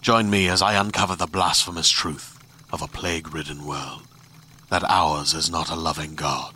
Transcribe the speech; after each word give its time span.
Join 0.00 0.30
me 0.30 0.48
as 0.48 0.62
I 0.62 0.74
uncover 0.74 1.16
the 1.16 1.26
blasphemous 1.26 1.90
truth 1.90 2.38
of 2.72 2.80
a 2.82 2.86
plague 2.86 3.34
ridden 3.34 3.66
world 3.66 4.02
that 4.68 4.84
ours 4.88 5.34
is 5.34 5.50
not 5.50 5.70
a 5.70 5.76
loving 5.76 6.14
God, 6.14 6.54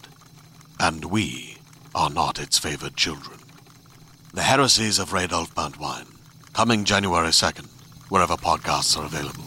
and 0.79 1.05
we 1.07 1.57
are 1.95 2.11
not 2.11 2.39
its 2.41 2.59
favored 2.59 2.97
children. 2.97 3.39
The 4.33 4.43
Heresies 4.43 4.99
of 4.99 5.11
Radolf 5.11 5.55
Burntwine, 5.55 6.07
coming 6.53 6.85
January 6.85 7.29
2nd, 7.29 7.67
wherever 8.09 8.37
podcasts 8.37 8.97
are 8.97 9.05
available. 9.05 9.45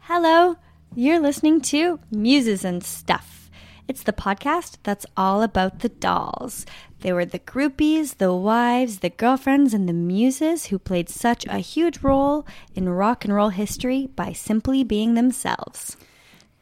Hello, 0.00 0.56
you're 0.94 1.20
listening 1.20 1.60
to 1.62 2.00
Muses 2.10 2.64
and 2.64 2.82
Stuff. 2.82 3.50
It's 3.86 4.02
the 4.02 4.12
podcast 4.12 4.78
that's 4.82 5.06
all 5.16 5.42
about 5.42 5.80
the 5.80 5.88
dolls. 5.88 6.66
They 7.00 7.12
were 7.12 7.24
the 7.24 7.38
groupies, 7.38 8.16
the 8.16 8.34
wives, 8.34 8.98
the 8.98 9.10
girlfriends, 9.10 9.72
and 9.72 9.88
the 9.88 9.92
muses 9.92 10.66
who 10.66 10.78
played 10.78 11.08
such 11.08 11.46
a 11.46 11.58
huge 11.58 12.02
role 12.02 12.44
in 12.74 12.88
rock 12.88 13.24
and 13.24 13.32
roll 13.32 13.50
history 13.50 14.08
by 14.16 14.32
simply 14.32 14.82
being 14.82 15.14
themselves. 15.14 15.96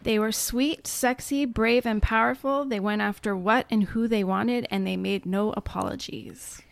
They 0.02 0.18
were 0.18 0.32
sweet, 0.32 0.86
sexy, 0.86 1.46
brave, 1.46 1.86
and 1.86 2.02
powerful. 2.02 2.64
They 2.64 2.78
went 2.78 3.02
after 3.02 3.34
what 3.34 3.66
and 3.70 3.84
who 3.84 4.06
they 4.06 4.22
wanted, 4.22 4.66
and 4.70 4.86
they 4.86 4.96
made 4.96 5.24
no 5.24 5.52
apologies. 5.52 6.62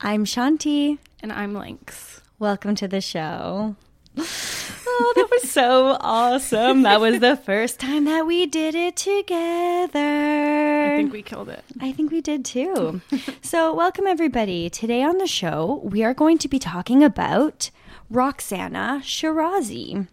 I'm 0.00 0.24
Shanti. 0.24 0.98
And 1.22 1.32
I'm 1.32 1.54
Lynx. 1.54 2.22
Welcome 2.38 2.74
to 2.76 2.88
the 2.88 3.00
show. 3.00 3.76
Oh, 4.16 5.12
that 5.16 5.28
was 5.30 5.50
so 5.50 5.96
awesome. 6.00 6.82
That 6.82 7.00
was 7.00 7.20
the 7.20 7.36
first 7.36 7.80
time 7.80 8.04
that 8.04 8.26
we 8.26 8.46
did 8.46 8.74
it 8.74 8.96
together. 8.96 9.98
I 9.98 10.96
think 10.96 11.12
we 11.12 11.22
killed 11.22 11.48
it. 11.48 11.64
I 11.80 11.92
think 11.92 12.10
we 12.12 12.20
did 12.20 12.44
too. 12.44 13.00
so, 13.42 13.74
welcome 13.74 14.06
everybody. 14.06 14.68
Today 14.68 15.02
on 15.02 15.18
the 15.18 15.26
show, 15.26 15.80
we 15.82 16.04
are 16.04 16.14
going 16.14 16.38
to 16.38 16.48
be 16.48 16.58
talking 16.58 17.02
about 17.02 17.70
Roxana 18.10 19.00
Shirazi. 19.02 20.06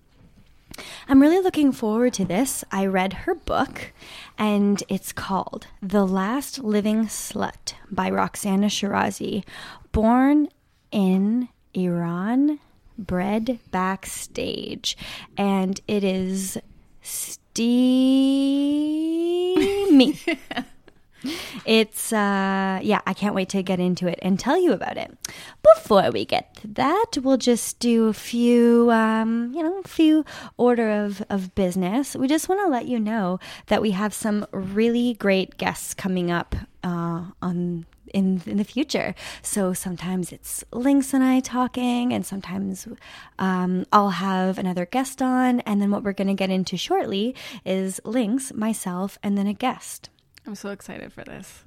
I'm 1.10 1.22
really 1.22 1.42
looking 1.42 1.72
forward 1.74 2.14
to 2.14 2.26
this. 2.26 2.64
I 2.72 2.86
read 2.86 3.14
her 3.14 3.36
book, 3.36 3.92
and 4.38 4.82
it's 4.88 5.12
called 5.12 5.68
The 5.82 6.06
Last 6.08 6.60
Living 6.60 7.08
Slut 7.08 7.74
by 7.92 8.10
Roxana 8.10 8.68
Shirazi. 8.68 9.44
Born 9.92 10.48
in 10.92 11.50
Iran, 11.74 12.60
bred 13.06 13.60
backstage. 13.72 14.98
And 15.38 15.80
it 15.88 16.04
is 16.04 16.58
steamy. 17.02 18.20
It's 21.66 22.14
uh 22.14 22.80
yeah, 22.82 23.02
I 23.06 23.14
can't 23.14 23.36
wait 23.36 23.50
to 23.50 23.62
get 23.62 23.80
into 23.80 24.08
it 24.08 24.20
and 24.22 24.40
tell 24.40 24.60
you 24.60 24.72
about 24.72 24.98
it. 24.98 25.16
Before 25.76 26.10
we 26.12 26.26
get 26.26 26.56
to 26.58 26.68
that, 26.70 27.18
we'll 27.22 27.38
just 27.38 27.80
do 27.80 28.08
a 28.08 28.14
few 28.14 28.90
um, 28.92 29.52
you 29.54 29.62
know, 29.62 29.80
a 29.84 29.88
few 29.88 30.26
order 30.58 30.90
of 30.90 31.22
of 31.30 31.54
business. 31.56 32.16
We 32.16 32.28
just 32.28 32.48
want 32.48 32.62
to 32.62 32.68
let 32.68 32.88
you 32.88 33.00
know 33.00 33.40
that 33.68 33.82
we 33.82 33.92
have 33.92 34.14
some 34.14 34.46
really 34.52 35.16
great 35.16 35.58
guests 35.58 35.94
coming 35.94 36.32
up 36.32 36.56
uh 36.84 37.26
on 37.42 37.86
in 38.14 38.42
in 38.46 38.58
the 38.58 38.64
future. 38.64 39.16
So 39.42 39.74
sometimes 39.74 40.32
it's 40.32 40.64
Lynx 40.72 41.14
and 41.14 41.24
I 41.24 41.40
talking, 41.40 42.14
and 42.14 42.26
sometimes 42.26 42.88
um, 43.38 43.86
I'll 43.92 44.12
have 44.12 44.58
another 44.58 44.86
guest 44.86 45.22
on. 45.22 45.60
And 45.62 45.82
then 45.82 45.92
what 45.92 46.04
we're 46.04 46.14
going 46.14 46.28
to 46.28 46.34
get 46.34 46.50
into 46.50 46.78
shortly 46.78 47.36
is 47.66 48.00
Lynx, 48.04 48.54
myself, 48.54 49.18
and 49.24 49.38
then 49.38 49.48
a 49.48 49.54
guest. 49.54 50.10
I'm 50.46 50.56
so 50.56 50.70
excited 50.70 51.14
for 51.14 51.24
this. 51.24 51.64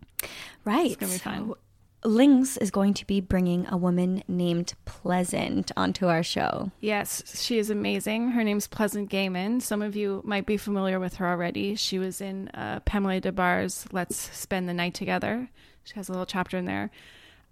Right. 0.64 0.86
It's 0.86 0.96
going 0.96 1.12
to 1.12 1.18
be 1.18 1.22
fun. 1.22 1.48
So, 1.48 1.58
Lynx 2.04 2.56
is 2.56 2.72
going 2.72 2.94
to 2.94 3.06
be 3.06 3.20
bringing 3.20 3.66
a 3.68 3.76
woman 3.76 4.24
named 4.26 4.74
Pleasant 4.84 5.70
onto 5.76 6.06
our 6.06 6.24
show. 6.24 6.72
Yes, 6.80 7.40
she 7.40 7.58
is 7.58 7.70
amazing. 7.70 8.30
Her 8.30 8.42
name's 8.42 8.66
Pleasant 8.66 9.08
Gehman. 9.08 9.62
Some 9.62 9.82
of 9.82 9.94
you 9.94 10.20
might 10.24 10.44
be 10.44 10.56
familiar 10.56 10.98
with 10.98 11.16
her 11.16 11.28
already. 11.28 11.76
She 11.76 12.00
was 12.00 12.20
in 12.20 12.48
uh, 12.48 12.80
Pamela 12.80 13.20
Des 13.20 13.30
Barres's 13.30 13.86
Let's 13.92 14.16
Spend 14.36 14.68
the 14.68 14.74
Night 14.74 14.94
Together. 14.94 15.48
She 15.84 15.94
has 15.94 16.08
a 16.08 16.12
little 16.12 16.26
chapter 16.26 16.56
in 16.56 16.64
there. 16.64 16.90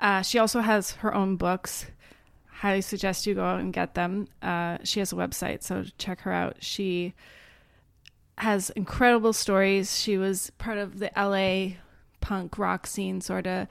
Uh, 0.00 0.22
she 0.22 0.38
also 0.38 0.60
has 0.60 0.92
her 0.92 1.14
own 1.14 1.36
books. 1.36 1.86
Highly 2.46 2.80
suggest 2.80 3.26
you 3.26 3.34
go 3.34 3.44
out 3.44 3.60
and 3.60 3.72
get 3.72 3.94
them. 3.94 4.28
Uh, 4.42 4.78
she 4.84 5.00
has 5.00 5.12
a 5.12 5.16
website, 5.16 5.62
so 5.62 5.84
check 5.98 6.20
her 6.20 6.32
out. 6.32 6.56
She 6.60 7.14
has 8.38 8.70
incredible 8.70 9.32
stories. 9.32 9.98
She 9.98 10.16
was 10.16 10.50
part 10.58 10.78
of 10.78 10.98
the 10.98 11.10
LA 11.16 11.76
punk 12.20 12.58
rock 12.58 12.86
scene, 12.86 13.20
sort 13.20 13.46
of. 13.46 13.66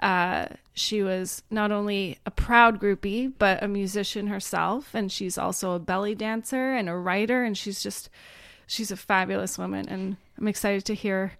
Uh, 0.00 0.46
she 0.72 1.02
was 1.02 1.42
not 1.50 1.70
only 1.70 2.18
a 2.24 2.30
proud 2.30 2.80
groupie, 2.80 3.32
but 3.38 3.62
a 3.62 3.68
musician 3.68 4.26
herself. 4.26 4.94
And 4.94 5.10
she's 5.12 5.36
also 5.38 5.72
a 5.72 5.78
belly 5.78 6.14
dancer 6.14 6.74
and 6.74 6.88
a 6.88 6.96
writer. 6.96 7.44
And 7.44 7.56
she's 7.56 7.82
just, 7.82 8.08
she's 8.66 8.90
a 8.90 8.96
fabulous 8.96 9.58
woman. 9.58 9.88
And 9.88 10.16
I'm 10.38 10.48
excited 10.48 10.84
to 10.86 10.94
hear 10.94 11.32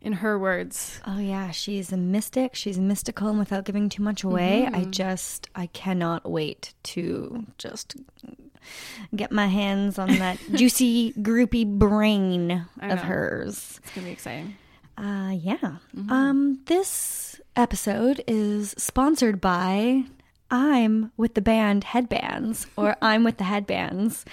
in 0.00 0.12
her 0.14 0.38
words. 0.38 1.00
Oh 1.06 1.18
yeah, 1.18 1.50
she's 1.50 1.92
a 1.92 1.96
mystic. 1.96 2.54
She's 2.54 2.78
mystical 2.78 3.28
and 3.28 3.38
without 3.38 3.64
giving 3.64 3.88
too 3.88 4.02
much 4.02 4.24
away. 4.24 4.64
Mm-hmm. 4.66 4.74
I 4.74 4.84
just 4.84 5.48
I 5.54 5.66
cannot 5.66 6.28
wait 6.30 6.74
to 6.84 7.44
just 7.58 7.96
get 9.14 9.32
my 9.32 9.46
hands 9.46 9.98
on 9.98 10.08
that 10.18 10.38
juicy 10.54 11.12
groupie 11.14 11.66
brain 11.66 12.66
of 12.80 13.00
hers. 13.00 13.80
It's 13.82 13.94
going 13.94 14.04
to 14.04 14.08
be 14.08 14.12
exciting. 14.12 14.56
Uh 14.96 15.32
yeah. 15.40 15.76
Um 16.10 16.60
this 16.66 17.40
episode 17.56 18.22
is 18.26 18.74
sponsored 18.78 19.40
by 19.40 20.04
I'm 20.50 21.12
with 21.16 21.34
the 21.34 21.42
band 21.42 21.84
Headbands 21.84 22.66
or 22.76 22.96
I'm 23.02 23.24
with 23.24 23.38
the 23.38 23.44
Headbands. 23.44 24.24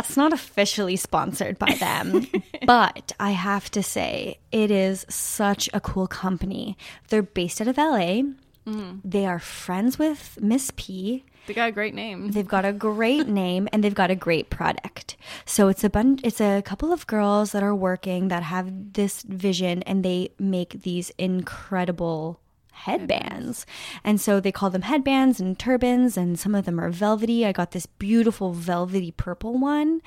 That's 0.00 0.16
not 0.16 0.32
officially 0.32 0.96
sponsored 0.96 1.58
by 1.58 1.74
them, 1.74 2.26
but 2.64 3.12
I 3.20 3.32
have 3.32 3.70
to 3.72 3.82
say 3.82 4.38
it 4.50 4.70
is 4.70 5.04
such 5.10 5.68
a 5.74 5.80
cool 5.80 6.06
company. 6.06 6.78
They're 7.08 7.22
based 7.22 7.60
out 7.60 7.68
of 7.68 7.76
LA. 7.76 8.22
Mm. 8.66 9.02
They 9.04 9.26
are 9.26 9.38
friends 9.38 9.98
with 9.98 10.38
Miss 10.40 10.72
P 10.74 11.22
They 11.46 11.52
got 11.52 11.68
a 11.68 11.72
great 11.72 11.92
name. 11.92 12.30
They've 12.30 12.48
got 12.48 12.64
a 12.64 12.72
great 12.72 13.28
name 13.44 13.68
and 13.74 13.84
they've 13.84 13.94
got 13.94 14.10
a 14.10 14.16
great 14.16 14.48
product. 14.48 15.18
So 15.44 15.68
it's 15.68 15.84
a 15.84 15.90
bunch 15.90 16.22
it's 16.24 16.40
a 16.40 16.62
couple 16.62 16.94
of 16.94 17.06
girls 17.06 17.52
that 17.52 17.62
are 17.62 17.74
working 17.74 18.28
that 18.28 18.42
have 18.42 18.94
this 18.94 19.20
vision 19.20 19.82
and 19.82 20.02
they 20.02 20.30
make 20.38 20.80
these 20.80 21.10
incredible 21.18 22.40
headbands. 22.80 23.66
And 24.04 24.20
so 24.20 24.40
they 24.40 24.52
call 24.52 24.70
them 24.70 24.82
headbands 24.82 25.40
and 25.40 25.58
turbans 25.58 26.16
and 26.16 26.38
some 26.38 26.54
of 26.54 26.64
them 26.64 26.80
are 26.80 26.90
velvety. 26.90 27.44
I 27.46 27.52
got 27.52 27.72
this 27.72 27.86
beautiful 27.86 28.52
velvety 28.52 29.12
purple 29.12 29.58
one. 29.58 30.00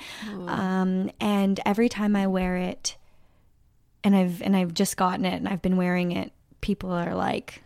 Um, 0.47 1.11
and 1.19 1.59
every 1.65 1.89
time 1.89 2.15
I 2.15 2.27
wear 2.27 2.57
it 2.57 2.97
and 4.03 4.15
I've 4.15 4.41
and 4.41 4.55
I've 4.55 4.73
just 4.73 4.97
gotten 4.97 5.25
it 5.25 5.35
and 5.35 5.47
I've 5.47 5.61
been 5.61 5.77
wearing 5.77 6.11
it, 6.11 6.31
people 6.61 6.91
are 6.91 7.15
like 7.15 7.61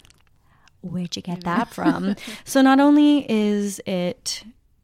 where'd 0.82 1.16
you 1.16 1.22
get 1.22 1.44
that 1.44 1.74
from? 1.74 2.16
so 2.46 2.62
not 2.62 2.80
only 2.80 3.30
is 3.30 3.82
it 3.86 4.44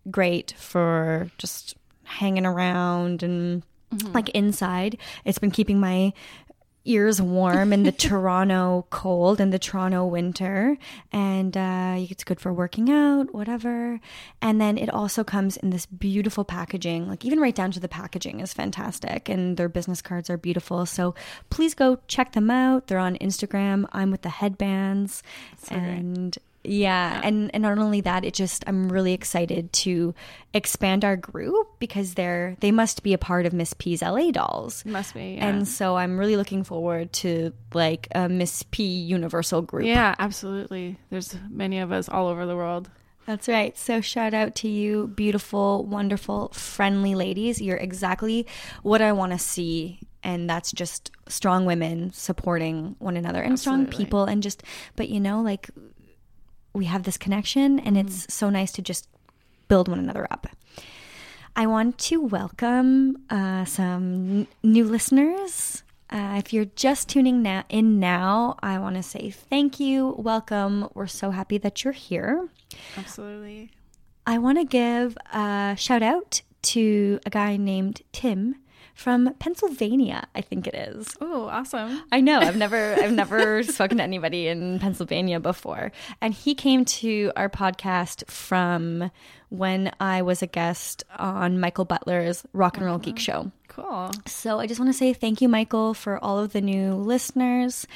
great 0.10 0.54
for 0.58 1.30
just 1.38 1.76
hanging 2.04 2.46
around 2.46 3.24
and 3.24 3.64
like 4.12 4.30
inside, 4.30 4.98
it's 5.24 5.38
been 5.38 5.52
keeping 5.52 5.80
my 5.80 6.14
ears 6.86 7.22
warm 7.22 7.72
in 7.74 7.84
the 7.84 7.92
Toronto 8.04 8.86
cold 8.90 9.40
and 9.40 9.54
the 9.54 9.60
Toronto 9.60 10.06
winter, 10.06 10.78
and 11.12 11.56
uh, 11.56 11.96
it's 11.98 12.24
good 12.24 12.40
for 12.40 12.54
working 12.54 12.90
out, 12.92 13.34
whatever. 13.34 14.00
And 14.42 14.60
then 14.60 14.78
it 14.78 14.90
also 14.90 15.24
comes 15.24 15.58
in 15.58 15.70
this 15.70 15.86
beautiful 15.86 16.44
packaging, 16.44 17.08
like 17.08 17.26
even 17.26 17.40
right 17.40 17.56
down 17.56 17.72
to 17.72 17.80
the 17.80 17.88
packaging 17.88 18.40
is 18.40 18.54
fantastic, 18.54 19.30
and 19.30 19.58
their 19.58 19.70
business 19.70 20.02
cards 20.02 20.30
are 20.30 20.38
beautiful. 20.38 20.86
So 20.86 21.16
please 21.50 21.74
go 21.74 22.00
check 22.08 22.34
them 22.34 22.52
out. 22.52 22.88
They're 22.88 23.00
on 23.00 23.18
Instagram. 23.18 23.88
I'm 23.92 24.12
with 24.12 24.22
the 24.22 24.30
headbands, 24.30 25.24
and 25.70 26.38
yeah, 26.64 27.20
and 27.24 27.52
and 27.54 27.64
not 27.64 27.78
only 27.78 28.02
that, 28.02 28.24
it 28.24 28.34
just 28.34 28.64
I'm 28.68 28.90
really 28.90 29.14
excited 29.14 29.74
to 29.74 30.16
expand 30.54 31.04
our 31.04 31.18
group 31.18 31.68
because 31.80 32.14
they're 32.14 32.56
they 32.62 32.72
must 32.72 33.04
be 33.04 33.14
a 33.14 33.18
part 33.18 33.46
of 33.46 33.54
Miss 33.54 33.74
P's 33.74 34.02
LA 34.02 34.32
dolls. 34.32 34.86
Must 34.86 35.14
be. 35.14 35.36
Yeah. 35.38 35.48
And 35.48 35.68
so 35.68 35.98
I'm 35.98 36.18
really 36.18 36.38
looking 36.38 36.64
forward 36.64 37.12
to 37.14 37.54
like 37.74 38.08
a 38.16 38.30
Miss 38.30 38.64
P 38.72 38.84
universal 38.84 39.62
group. 39.62 39.86
yeah, 39.86 40.16
absolutely. 40.20 40.98
There's 41.10 41.36
many 41.50 41.80
of 41.80 41.92
us 41.92 42.08
all 42.08 42.28
over 42.28 42.46
the 42.46 42.56
world. 42.56 42.90
That's 43.26 43.48
right. 43.48 43.78
So 43.78 44.02
shout 44.02 44.34
out 44.34 44.56
to 44.56 44.68
you, 44.68 45.08
beautiful, 45.08 45.86
wonderful, 45.86 46.50
friendly 46.50 47.16
ladies. 47.16 47.62
You're 47.62 47.78
exactly 47.78 48.46
what 48.82 49.02
I 49.02 49.14
want 49.14 49.32
to 49.32 49.40
see. 49.40 50.00
And 50.24 50.50
that's 50.50 50.72
just 50.72 51.12
strong 51.28 51.66
women 51.66 52.12
supporting 52.14 52.96
one 53.00 53.18
another 53.18 53.42
and 53.42 53.60
strong 53.60 53.86
people 53.88 54.24
and 54.24 54.42
just 54.42 54.64
but 54.96 55.10
you 55.10 55.20
know, 55.20 55.42
like 55.42 55.70
we 56.74 56.86
have 56.86 57.04
this 57.04 57.18
connection 57.18 57.80
and 57.80 57.98
it's 57.98 58.34
so 58.34 58.50
nice 58.50 58.72
to 58.74 58.82
just 58.82 59.08
build 59.68 59.88
one 59.88 60.00
another 60.00 60.28
up. 60.32 60.48
I 61.56 61.68
want 61.68 62.00
to 62.00 62.20
welcome 62.20 63.18
uh, 63.30 63.66
some 63.66 64.14
n- 64.14 64.48
new 64.64 64.86
listeners. 64.86 65.84
Uh, 66.10 66.36
if 66.38 66.52
you're 66.52 66.66
just 66.66 67.10
tuning 67.10 67.46
in 67.70 68.00
now, 68.00 68.58
I 68.62 68.80
want 68.80 68.96
to 68.96 69.04
say 69.04 69.30
thank 69.30 69.80
you, 69.80 70.16
welcome. 70.18 70.90
We're 70.94 71.08
so 71.08 71.32
happy 71.32 71.58
that 71.60 71.84
you're 71.84 71.94
here. 71.94 72.50
Absolutely. 72.98 73.72
I 74.26 74.38
want 74.40 74.58
to 74.58 74.64
give 74.64 75.18
a 75.32 75.76
shout 75.78 76.02
out 76.02 76.42
to 76.64 77.20
a 77.26 77.30
guy 77.30 77.58
named 77.58 78.02
Tim 78.12 78.56
from 78.94 79.34
Pennsylvania, 79.40 80.28
I 80.36 80.42
think 80.42 80.68
it 80.68 80.76
is. 80.76 81.16
Oh, 81.20 81.48
awesome. 81.48 82.04
I 82.12 82.22
know. 82.22 82.40
I've 82.40 82.56
never 82.58 82.96
I've 82.96 83.12
never 83.12 83.64
spoken 83.64 83.98
to 83.98 84.04
anybody 84.04 84.48
in 84.48 84.80
Pennsylvania 84.80 85.40
before. 85.40 85.92
And 86.22 86.34
he 86.34 86.56
came 86.56 86.86
to 86.86 87.32
our 87.36 87.50
podcast 87.50 88.30
from 88.30 89.12
when 89.50 89.92
I 90.00 90.24
was 90.24 90.42
a 90.42 90.48
guest 90.48 91.04
on 91.18 91.60
Michael 91.60 91.86
Butler's 91.86 92.44
Rock 92.54 92.78
and 92.78 92.86
Roll 92.86 92.98
Geek 92.98 93.16
uh-huh. 93.16 93.22
Show. 93.22 93.52
Cool. 93.68 94.12
So 94.28 94.60
I 94.60 94.68
just 94.68 94.80
want 94.80 94.92
to 94.92 94.98
say 94.98 95.14
thank 95.14 95.42
you, 95.42 95.50
Michael, 95.50 95.94
for 95.94 96.24
all 96.24 96.40
of 96.40 96.54
the 96.54 96.62
new 96.62 96.94
listeners. 96.94 97.88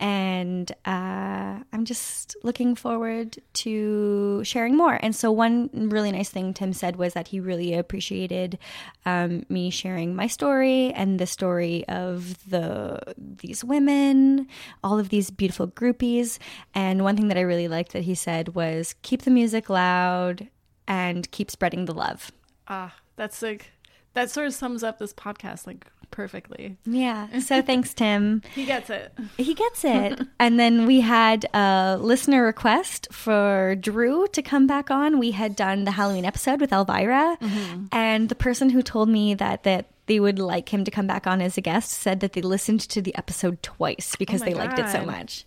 And 0.00 0.70
uh, 0.84 1.60
I'm 1.72 1.84
just 1.84 2.36
looking 2.42 2.74
forward 2.74 3.38
to 3.54 4.42
sharing 4.44 4.76
more. 4.76 4.98
And 5.00 5.14
so, 5.14 5.30
one 5.30 5.70
really 5.72 6.10
nice 6.10 6.30
thing 6.30 6.52
Tim 6.52 6.72
said 6.72 6.96
was 6.96 7.14
that 7.14 7.28
he 7.28 7.40
really 7.40 7.74
appreciated 7.74 8.58
um, 9.06 9.44
me 9.48 9.70
sharing 9.70 10.16
my 10.16 10.26
story 10.26 10.92
and 10.92 11.18
the 11.18 11.26
story 11.26 11.86
of 11.88 12.48
the 12.50 12.98
these 13.16 13.64
women, 13.64 14.48
all 14.82 14.98
of 14.98 15.10
these 15.10 15.30
beautiful 15.30 15.68
groupies. 15.68 16.38
And 16.74 17.04
one 17.04 17.16
thing 17.16 17.28
that 17.28 17.38
I 17.38 17.42
really 17.42 17.68
liked 17.68 17.92
that 17.92 18.04
he 18.04 18.14
said 18.14 18.54
was 18.54 18.94
keep 19.02 19.22
the 19.22 19.30
music 19.30 19.70
loud 19.70 20.48
and 20.86 21.30
keep 21.30 21.50
spreading 21.50 21.84
the 21.84 21.94
love. 21.94 22.30
Ah, 22.68 22.94
that's 23.16 23.42
like 23.42 23.70
that 24.14 24.30
sort 24.30 24.46
of 24.46 24.54
sums 24.54 24.82
up 24.82 24.98
this 24.98 25.12
podcast 25.12 25.66
like 25.66 25.86
perfectly. 26.14 26.76
Yeah. 26.86 27.40
So 27.40 27.60
thanks, 27.60 27.92
Tim. 27.92 28.42
He 28.54 28.64
gets 28.64 28.88
it. 28.88 29.12
He 29.36 29.52
gets 29.52 29.84
it. 29.84 30.20
and 30.38 30.60
then 30.60 30.86
we 30.86 31.00
had 31.00 31.44
a 31.52 31.98
listener 32.00 32.44
request 32.44 33.08
for 33.10 33.74
Drew 33.80 34.28
to 34.28 34.40
come 34.40 34.66
back 34.66 34.90
on. 34.90 35.18
We 35.18 35.32
had 35.32 35.56
done 35.56 35.84
the 35.84 35.90
Halloween 35.90 36.24
episode 36.24 36.60
with 36.60 36.72
Elvira, 36.72 37.36
mm-hmm. 37.40 37.86
and 37.90 38.28
the 38.28 38.34
person 38.36 38.70
who 38.70 38.80
told 38.80 39.08
me 39.08 39.34
that 39.34 39.64
that 39.64 39.86
they 40.06 40.20
would 40.20 40.38
like 40.38 40.72
him 40.72 40.84
to 40.84 40.90
come 40.90 41.06
back 41.06 41.26
on 41.26 41.40
as 41.40 41.58
a 41.58 41.60
guest 41.60 41.90
said 41.90 42.20
that 42.20 42.34
they 42.34 42.42
listened 42.42 42.80
to 42.80 43.02
the 43.02 43.14
episode 43.16 43.62
twice 43.62 44.14
because 44.16 44.42
Oh 44.42 44.44
they 44.44 44.54
liked 44.54 44.78
it 44.78 44.88
so 44.90 45.04
much. 45.04 45.44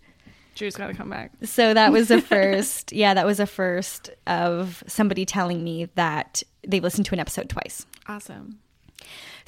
Drew's 0.56 0.76
got 0.76 0.88
to 0.88 0.94
come 0.96 1.12
back. 1.12 1.32
So 1.44 1.74
that 1.74 1.92
was 1.92 2.12
a 2.12 2.22
first. 2.34 2.92
yeah, 2.92 3.14
that 3.14 3.26
was 3.26 3.40
a 3.40 3.46
first 3.46 4.10
of 4.26 4.84
somebody 4.88 5.26
telling 5.26 5.64
me 5.64 5.88
that 5.96 6.44
they 6.68 6.80
listened 6.80 7.06
to 7.06 7.14
an 7.14 7.20
episode 7.20 7.48
twice. 7.48 7.86
Awesome. 8.08 8.60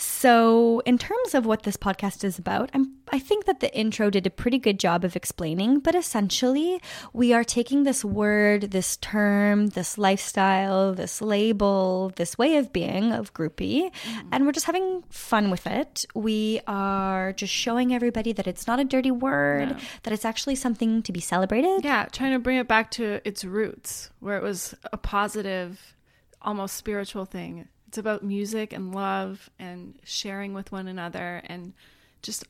So, 0.02 0.82
in 0.86 0.98
terms 0.98 1.36
of 1.36 1.46
what 1.46 1.64
this 1.64 1.76
podcast 1.76 2.24
is 2.24 2.40
about, 2.40 2.70
I'm, 2.74 2.94
I 3.12 3.20
think 3.20 3.44
that 3.46 3.60
the 3.60 3.76
intro 3.78 4.10
did 4.10 4.26
a 4.26 4.30
pretty 4.30 4.58
good 4.58 4.80
job 4.80 5.04
of 5.04 5.18
explaining, 5.18 5.80
but 5.80 5.94
essentially, 5.94 6.82
we 7.12 7.34
are 7.34 7.44
taking 7.44 7.84
this 7.84 8.06
word, 8.06 8.72
this 8.72 8.96
term, 8.96 9.68
this 9.68 9.98
lifestyle, 9.98 10.94
this 10.94 11.22
label, 11.22 12.14
this 12.16 12.38
way 12.38 12.56
of 12.56 12.72
being 12.72 13.12
of 13.12 13.34
groupie, 13.34 13.92
mm-hmm. 13.92 14.30
and 14.32 14.46
we're 14.46 14.54
just 14.54 14.68
having 14.68 15.04
fun 15.10 15.52
with 15.52 15.68
it. 15.68 16.06
We 16.16 16.62
are 16.66 17.34
just 17.34 17.52
showing 17.54 17.94
everybody 17.94 18.32
that 18.32 18.48
it's 18.48 18.68
not 18.68 18.80
a 18.80 18.86
dirty 18.86 19.12
word, 19.12 19.76
that 20.04 20.14
it's 20.14 20.24
actually 20.24 20.56
something 20.56 21.04
to 21.04 21.12
be 21.12 21.20
celebrated. 21.20 21.84
Yeah, 21.84 22.06
trying 22.06 22.32
to 22.32 22.40
bring 22.40 22.56
it 22.56 22.70
back 22.70 22.90
to 22.92 23.20
its 23.28 23.44
roots, 23.44 24.12
where 24.22 24.38
it 24.38 24.44
was 24.44 24.76
a 24.94 24.98
positive, 24.98 25.98
almost 26.42 26.78
spiritual 26.78 27.26
thing. 27.26 27.68
It's 27.90 27.98
about 27.98 28.22
music 28.22 28.72
and 28.72 28.94
love 28.94 29.50
and 29.58 29.98
sharing 30.04 30.54
with 30.54 30.72
one 30.72 30.88
another 30.88 31.42
and 31.46 31.74
just 32.22 32.46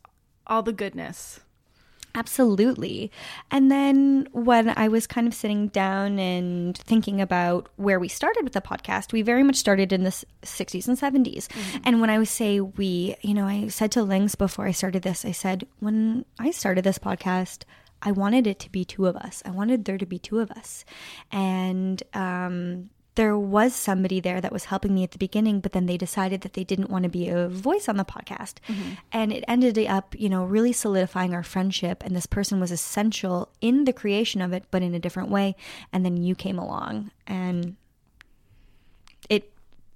all 0.46 0.62
the 0.62 0.74
goodness. 0.74 1.40
Absolutely. 2.14 3.10
And 3.50 3.72
then 3.72 4.28
when 4.34 4.74
I 4.78 4.90
was 4.90 5.08
kind 5.08 5.28
of 5.28 5.34
sitting 5.34 5.70
down 5.70 6.20
and 6.20 6.78
thinking 6.78 7.22
about 7.22 7.70
where 7.78 8.02
we 8.02 8.10
started 8.10 8.44
with 8.44 8.52
the 8.52 8.60
podcast, 8.60 9.14
we 9.14 9.22
very 9.22 9.44
much 9.44 9.56
started 9.56 9.94
in 9.94 10.04
the 10.04 10.10
60s 10.10 10.90
and 10.90 11.26
70s. 11.26 11.48
And 11.86 12.02
when 12.02 12.10
I 12.10 12.20
was 12.20 12.30
say 12.30 12.60
we, 12.60 13.16
you 13.22 13.34
know, 13.34 13.46
I 13.46 13.70
said 13.70 13.94
to 13.94 14.04
Lynx 14.04 14.36
before 14.36 14.68
I 14.68 14.72
started 14.72 15.04
this, 15.04 15.24
I 15.24 15.32
said, 15.32 15.66
when 15.80 16.26
I 16.38 16.52
started 16.52 16.84
this 16.84 17.00
podcast, 17.00 17.64
I 18.02 18.12
wanted 18.12 18.46
it 18.46 18.60
to 18.60 18.70
be 18.70 18.84
two 18.84 19.06
of 19.06 19.16
us. 19.16 19.42
I 19.46 19.52
wanted 19.52 19.86
there 19.86 19.98
to 19.98 20.06
be 20.06 20.20
two 20.20 20.40
of 20.40 20.52
us. 20.52 20.84
And 21.32 22.04
um 22.14 22.90
there 23.20 23.38
was 23.38 23.76
somebody 23.76 24.22
there 24.22 24.40
that 24.40 24.54
was 24.54 24.64
helping 24.64 24.96
me 24.96 25.04
at 25.04 25.12
the 25.12 25.18
beginning, 25.18 25.60
but 25.60 25.74
then 25.74 25.88
they 25.88 25.98
decided 25.98 26.40
that 26.40 26.54
they 26.54 26.64
didn't 26.64 26.90
want 26.90 27.04
to 27.04 27.10
be 27.10 27.28
a 27.28 27.50
voice 27.50 27.90
on 27.90 27.98
the 27.98 28.06
podcast. 28.06 28.60
Mm-hmm. 28.70 28.92
And 29.12 29.34
it 29.34 29.44
ended 29.46 29.78
up, 29.88 30.16
you 30.18 30.30
know, 30.30 30.46
really 30.46 30.72
solidifying 30.72 31.34
our 31.34 31.44
friendship. 31.44 32.02
And 32.02 32.16
this 32.16 32.26
person 32.26 32.62
was 32.62 32.72
essential 32.72 33.50
in 33.60 33.84
the 33.84 33.92
creation 33.92 34.42
of 34.42 34.54
it, 34.54 34.64
but 34.72 34.82
in 34.82 34.96
a 34.96 35.00
different 35.00 35.28
way. 35.28 35.58
And 35.92 36.06
then 36.06 36.16
you 36.16 36.34
came 36.34 36.58
along 36.58 37.12
and 37.28 37.76
it 39.30 39.52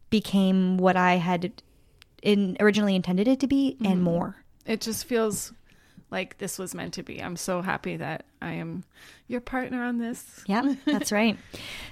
became 0.10 0.75
what 0.75 0.98
I 0.98 1.13
had 1.15 1.53
in 2.22 2.58
originally 2.60 2.94
intended 2.94 3.30
it 3.30 3.39
to 3.39 3.48
be 3.48 3.77
and 3.80 3.96
mm-hmm. 3.96 4.03
more. 4.03 4.36
It 4.65 4.82
just 4.82 5.06
feels 5.06 5.53
like 6.13 6.38
this 6.38 6.58
was 6.58 6.74
meant 6.74 6.93
to 6.93 7.03
be. 7.03 7.22
I'm 7.22 7.36
so 7.36 7.62
happy 7.62 7.98
that 7.98 8.25
I 8.41 8.53
am 8.53 8.86
your 9.27 9.41
partner 9.41 9.84
on 9.84 9.98
this. 9.98 10.43
Yeah, 10.46 10.75
that's 10.86 11.12
right. 11.12 11.38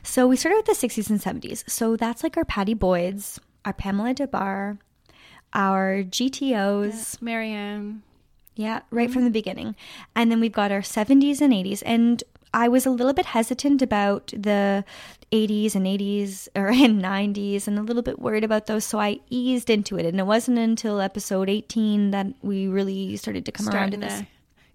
So 0.04 0.28
we 0.28 0.38
started 0.38 0.64
with 0.66 0.80
the 0.80 0.88
60s 0.88 1.10
and 1.10 1.20
70s. 1.20 1.70
So 1.70 1.98
that's 1.98 2.24
like 2.24 2.38
our 2.38 2.46
Pattie 2.46 2.76
Boyds, 2.76 3.40
our 3.66 3.74
Pamela 3.74 4.14
Des 4.14 4.28
Barres, 4.28 4.78
our 5.52 6.04
GTOs. 6.04 7.22
Marianne. 7.22 8.04
Yeah, 8.56 8.82
right 8.92 9.10
from 9.10 9.22
mm-hmm. 9.22 9.26
the 9.26 9.32
beginning. 9.32 9.76
And 10.16 10.32
then 10.32 10.40
we've 10.40 10.52
got 10.52 10.72
our 10.72 10.82
70s 10.82 11.42
and 11.42 11.52
80s. 11.52 11.82
And 11.86 12.24
I 12.54 12.68
was 12.68 12.86
a 12.86 12.90
little 12.90 13.14
bit 13.14 13.28
hesitant 13.28 13.82
about 13.82 14.28
the 14.28 14.84
80s 15.32 15.76
and 15.76 15.86
80s 15.86 16.50
or 16.56 16.68
and 16.72 17.02
90s 17.02 17.68
and 17.68 17.80
a 17.80 17.82
little 17.82 18.02
bit 18.02 18.20
worried 18.20 18.44
about 18.44 18.66
those. 18.66 18.84
So 18.84 19.00
I 19.00 19.20
eased 19.30 19.70
into 19.70 19.98
it. 19.98 20.06
And 20.06 20.20
it 20.20 20.26
wasn't 20.26 20.60
until 20.60 21.00
episode 21.00 21.50
18 21.50 22.12
that 22.12 22.28
we 22.42 22.68
really 22.68 23.16
started 23.18 23.46
to 23.46 23.52
come 23.52 23.68
around 23.68 23.92
to 23.92 23.98
starting 23.98 24.00
this. 24.02 24.20
to 24.20 24.28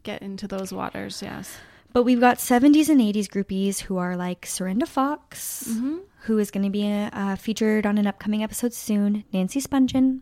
get 0.02 0.23
into 0.23 0.49
those 0.49 0.73
waters, 0.73 1.21
yes. 1.23 1.59
But 1.92 2.02
we've 2.02 2.21
got 2.21 2.38
70s 2.38 2.88
and 2.88 3.00
80s 3.00 3.26
groupies 3.26 3.80
who 3.80 3.97
are 3.97 4.16
like 4.16 4.42
Cyrinda 4.42 4.87
Foxe, 4.87 5.66
who 6.25 6.38
is 6.38 6.50
going 6.50 6.64
to 6.64 6.71
be 6.71 6.87
uh, 6.90 7.37
featured 7.37 7.87
on 7.87 7.97
an 7.97 8.06
upcoming 8.06 8.42
episode 8.42 8.75
soon, 8.75 9.25
Nancy 9.33 9.61
Spungen. 9.61 10.21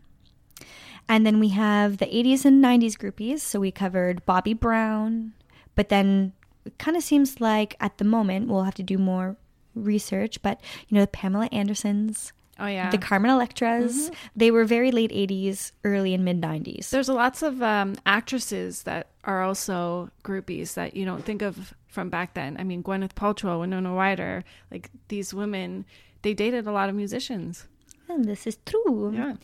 And 1.09 1.25
then 1.25 1.39
we 1.39 1.49
have 1.49 1.97
the 1.97 2.05
80s 2.05 2.45
and 2.45 2.63
90s 2.63 2.93
groupies. 2.93 3.39
So 3.39 3.59
we 3.59 3.71
covered 3.71 4.25
Bobbie 4.25 4.53
Brown, 4.53 5.33
but 5.75 5.89
then 5.89 6.31
it 6.65 6.77
kind 6.77 6.97
of 6.97 7.03
seems 7.03 7.39
like 7.39 7.75
at 7.79 7.97
the 7.97 8.03
moment 8.05 8.47
we'll 8.49 8.63
have 8.63 8.75
to 8.75 8.83
do 8.83 8.97
more 8.97 9.35
research, 9.75 10.41
but 10.41 10.61
you 10.87 10.95
know, 10.95 11.01
the 11.01 11.07
Pamela 11.07 11.47
Andersons, 11.51 12.31
Oh 12.57 12.67
yeah. 12.67 12.89
the 12.89 12.97
Carmen 12.97 13.29
Electras, 13.31 14.09
they 14.35 14.49
were 14.49 14.63
very 14.63 14.89
late 14.91 15.11
80s, 15.11 15.71
early 15.83 16.13
and 16.13 16.23
mid 16.23 16.41
90s. 16.41 16.89
There's 16.89 17.09
a 17.09 17.13
lots 17.13 17.41
of 17.43 17.61
um, 17.61 17.95
actresses 18.05 18.83
that 18.83 19.07
are 19.25 19.43
also 19.43 20.09
groupies 20.23 20.75
that 20.75 20.95
you 20.95 21.03
don't 21.05 21.25
think 21.25 21.41
of 21.41 21.73
from 21.89 22.09
back 22.09 22.33
then. 22.33 22.55
I 22.59 22.63
mean, 22.63 22.81
Gwyneth 22.81 23.13
Paltrow, 23.13 23.59
Winona 23.59 23.93
Ryder, 23.93 24.43
like 24.71 24.89
these 25.09 25.33
women, 25.33 25.85
they 26.21 26.33
dated 26.33 26.65
a 26.65 26.71
lot 26.71 26.87
of 26.89 26.95
musicians. 26.95 27.67
And 28.07 28.25
this 28.25 28.45
is 28.45 28.57
true. 28.65 29.11
Yeah. 29.13 29.35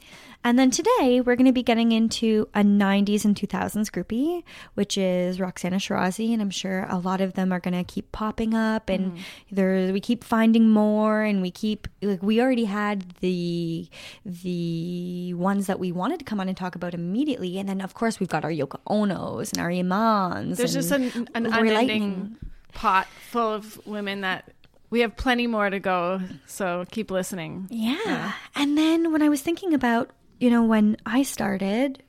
And 0.43 0.57
then 0.57 0.71
today 0.71 1.21
we're 1.21 1.35
going 1.35 1.45
to 1.45 1.51
be 1.51 1.61
getting 1.61 1.91
into 1.91 2.47
a 2.55 2.61
90s 2.61 3.25
and 3.25 3.35
2000s 3.35 3.91
groupie, 3.91 4.43
which 4.73 4.97
is 4.97 5.39
Roxana 5.39 5.77
Shirazi. 5.77 6.33
And 6.33 6.41
I'm 6.41 6.49
sure 6.49 6.87
a 6.89 6.97
lot 6.97 7.21
of 7.21 7.33
them 7.33 7.51
are 7.51 7.59
going 7.59 7.75
to 7.75 7.83
keep 7.83 8.11
popping 8.11 8.53
up 8.53 8.89
and 8.89 9.13
mm-hmm. 9.13 9.21
there 9.51 9.93
we 9.93 9.99
keep 9.99 10.23
finding 10.23 10.69
more 10.69 11.21
and 11.21 11.41
we 11.41 11.51
keep, 11.51 11.87
like, 12.01 12.23
we 12.23 12.41
already 12.41 12.65
had 12.65 13.11
the, 13.19 13.87
the 14.25 15.33
ones 15.35 15.67
that 15.67 15.79
we 15.79 15.91
wanted 15.91 16.19
to 16.19 16.25
come 16.25 16.39
on 16.39 16.47
and 16.47 16.57
talk 16.57 16.75
about 16.75 16.93
immediately. 16.93 17.59
And 17.59 17.69
then, 17.69 17.81
of 17.81 17.93
course, 17.93 18.19
we've 18.19 18.29
got 18.29 18.43
our 18.43 18.51
Yoko 18.51 18.79
Onos 18.87 19.53
and 19.53 19.61
our 19.61 19.69
Imans. 19.69 20.57
There's 20.57 20.73
just 20.73 20.91
an, 20.91 21.27
an 21.35 21.45
unending 21.45 22.37
pot 22.73 23.07
full 23.29 23.53
of 23.53 23.85
women 23.85 24.21
that 24.21 24.51
we 24.91 24.99
have 24.99 25.15
plenty 25.17 25.47
more 25.47 25.69
to 25.69 25.79
go. 25.79 26.21
So 26.45 26.85
keep 26.91 27.09
listening. 27.09 27.67
Yeah. 27.71 28.33
And 28.55 28.77
then 28.77 29.11
when 29.11 29.21
I 29.23 29.29
was 29.29 29.41
thinking 29.41 29.73
about, 29.73 30.11
you 30.39 30.49
know, 30.51 30.63
when 30.63 30.97
I 31.05 31.23
started, 31.23 32.03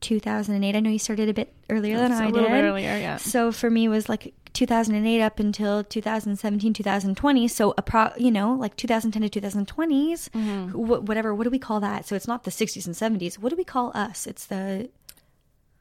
2008, 0.00 0.76
I 0.76 0.80
know 0.80 0.90
you 0.90 0.98
started 0.98 1.28
a 1.28 1.34
bit 1.34 1.52
earlier 1.68 1.96
than 1.98 2.12
It's 2.12 2.20
I 2.20 2.30
did. 2.30 2.44
earlier, 2.50 2.96
yeah. 2.96 3.16
So 3.18 3.52
for 3.52 3.68
me, 3.70 3.84
it 3.84 3.88
was 3.88 4.08
like 4.08 4.32
2008 4.54 5.22
up 5.22 5.38
until 5.38 5.84
2017, 5.84 6.72
2020. 6.72 7.48
So, 7.48 7.74
a 7.76 7.82
pro, 7.82 8.08
you 8.16 8.30
know, 8.30 8.54
like 8.54 8.76
2010 8.76 9.28
to 9.28 9.40
2020s, 9.40 10.30
Mm-hmm. 10.30 10.68
wh- 10.70 11.04
whatever. 11.06 11.34
What 11.34 11.44
do 11.44 11.50
we 11.50 11.58
call 11.58 11.80
that? 11.80 12.06
So 12.06 12.16
it's 12.16 12.26
not 12.26 12.44
the 12.44 12.50
60s 12.50 12.86
and 12.86 12.94
70s. 13.20 13.38
What 13.38 13.50
do 13.50 13.56
we 13.56 13.64
call 13.64 13.92
us? 13.94 14.26
It's 14.26 14.46
the 14.46 14.88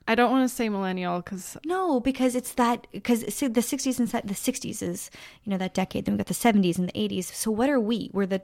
I 0.10 0.16
don't 0.16 0.32
want 0.32 0.50
to 0.50 0.56
say 0.56 0.70
millennial 0.70 1.22
because 1.22 1.56
no, 1.64 2.00
because 2.00 2.34
it's 2.34 2.54
that 2.56 2.88
because 2.92 3.20
the 3.22 3.28
60s 3.28 4.00
and 4.00 4.10
the 4.10 4.34
60s 4.34 4.82
is 4.82 5.12
you 5.44 5.52
know 5.52 5.58
that 5.60 5.76
decade. 5.76 6.06
Then 6.06 6.16
we 6.16 6.18
got 6.18 6.26
the 6.26 6.34
70s 6.34 6.80
and 6.80 6.90
the 6.90 6.94
80s. 6.94 7.26
So 7.26 7.52
what 7.52 7.70
are 7.70 7.80
we? 7.80 8.10
We're 8.12 8.26
the 8.26 8.42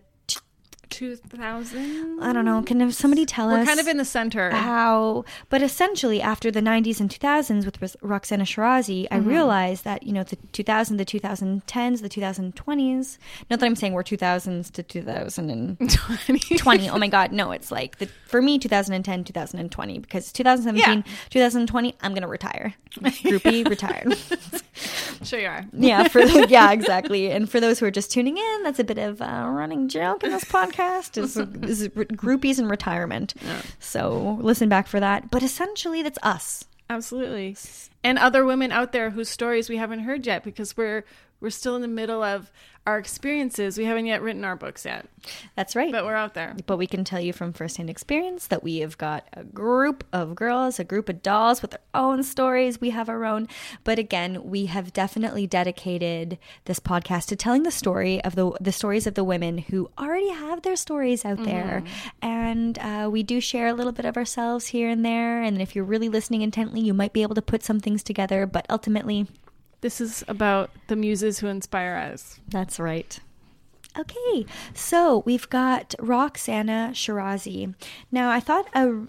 2000. 0.96 2.24
I 2.24 2.34
don't 2.34 2.46
know. 2.46 2.62
Can 2.62 2.92
somebody 2.92 3.26
tell 3.26 3.50
We're 3.50 3.60
us? 3.60 3.68
kind 3.68 3.80
of 3.80 3.88
in 3.88 3.98
the 3.98 4.06
center. 4.06 4.52
how 4.52 5.26
but 5.50 5.62
essentially 5.62 6.22
after 6.22 6.52
the 6.52 6.62
90s 6.62 7.00
and 7.00 7.10
2000s 7.10 7.66
with 7.66 7.96
roxana 8.02 8.44
shirazi 8.44 9.08
i 9.12 9.18
mm-hmm. 9.18 9.30
realized 9.30 9.84
that 9.84 10.04
you 10.04 10.14
know 10.14 10.24
the 10.24 10.36
2000 10.52 10.98
the 10.98 11.06
2010s 11.06 12.02
the 12.02 12.10
2020s 12.10 13.18
not 13.50 13.60
that 13.60 13.66
i'm 13.66 13.76
saying 13.76 13.94
we're 13.94 14.04
2000s 14.04 14.72
to 14.72 14.84
2020 14.84 16.90
oh 16.92 16.98
my 16.98 17.08
god 17.08 17.32
no 17.32 17.52
it's 17.52 17.72
like 17.72 17.98
the, 17.98 18.08
for 18.26 18.42
me 18.42 18.60
2010 18.60 19.24
2020 19.24 20.00
because 20.00 20.32
2017 20.32 21.04
2020 21.30 21.96
i'm 22.02 22.14
gonna 22.14 22.28
retire 22.28 22.74
groupie 23.00 23.68
retired 23.76 24.16
Sure 25.24 25.40
you 25.40 25.48
are. 25.48 25.66
yeah 25.74 26.08
for 26.10 26.22
yeah 26.22 26.72
exactly 26.72 27.32
and 27.32 27.50
for 27.50 27.60
those 27.60 27.80
who 27.80 27.86
are 27.86 27.92
just 27.92 28.12
tuning 28.12 28.38
in 28.38 28.64
that's 28.64 28.80
a 28.80 28.84
bit 28.84 28.98
of 28.98 29.22
a 29.22 29.50
running 29.50 29.88
joke 29.88 30.24
in 30.24 30.32
this 30.32 30.44
podcast 30.44 30.85
is, 31.18 31.38
is 31.38 31.88
groupies 31.90 32.60
in 32.60 32.68
retirement. 32.68 33.34
So 33.80 34.38
listen 34.42 34.70
back 34.70 34.88
for 34.88 35.00
that. 35.00 35.32
But 35.32 35.44
essentially 35.44 36.04
that's 36.04 36.20
us. 36.24 36.66
Absolutely. 36.90 37.58
And 38.04 38.20
other 38.20 38.46
women 38.46 38.72
out 38.72 38.92
there 38.92 39.10
whose 39.10 39.30
stories 39.30 39.70
we 39.70 39.78
haven't 39.78 40.02
heard 40.02 40.26
yet 40.28 40.44
because 40.44 40.78
we're 40.78 41.04
we're 41.40 41.50
still 41.50 41.76
in 41.76 41.82
the 41.82 41.88
middle 41.88 42.24
of 42.24 42.52
our 42.88 43.00
experiences. 43.00 43.80
We 43.80 43.86
haven't 43.86 44.06
yet 44.06 44.22
written 44.22 44.46
our 44.46 44.56
books 44.56 44.86
yet, 44.86 45.08
that's 45.56 45.76
right 45.76 45.92
but 45.92 46.06
we're 46.06 46.14
out 46.14 46.36
there. 46.36 46.56
but 46.68 46.78
we 46.78 46.86
can 46.86 47.04
tell 47.04 47.20
you 47.20 47.34
from 47.34 47.52
firsthand 47.52 47.90
experience 47.90 48.46
that 48.48 48.62
we 48.64 48.78
have 48.78 48.96
got 48.98 49.28
a 49.34 49.44
group 49.44 50.04
of 50.14 50.36
girls, 50.36 50.80
a 50.80 50.84
group 50.84 51.10
of 51.10 51.24
dolls 51.24 51.64
with 51.64 51.72
their 51.72 51.80
own 51.96 52.22
stories. 52.22 52.80
We 52.80 52.92
have 52.92 53.10
our 53.10 53.26
own. 53.26 53.48
But 53.84 53.98
again, 53.98 54.44
we 54.44 54.68
have 54.68 54.94
definitely 54.94 55.48
dedicated 55.48 56.38
this 56.66 56.80
podcast 56.80 57.26
to 57.28 57.36
telling 57.36 57.64
the 57.64 57.72
story 57.72 58.24
of 58.24 58.36
the 58.36 58.52
the 58.62 58.72
stories 58.72 59.08
of 59.08 59.16
the 59.16 59.24
women 59.24 59.58
who 59.58 59.90
already 59.98 60.30
have 60.30 60.62
their 60.62 60.76
stories 60.76 61.26
out 61.26 61.44
there. 61.44 61.84
And 62.22 62.78
uh, 62.80 63.10
we 63.12 63.24
do 63.24 63.42
share 63.42 63.68
a 63.68 63.74
little 63.74 63.94
bit 63.94 64.06
of 64.06 64.16
ourselves 64.16 64.68
here 64.68 64.90
and 64.90 65.04
there. 65.04 65.42
And 65.42 65.60
if 65.60 65.76
you're 65.76 65.84
really 65.86 66.10
listening 66.10 66.44
intently, 66.44 66.82
you 66.82 66.94
might 66.94 67.14
be 67.14 67.24
able 67.24 67.36
to 67.36 67.42
put 67.42 67.64
some 67.64 67.80
things 67.80 68.04
together. 68.04 68.46
But 68.46 68.66
ultimately, 68.70 69.28
This 69.86 70.02
is 70.02 70.24
about 70.28 70.72
the 70.88 70.96
muses 70.96 71.38
who 71.38 71.46
inspire 71.46 71.96
us. 71.96 72.40
That's 72.50 72.80
right. 72.80 73.20
Okay, 73.96 74.48
so 74.74 75.22
we've 75.28 75.48
got 75.48 75.94
Roxana 76.00 76.90
Shirazi. 76.94 77.76
Now, 78.12 78.32
I 78.32 78.40
thought 78.40 78.68
a 78.74 79.04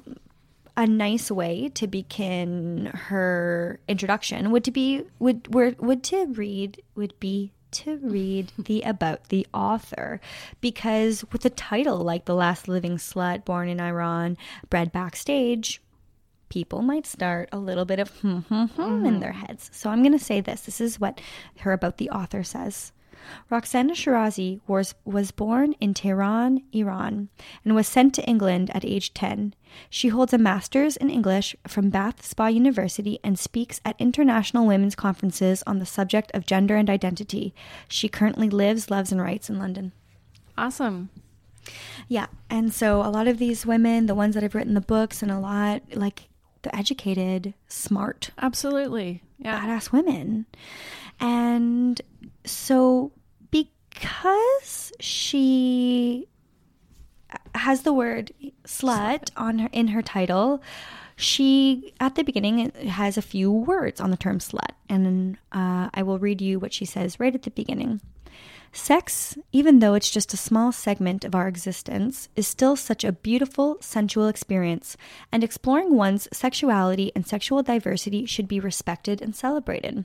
a 0.77 0.87
nice 0.87 1.31
way 1.31 1.71
to 1.71 1.87
begin 1.87 2.91
her 2.93 3.81
introduction 3.89 4.51
would 4.51 4.65
to 4.65 4.71
be 4.71 5.05
would 5.19 5.55
were, 5.55 5.75
would 5.79 6.03
to 6.05 6.27
read 6.27 6.83
would 6.95 7.19
be 7.21 7.53
to 7.71 7.97
read 8.03 8.53
the 8.59 8.83
about 8.83 9.31
the 9.31 9.47
author 9.55 10.21
because 10.61 11.25
with 11.33 11.47
a 11.47 11.51
title 11.51 12.01
like 12.01 12.27
the 12.27 12.35
last 12.35 12.69
living 12.69 12.99
slut 12.99 13.47
born 13.47 13.71
in 13.71 13.81
iran 13.81 14.37
bred 14.69 14.93
backstage 14.93 15.81
people 16.49 16.83
might 16.83 17.07
start 17.07 17.49
a 17.53 17.59
little 17.59 17.85
bit 17.85 17.99
of 17.99 18.11
hmm, 18.21 18.39
hmm, 18.39 18.65
hmm 18.65 19.07
in 19.07 19.21
their 19.21 19.33
heads. 19.33 19.71
So 19.73 19.91
I'm 19.91 20.03
going 20.03 20.17
to 20.17 20.25
say 20.25 20.41
this. 20.41 20.63
This 20.63 20.81
is 20.81 21.01
what 21.01 21.21
her 21.61 21.73
about 21.73 21.99
the 21.99 22.11
author 22.11 22.43
says. 22.43 22.93
Roxana 23.51 23.95
Shirazi 23.95 24.61
was, 24.67 24.95
was 25.05 25.31
born 25.31 25.75
in 25.81 25.95
Tehran, 25.95 26.63
Iran, 26.73 27.29
and 27.65 27.75
was 27.75 27.89
sent 27.89 28.15
to 28.15 28.25
England 28.25 28.71
at 28.75 28.85
age 28.85 29.15
10. 29.15 29.55
She 29.91 30.09
holds 30.09 30.33
a 30.33 30.39
master's 30.39 30.97
in 30.97 31.11
English 31.11 31.57
from 31.67 31.91
Bath 31.91 32.25
Spa 32.25 32.47
University 32.47 33.19
and 33.25 33.39
speaks 33.39 33.81
at 33.85 33.97
international 33.99 34.67
women's 34.67 34.95
conferences 34.95 35.63
on 35.67 35.79
the 35.79 35.87
subject 35.87 36.31
of 36.35 36.47
gender 36.47 36.77
and 36.77 36.89
identity. 36.89 37.55
She 37.89 38.09
currently 38.09 38.49
lives, 38.49 38.91
loves, 38.91 39.13
and 39.13 39.21
writes 39.21 39.51
in 39.51 39.59
London. 39.59 39.93
Awesome. 40.57 41.11
Yeah. 42.09 42.27
And 42.49 42.73
so 42.73 43.01
a 43.01 43.11
lot 43.11 43.29
of 43.29 43.39
these 43.39 43.67
women, 43.67 44.07
the 44.07 44.15
ones 44.15 44.35
that 44.35 44.43
have 44.43 44.55
written 44.55 44.75
the 44.75 44.81
books 44.81 45.23
and 45.23 45.31
a 45.31 45.39
lot 45.39 45.83
like 45.95 46.29
the 46.67 46.77
educated, 46.77 47.55
smart, 47.69 48.31
Absolutely. 48.39 49.23
Yeah. 49.39 49.61
badass 49.61 49.93
women. 49.93 50.47
And 51.21 52.01
so 52.45 53.13
because 53.51 54.93
she 55.01 56.29
has 57.55 57.83
the 57.83 57.93
word 57.93 58.33
slut 58.65 59.31
on 59.37 59.61
her 59.61 59.69
in 59.73 59.89
her 59.89 60.03
title, 60.03 60.63
she 61.17 61.95
at 62.01 62.17
the 62.17 62.25
beginning 62.25 62.71
has 62.89 63.17
a 63.17 63.23
few 63.23 63.51
words 63.51 64.01
on 64.01 64.11
the 64.11 64.17
term 64.17 64.39
slut, 64.39 64.73
and 64.89 65.39
uh, 65.53 65.89
I 65.95 66.03
will 66.03 66.19
read 66.19 66.41
you 66.41 66.59
what 66.59 66.73
she 66.73 66.85
says 66.85 67.21
right 67.21 67.35
at 67.35 67.43
the 67.43 67.51
beginning. 67.51 68.01
Sex, 68.77 69.39
even 69.53 69.79
though 69.79 69.95
it's 69.95 70.11
just 70.11 70.35
a 70.35 70.37
small 70.37 70.71
segment 70.71 71.25
of 71.25 71.35
our 71.35 71.49
existence, 71.49 72.29
is 72.37 72.47
still 72.47 72.77
such 72.77 73.05
a 73.05 73.11
beautiful, 73.11 73.79
sensual 73.81 74.29
experience, 74.29 74.99
and 75.33 75.43
exploring 75.43 75.97
one's 75.97 76.29
sexuality 76.31 77.11
and 77.17 77.27
sexual 77.27 77.63
diversity 77.63 78.27
should 78.27 78.47
be 78.47 78.61
respected 78.61 79.23
and 79.23 79.35
celebrated. 79.35 80.05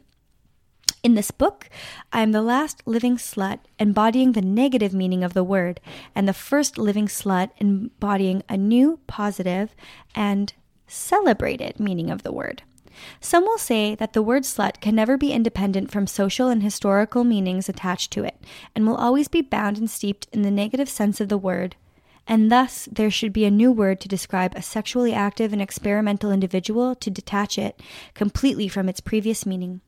In 1.04 1.16
this 1.16 1.32
book, 1.32 1.70
I 2.14 2.22
am 2.22 2.32
the 2.32 2.42
last 2.42 2.82
living 2.86 3.18
slut 3.18 3.60
embodying 3.78 4.32
the 4.32 4.42
negative 4.42 4.94
meaning 4.94 5.24
of 5.24 5.34
the 5.34 5.44
word, 5.44 5.82
and 6.16 6.26
the 6.26 6.34
first 6.34 6.78
living 6.78 7.08
slut 7.08 7.50
embodying 7.58 8.42
a 8.48 8.56
new, 8.56 9.00
positive, 9.06 9.76
and 10.16 10.54
celebrated 10.88 11.78
meaning 11.80 12.10
of 12.10 12.24
the 12.24 12.32
word. 12.32 12.64
Some 13.20 13.44
will 13.44 13.58
say 13.58 13.96
that 13.96 14.14
the 14.14 14.22
word 14.22 14.44
slut 14.44 14.82
can 14.82 14.96
never 14.96 15.18
be 15.18 15.32
independent 15.32 15.92
from 15.92 16.08
social 16.08 16.48
and 16.48 16.62
historical 16.62 17.24
meanings 17.24 17.70
attached 17.70 18.12
to 18.12 18.24
it, 18.24 18.36
and 18.76 18.86
will 18.86 18.96
always 18.96 19.28
be 19.28 19.42
bound 19.42 19.78
and 19.78 19.90
steeped 19.90 20.28
in 20.32 20.42
the 20.42 20.52
negative 20.52 20.90
sense 20.90 21.20
of 21.20 21.30
the 21.30 21.38
word. 21.38 21.76
And 22.28 22.52
thus, 22.52 22.88
there 22.92 23.12
should 23.12 23.34
be 23.34 23.46
a 23.46 23.52
new 23.52 23.72
word 23.72 24.00
to 24.02 24.08
describe 24.08 24.54
a 24.56 24.62
sexually 24.62 25.14
active 25.14 25.52
and 25.52 25.62
experimental 25.62 26.32
individual 26.32 26.96
to 26.96 27.10
detach 27.10 27.58
it 27.58 27.82
completely 28.14 28.68
from 28.68 28.88
its 28.88 29.02
previous 29.02 29.46
meaning. 29.46 29.82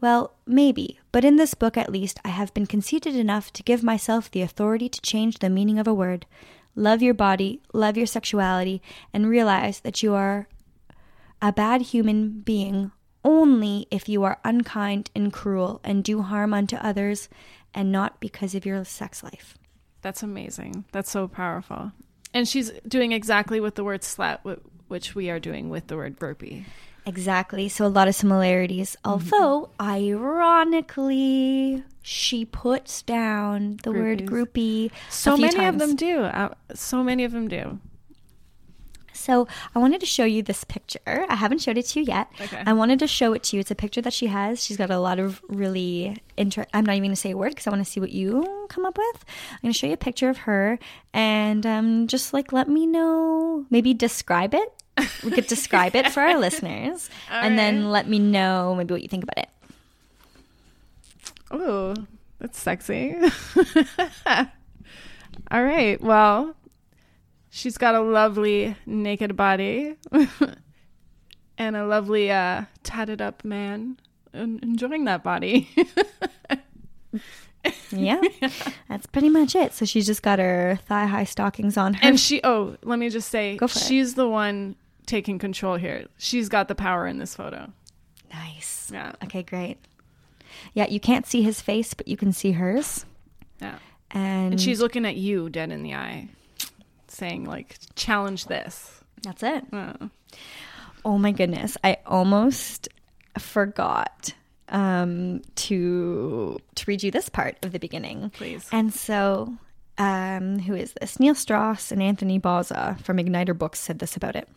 Well, 0.00 0.34
maybe, 0.46 0.98
but 1.12 1.24
in 1.24 1.36
this 1.36 1.54
book 1.54 1.76
at 1.76 1.92
least, 1.92 2.20
I 2.24 2.28
have 2.28 2.54
been 2.54 2.66
conceited 2.66 3.16
enough 3.16 3.52
to 3.54 3.62
give 3.62 3.82
myself 3.82 4.30
the 4.30 4.42
authority 4.42 4.88
to 4.88 5.00
change 5.00 5.38
the 5.38 5.50
meaning 5.50 5.78
of 5.78 5.86
a 5.86 5.94
word. 5.94 6.26
Love 6.74 7.02
your 7.02 7.14
body, 7.14 7.60
love 7.72 7.96
your 7.96 8.06
sexuality, 8.06 8.80
and 9.12 9.28
realize 9.28 9.80
that 9.80 10.02
you 10.02 10.14
are 10.14 10.48
a 11.42 11.52
bad 11.52 11.82
human 11.82 12.40
being 12.40 12.92
only 13.24 13.86
if 13.90 14.08
you 14.08 14.22
are 14.24 14.38
unkind 14.44 15.10
and 15.14 15.32
cruel 15.32 15.80
and 15.84 16.04
do 16.04 16.22
harm 16.22 16.54
unto 16.54 16.76
others 16.76 17.28
and 17.74 17.92
not 17.92 18.20
because 18.20 18.54
of 18.54 18.66
your 18.66 18.84
sex 18.84 19.22
life. 19.22 19.56
That's 20.02 20.22
amazing. 20.22 20.84
That's 20.92 21.10
so 21.10 21.28
powerful. 21.28 21.92
And 22.32 22.48
she's 22.48 22.70
doing 22.86 23.12
exactly 23.12 23.60
what 23.60 23.74
the 23.74 23.84
word 23.84 24.02
slut, 24.02 24.60
which 24.88 25.14
we 25.14 25.30
are 25.30 25.40
doing 25.40 25.68
with 25.68 25.88
the 25.88 25.96
word 25.96 26.18
groupie. 26.18 26.64
Exactly. 27.06 27.68
So 27.68 27.86
a 27.86 27.88
lot 27.88 28.08
of 28.08 28.14
similarities. 28.14 28.96
Although, 29.04 29.70
ironically, 29.80 31.82
she 32.02 32.44
puts 32.44 33.02
down 33.02 33.78
the 33.82 33.92
word 33.92 34.26
groupie. 34.26 34.90
So 35.08 35.36
many 35.36 35.64
of 35.64 35.78
them 35.78 35.96
do. 35.96 36.20
Uh, 36.20 36.54
so 36.74 37.02
many 37.02 37.24
of 37.24 37.32
them 37.32 37.48
do. 37.48 37.78
So 39.20 39.46
I 39.74 39.78
wanted 39.78 40.00
to 40.00 40.06
show 40.06 40.24
you 40.24 40.42
this 40.42 40.64
picture. 40.64 41.26
I 41.28 41.34
haven't 41.34 41.60
showed 41.60 41.76
it 41.78 41.86
to 41.86 42.00
you 42.00 42.06
yet. 42.06 42.28
Okay. 42.40 42.62
I 42.66 42.72
wanted 42.72 42.98
to 43.00 43.06
show 43.06 43.32
it 43.32 43.42
to 43.44 43.56
you. 43.56 43.60
It's 43.60 43.70
a 43.70 43.74
picture 43.74 44.00
that 44.00 44.12
she 44.12 44.26
has. 44.28 44.62
She's 44.64 44.76
got 44.76 44.90
a 44.90 44.98
lot 44.98 45.18
of 45.18 45.42
really 45.48 46.20
inter. 46.36 46.66
I'm 46.72 46.84
not 46.86 46.92
even 46.92 47.04
going 47.04 47.12
to 47.12 47.16
say 47.16 47.32
a 47.32 47.36
word 47.36 47.50
because 47.50 47.66
I 47.66 47.70
want 47.70 47.84
to 47.84 47.90
see 47.90 48.00
what 48.00 48.12
you 48.12 48.66
come 48.68 48.84
up 48.86 48.96
with. 48.96 49.24
I'm 49.50 49.58
going 49.62 49.72
to 49.72 49.78
show 49.78 49.86
you 49.86 49.92
a 49.92 49.98
picture 49.98 50.28
of 50.30 50.38
her 50.38 50.78
and 51.12 51.66
um, 51.66 52.06
just 52.06 52.32
like 52.32 52.52
let 52.52 52.68
me 52.68 52.86
know. 52.86 53.66
Maybe 53.70 53.94
describe 53.94 54.54
it. 54.54 54.72
We 55.24 55.30
could 55.30 55.46
describe 55.46 55.94
it 55.96 56.10
for 56.10 56.20
our 56.20 56.38
listeners, 56.46 57.08
and 57.30 57.58
then 57.58 57.90
let 57.90 58.06
me 58.06 58.18
know 58.18 58.74
maybe 58.74 58.92
what 58.92 59.00
you 59.02 59.08
think 59.08 59.24
about 59.24 59.38
it. 59.38 59.48
Oh, 61.50 61.94
that's 62.38 62.60
sexy. 62.60 63.16
All 65.50 65.64
right. 65.64 66.00
Well, 66.02 66.54
she's 67.50 67.76
got 67.76 67.94
a 67.94 68.00
lovely 68.00 68.76
naked 68.86 69.36
body 69.36 69.96
and 71.58 71.76
a 71.76 71.84
lovely 71.86 72.30
uh, 72.30 72.64
tatted 72.82 73.20
up 73.20 73.44
man 73.44 73.98
en- 74.32 74.60
enjoying 74.62 75.04
that 75.04 75.22
body. 75.22 75.68
Yeah, 77.90 78.20
that's 78.88 79.06
pretty 79.06 79.28
much 79.28 79.54
it. 79.54 79.74
So 79.74 79.84
she's 79.84 80.06
just 80.06 80.22
got 80.22 80.38
her 80.38 80.78
thigh 80.86 81.04
high 81.04 81.24
stockings 81.24 81.76
on 81.76 81.92
her. 81.94 82.00
and 82.02 82.18
she, 82.18 82.40
oh, 82.42 82.76
let 82.84 82.98
me 82.98 83.10
just 83.10 83.28
say, 83.28 83.58
for 83.58 83.66
it. 83.66 83.70
she's 83.70 84.14
the 84.14 84.26
one 84.28 84.76
taking 85.04 85.38
control 85.38 85.74
here. 85.76 86.06
She's 86.16 86.48
got 86.48 86.68
the 86.68 86.74
power 86.74 87.06
in 87.06 87.18
this 87.18 87.34
photo. 87.34 87.70
nice. 88.32 88.90
Yeah. 88.90 89.12
Okay, 89.24 89.42
great. 89.42 89.76
Yeah, 90.72 90.86
you 90.86 91.00
can't 91.00 91.26
see 91.26 91.42
his 91.42 91.60
face, 91.60 91.92
but 91.92 92.08
you 92.08 92.16
can 92.16 92.32
see 92.32 92.52
hers. 92.52 93.04
Yeah. 93.60 93.78
And, 94.12 94.52
And 94.52 94.60
she's 94.60 94.80
looking 94.80 95.04
at 95.04 95.16
you 95.16 95.50
dead 95.50 95.70
in 95.70 95.82
the 95.82 95.94
eye, 95.94 96.28
saying, 97.12 97.44
like, 97.44 97.78
challenge 97.94 98.46
this. 98.46 99.00
that's 99.22 99.42
it. 99.42 99.64
Uh, 99.72 100.08
Oh 101.04 101.18
my 101.18 101.32
goodness. 101.32 101.76
I 101.82 101.98
almost 102.06 102.88
forgot 103.38 104.34
um, 104.68 105.42
to 105.56 106.58
to 106.74 106.84
read 106.86 107.02
you 107.02 107.10
this 107.10 107.28
part 107.28 107.56
of 107.62 107.72
the 107.72 107.78
beginning. 107.78 108.30
Please. 108.30 108.68
And 108.72 108.92
so, 108.92 109.54
um, 109.98 110.58
who 110.60 110.74
is 110.74 110.94
this? 111.00 111.18
Neil 111.18 111.34
Strauss 111.34 111.90
and 111.90 112.02
Anthony 112.02 112.38
Bozza 112.38 113.00
from 113.00 113.16
Igniter 113.18 113.56
Books 113.56 113.80
said 113.80 113.98
this 113.98 114.16
about 114.16 114.36
it. 114.36 114.48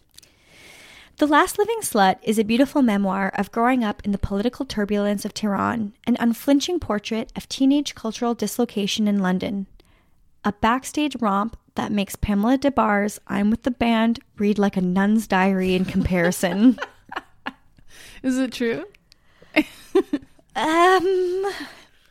The 1.18 1.28
Last 1.28 1.60
Living 1.60 1.78
Slut 1.82 2.18
is 2.24 2.40
a 2.40 2.44
beautiful 2.44 2.82
memoir 2.82 3.32
of 3.36 3.52
growing 3.52 3.84
up 3.84 4.02
in 4.04 4.12
the 4.12 4.18
political 4.18 4.66
turbulence 4.66 5.26
of 5.26 5.34
Tehran, 5.34 5.94
an 6.08 6.18
unflinching 6.20 6.80
portrait 6.80 7.32
of 7.36 7.48
teenage 7.48 7.94
cultural 7.94 8.34
dislocation 8.34 9.08
in 9.08 9.20
London, 9.20 9.68
a 10.44 10.52
backstage 10.54 11.16
romp 11.20 11.58
that 11.76 11.92
makes 11.92 12.16
Pamela 12.16 12.58
Des 12.58 12.72
Barres's 12.72 13.20
I'm 13.28 13.50
with 13.50 13.64
the 13.64 13.72
band 13.72 14.20
read 14.38 14.60
like 14.60 14.78
a 14.78 14.82
nun's 14.82 15.28
diary 15.28 15.74
in 15.74 15.86
comparison. 15.86 16.80
Is 18.24 18.38
it 18.38 18.52
true? 18.52 18.86
um, 20.56 21.46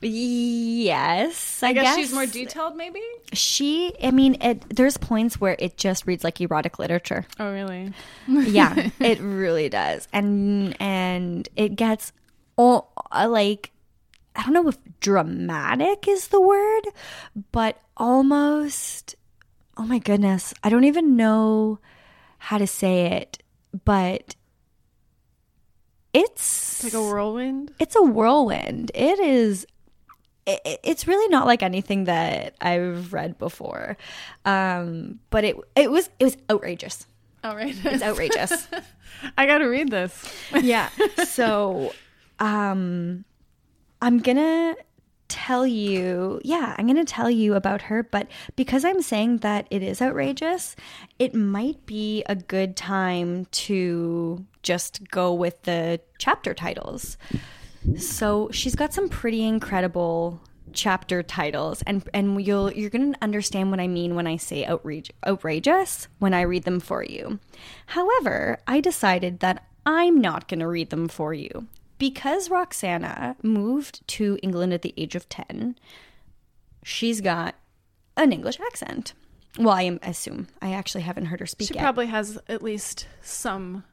yes, 0.01 1.63
I, 1.63 1.69
I 1.69 1.73
guess, 1.73 1.97
she's 1.97 2.13
more 2.13 2.27
detailed, 2.27 2.77
maybe? 2.77 3.01
She, 3.33 3.95
I 4.03 4.11
mean, 4.11 4.37
it, 4.43 4.65
there's 4.77 4.97
points 4.97 5.41
where 5.41 5.57
it 5.59 5.77
just 5.77 6.07
reads 6.07 6.23
like 6.23 6.41
erotic 6.41 6.79
literature. 6.79 7.25
Oh, 7.39 7.51
really? 7.51 7.93
yeah, 8.29 8.91
it 9.01 9.21
really 9.21 9.69
does, 9.69 10.07
and 10.13 10.81
and 10.81 11.49
it 11.57 11.77
gets 11.77 12.13
all 12.57 12.93
uh, 13.11 13.29
like 13.29 13.73
I 14.37 14.43
don't 14.43 14.53
know 14.53 14.69
if 14.69 14.79
dramatic 15.01 16.09
is 16.09 16.29
the 16.29 16.41
word, 16.41 16.83
but 17.51 17.79
almost. 18.03 19.15
Oh 19.77 19.85
my 19.85 19.99
goodness, 20.01 20.53
I 20.63 20.69
don't 20.69 20.85
even 20.85 21.17
know 21.17 21.79
how 22.39 22.59
to 22.59 22.67
say 22.67 23.07
it, 23.13 23.39
but 23.85 24.35
it's 26.13 26.85
Like 26.85 26.93
a 26.93 27.01
whirlwind? 27.01 27.73
it's 27.79 27.97
a 27.97 28.03
whirlwind. 28.03 28.91
It 28.95 29.19
is. 29.19 29.67
It, 30.45 30.81
it's 30.83 31.07
really 31.07 31.29
not 31.29 31.47
like 31.47 31.63
anything 31.63 32.05
that 32.05 32.57
I've 32.61 33.13
read 33.13 33.39
before, 33.39 33.97
um, 34.45 35.21
but 35.31 35.45
it 35.45 35.57
it 35.77 35.91
was 35.91 36.11
it 36.19 36.25
was 36.25 36.37
outrageous. 36.51 37.07
Right. 37.45 37.75
It's 37.85 38.03
outrageous. 38.03 38.69
I 39.39 39.47
got 39.47 39.59
to 39.59 39.67
read 39.67 39.91
this. 39.91 40.13
yeah. 40.61 40.89
So, 41.27 41.93
um, 42.39 43.25
I'm 44.01 44.19
gonna 44.19 44.75
tell 45.33 45.67
you. 45.67 46.41
Yeah, 46.45 46.75
I'm 46.77 46.87
gonna 46.87 47.05
tell 47.05 47.31
you 47.31 47.55
about 47.55 47.83
her. 47.83 48.03
But 48.03 48.29
because 48.55 48.85
I'm 48.85 49.01
saying 49.01 49.39
that 49.39 49.67
it 49.71 49.83
is 49.83 50.03
outrageous, 50.03 50.77
it 51.19 51.35
might 51.35 51.85
be 51.87 52.23
a 52.29 52.37
good 52.37 52.77
time 52.77 53.47
to 53.47 54.45
just 54.63 55.11
go 55.11 55.33
with 55.33 55.63
the 55.63 56.01
chapter 56.19 56.53
titles. 56.53 57.17
So 57.97 58.51
she's 58.53 58.77
got 58.77 58.93
some 58.93 59.09
pretty 59.09 59.45
incredible 59.45 60.41
chapter 60.73 61.23
titles 61.23 61.83
and 61.83 62.09
and 62.15 62.41
you'll 62.43 62.73
you're 62.73 62.89
going 62.89 63.13
to 63.13 63.23
understand 63.23 63.71
what 63.71 63.81
I 63.81 63.89
mean 63.89 64.15
when 64.15 64.27
I 64.27 64.37
say 64.37 64.65
outrage, 64.65 65.11
outrageous 65.27 66.09
when 66.19 66.35
I 66.35 66.43
read 66.43 66.65
them 66.65 66.81
for 66.81 67.03
you. 67.03 67.41
However, 67.87 68.59
I 68.67 68.81
decided 68.81 69.41
that 69.41 69.67
I'm 69.85 70.21
not 70.21 70.49
going 70.49 70.61
to 70.61 70.69
read 70.69 70.91
them 70.91 71.09
for 71.09 71.35
you 71.35 71.67
because 72.03 72.51
Roxana 72.51 73.37
moved 73.45 74.05
to 74.09 74.37
England 74.43 74.73
at 74.73 74.83
the 74.83 74.93
age 74.97 75.15
of 75.15 75.29
10. 75.29 75.79
She's 76.83 77.21
got 77.21 77.55
an 78.17 78.33
English 78.33 78.59
accent. 78.59 79.13
Well, 79.57 79.71
I 79.71 80.01
assume. 80.03 80.49
I 80.61 80.73
actually 80.73 81.03
haven't 81.03 81.27
heard 81.27 81.39
her 81.39 81.47
speak 81.47 81.69
She 81.69 81.75
yet. 81.75 81.81
probably 81.81 82.07
has 82.07 82.41
at 82.49 82.61
least 82.61 83.07
some 83.21 83.85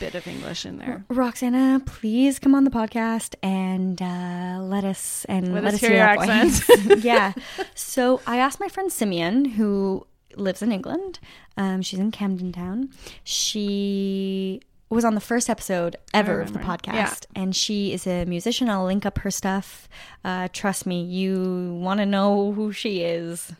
bit 0.00 0.14
of 0.14 0.26
English 0.26 0.64
in 0.64 0.78
there. 0.78 1.04
Roxana, 1.10 1.82
please 1.84 2.38
come 2.38 2.54
on 2.54 2.64
the 2.64 2.70
podcast 2.70 3.34
and 3.42 4.00
uh, 4.00 4.58
let 4.62 4.84
us 4.84 5.26
and 5.26 5.52
Let 5.52 5.64
let, 5.64 5.74
us 5.74 5.80
hear 5.80 5.92
your 5.92 6.04
accent. 6.04 7.04
yeah. 7.04 7.34
So 7.74 8.22
I 8.26 8.38
asked 8.38 8.60
my 8.60 8.68
friend 8.68 8.90
Simeon, 8.90 9.44
who 9.44 10.06
lives 10.36 10.62
in 10.62 10.72
England. 10.72 11.18
Um, 11.58 11.82
she's 11.82 11.98
in 11.98 12.12
Camden 12.12 12.52
Town. 12.52 12.88
She 13.24 14.62
was 14.94 15.04
on 15.04 15.14
the 15.14 15.20
first 15.20 15.50
episode 15.50 15.96
ever 16.14 16.40
of 16.40 16.52
the 16.52 16.58
podcast, 16.60 17.26
and 17.34 17.54
she 17.56 17.92
is 17.92 18.06
a 18.06 18.24
musician. 18.24 18.68
I'll 18.70 18.84
link 18.84 19.04
up 19.04 19.18
her 19.18 19.30
stuff. 19.30 19.88
Uh, 20.24 20.48
trust 20.52 20.86
me, 20.86 21.02
you 21.02 21.74
want 21.80 21.98
to 21.98 22.06
know 22.06 22.52
who 22.52 22.72
she 22.72 23.02
is. 23.02 23.52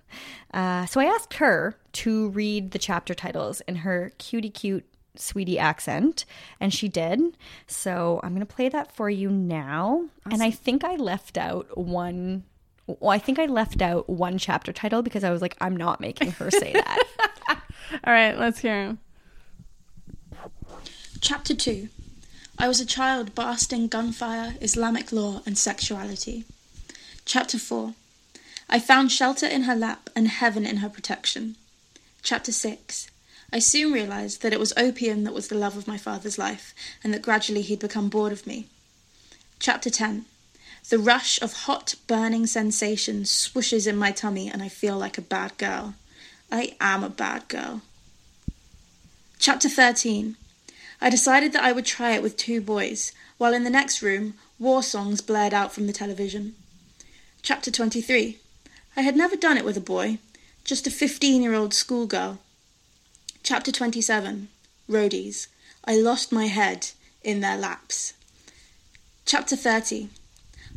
Uh, 0.54 0.86
so 0.86 1.00
I 1.00 1.04
asked 1.06 1.34
her 1.34 1.76
to 1.92 2.28
read 2.30 2.70
the 2.70 2.78
chapter 2.78 3.14
titles 3.14 3.60
in 3.62 3.76
her 3.76 4.12
cutie 4.18 4.50
cute 4.50 4.84
sweetie 5.18 5.58
accent 5.58 6.26
and 6.60 6.74
she 6.74 6.88
did 6.88 7.18
so 7.66 8.20
i'm 8.22 8.34
going 8.34 8.46
to 8.46 8.54
play 8.54 8.68
that 8.68 8.94
for 8.94 9.08
you 9.08 9.30
now 9.30 10.04
and 10.30 10.42
i 10.42 10.50
think 10.50 10.84
i 10.84 10.94
left 10.96 11.38
out 11.38 11.78
one 11.78 12.44
well 12.86 13.10
i 13.10 13.18
think 13.18 13.38
i 13.38 13.46
left 13.46 13.80
out 13.80 14.10
one 14.10 14.36
chapter 14.36 14.74
title 14.74 15.00
because 15.00 15.24
i 15.24 15.30
was 15.30 15.40
like 15.40 15.56
i'm 15.62 15.74
not 15.74 16.02
making 16.02 16.32
her 16.32 16.50
say 16.50 16.70
that 16.74 16.98
All 18.04 18.12
right, 18.12 18.38
let's 18.38 18.58
hear 18.58 18.82
him. 18.82 18.98
Chapter 21.20 21.54
2 21.54 21.88
I 22.58 22.68
was 22.68 22.78
a 22.78 22.86
child 22.86 23.30
in 23.72 23.88
gunfire, 23.88 24.54
Islamic 24.60 25.12
law, 25.12 25.40
and 25.46 25.56
sexuality. 25.56 26.44
Chapter 27.24 27.58
4 27.58 27.94
I 28.68 28.78
found 28.78 29.10
shelter 29.10 29.46
in 29.46 29.62
her 29.62 29.74
lap 29.74 30.10
and 30.14 30.28
heaven 30.28 30.66
in 30.66 30.78
her 30.78 30.90
protection. 30.90 31.56
Chapter 32.22 32.52
6 32.52 33.10
I 33.50 33.58
soon 33.60 33.92
realized 33.92 34.42
that 34.42 34.52
it 34.52 34.60
was 34.60 34.74
opium 34.76 35.24
that 35.24 35.32
was 35.32 35.48
the 35.48 35.54
love 35.54 35.76
of 35.76 35.88
my 35.88 35.96
father's 35.96 36.38
life, 36.38 36.74
and 37.02 37.14
that 37.14 37.22
gradually 37.22 37.62
he'd 37.62 37.80
become 37.80 38.10
bored 38.10 38.32
of 38.32 38.46
me. 38.46 38.66
Chapter 39.58 39.88
10 39.88 40.26
The 40.90 40.98
rush 40.98 41.40
of 41.40 41.64
hot, 41.64 41.94
burning 42.06 42.46
sensation 42.46 43.22
swooshes 43.22 43.86
in 43.86 43.96
my 43.96 44.12
tummy, 44.12 44.50
and 44.50 44.62
I 44.62 44.68
feel 44.68 44.98
like 44.98 45.16
a 45.16 45.22
bad 45.22 45.56
girl. 45.56 45.94
I 46.52 46.76
am 46.78 47.02
a 47.02 47.08
bad 47.08 47.48
girl. 47.48 47.80
Chapter 49.38 49.70
13 49.70 50.36
I 51.00 51.10
decided 51.10 51.52
that 51.52 51.64
I 51.64 51.72
would 51.72 51.84
try 51.84 52.12
it 52.12 52.22
with 52.22 52.36
two 52.36 52.60
boys, 52.60 53.12
while 53.38 53.52
in 53.52 53.64
the 53.64 53.70
next 53.70 54.02
room, 54.02 54.34
war 54.58 54.82
songs 54.82 55.20
blared 55.20 55.52
out 55.52 55.72
from 55.72 55.86
the 55.86 55.92
television. 55.92 56.54
Chapter 57.42 57.70
23 57.70 58.38
I 58.96 59.02
had 59.02 59.16
never 59.16 59.36
done 59.36 59.58
it 59.58 59.64
with 59.64 59.76
a 59.76 59.80
boy, 59.80 60.18
just 60.64 60.86
a 60.86 60.90
15 60.90 61.42
year 61.42 61.54
old 61.54 61.74
schoolgirl. 61.74 62.38
Chapter 63.42 63.70
27 63.70 64.48
Roadies 64.88 65.48
I 65.84 65.96
lost 65.96 66.32
my 66.32 66.46
head 66.46 66.88
in 67.22 67.40
their 67.40 67.56
laps. 67.56 68.14
Chapter 69.26 69.54
30 69.54 70.08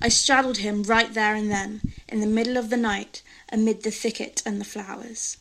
I 0.01 0.10
straddled 0.10 0.58
him 0.58 0.84
right 0.84 1.13
there 1.13 1.36
and 1.36 1.49
then, 1.49 1.82
in 2.08 2.19
the 2.19 2.27
middle 2.27 2.58
of 2.58 2.69
the 2.69 2.77
night, 2.77 3.21
amid 3.51 3.84
the 3.84 3.91
thicket 3.91 4.41
and 4.45 4.60
the 4.60 4.65
flowers. 4.65 5.38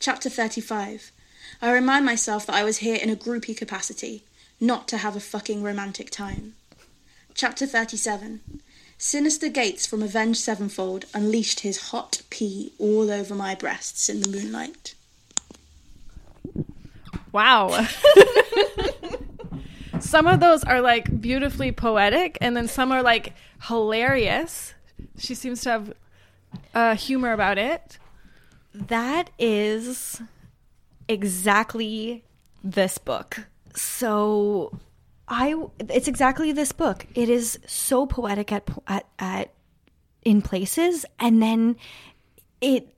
Chapter 0.00 0.30
35 0.30 1.12
I 1.60 1.72
remind 1.72 2.04
myself 2.04 2.46
that 2.46 2.54
I 2.54 2.62
was 2.62 2.78
here 2.78 2.94
in 2.96 3.10
a 3.10 3.16
groupie 3.16 3.56
capacity, 3.56 4.22
not 4.60 4.86
to 4.88 4.98
have 4.98 5.16
a 5.16 5.20
fucking 5.20 5.62
romantic 5.62 6.08
time. 6.10 6.54
Chapter 7.34 7.66
37 7.66 8.40
Synyster 8.98 9.52
Gates 9.52 9.86
from 9.86 10.02
Avenged 10.02 10.40
Sevenfold 10.40 11.06
unleashed 11.14 11.60
his 11.60 11.90
hot 11.90 12.22
pee 12.30 12.72
all 12.78 13.10
over 13.10 13.34
my 13.34 13.54
breasts 13.54 14.08
in 14.08 14.20
the 14.20 14.28
moonlight. 14.28 14.94
Wow. 17.32 17.86
some 20.00 20.26
of 20.26 20.40
those 20.40 20.64
are 20.64 20.80
like 20.80 21.20
beautifully 21.20 21.72
poetic, 21.72 22.38
and 22.40 22.56
then 22.56 22.68
some 22.68 22.92
are 22.92 23.02
like 23.02 23.34
hilarious. 23.64 24.74
She 25.16 25.34
seems 25.34 25.62
to 25.62 25.70
have 25.70 25.92
uh, 26.74 26.94
humor 26.94 27.32
about 27.32 27.58
it. 27.58 27.98
That 28.72 29.30
is 29.38 30.20
exactly 31.08 32.24
this 32.62 32.98
book. 32.98 33.46
So 33.74 34.78
I 35.28 35.54
it's 35.88 36.08
exactly 36.08 36.52
this 36.52 36.72
book. 36.72 37.06
It 37.14 37.28
is 37.28 37.58
so 37.66 38.06
poetic 38.06 38.52
at 38.52 38.68
at, 38.86 39.06
at 39.18 39.54
in 40.22 40.42
places 40.42 41.06
and 41.18 41.42
then 41.42 41.76
it 42.60 42.94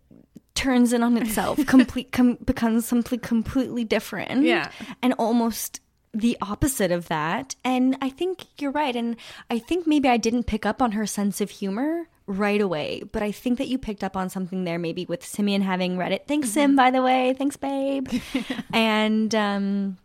turns 0.54 0.92
in 0.92 1.02
on 1.02 1.16
itself 1.16 1.64
complete 1.66 2.10
com, 2.12 2.36
becomes 2.44 2.84
something 2.86 3.20
completely 3.20 3.84
different 3.84 4.42
Yeah. 4.42 4.70
and 5.02 5.12
almost 5.14 5.80
the 6.12 6.36
opposite 6.42 6.90
of 6.90 7.06
that 7.08 7.54
and 7.64 7.96
i 8.02 8.08
think 8.10 8.44
you're 8.58 8.72
right 8.72 8.96
and 8.96 9.16
i 9.48 9.58
think 9.60 9.86
maybe 9.86 10.08
i 10.08 10.16
didn't 10.16 10.44
pick 10.44 10.66
up 10.66 10.82
on 10.82 10.92
her 10.92 11.06
sense 11.06 11.40
of 11.40 11.50
humor 11.50 12.08
right 12.26 12.60
away 12.60 13.02
but 13.12 13.22
i 13.22 13.32
think 13.32 13.58
that 13.58 13.68
you 13.68 13.76
picked 13.78 14.04
up 14.04 14.16
on 14.16 14.28
something 14.28 14.64
there 14.64 14.78
maybe 14.78 15.04
with 15.06 15.24
simeon 15.24 15.62
having 15.62 15.96
read 15.98 16.12
it 16.12 16.26
thanks 16.28 16.50
sim 16.50 16.76
by 16.76 16.90
the 16.90 17.02
way 17.02 17.34
thanks 17.36 17.56
babe 17.56 18.08
and 18.72 19.34
um 19.34 19.96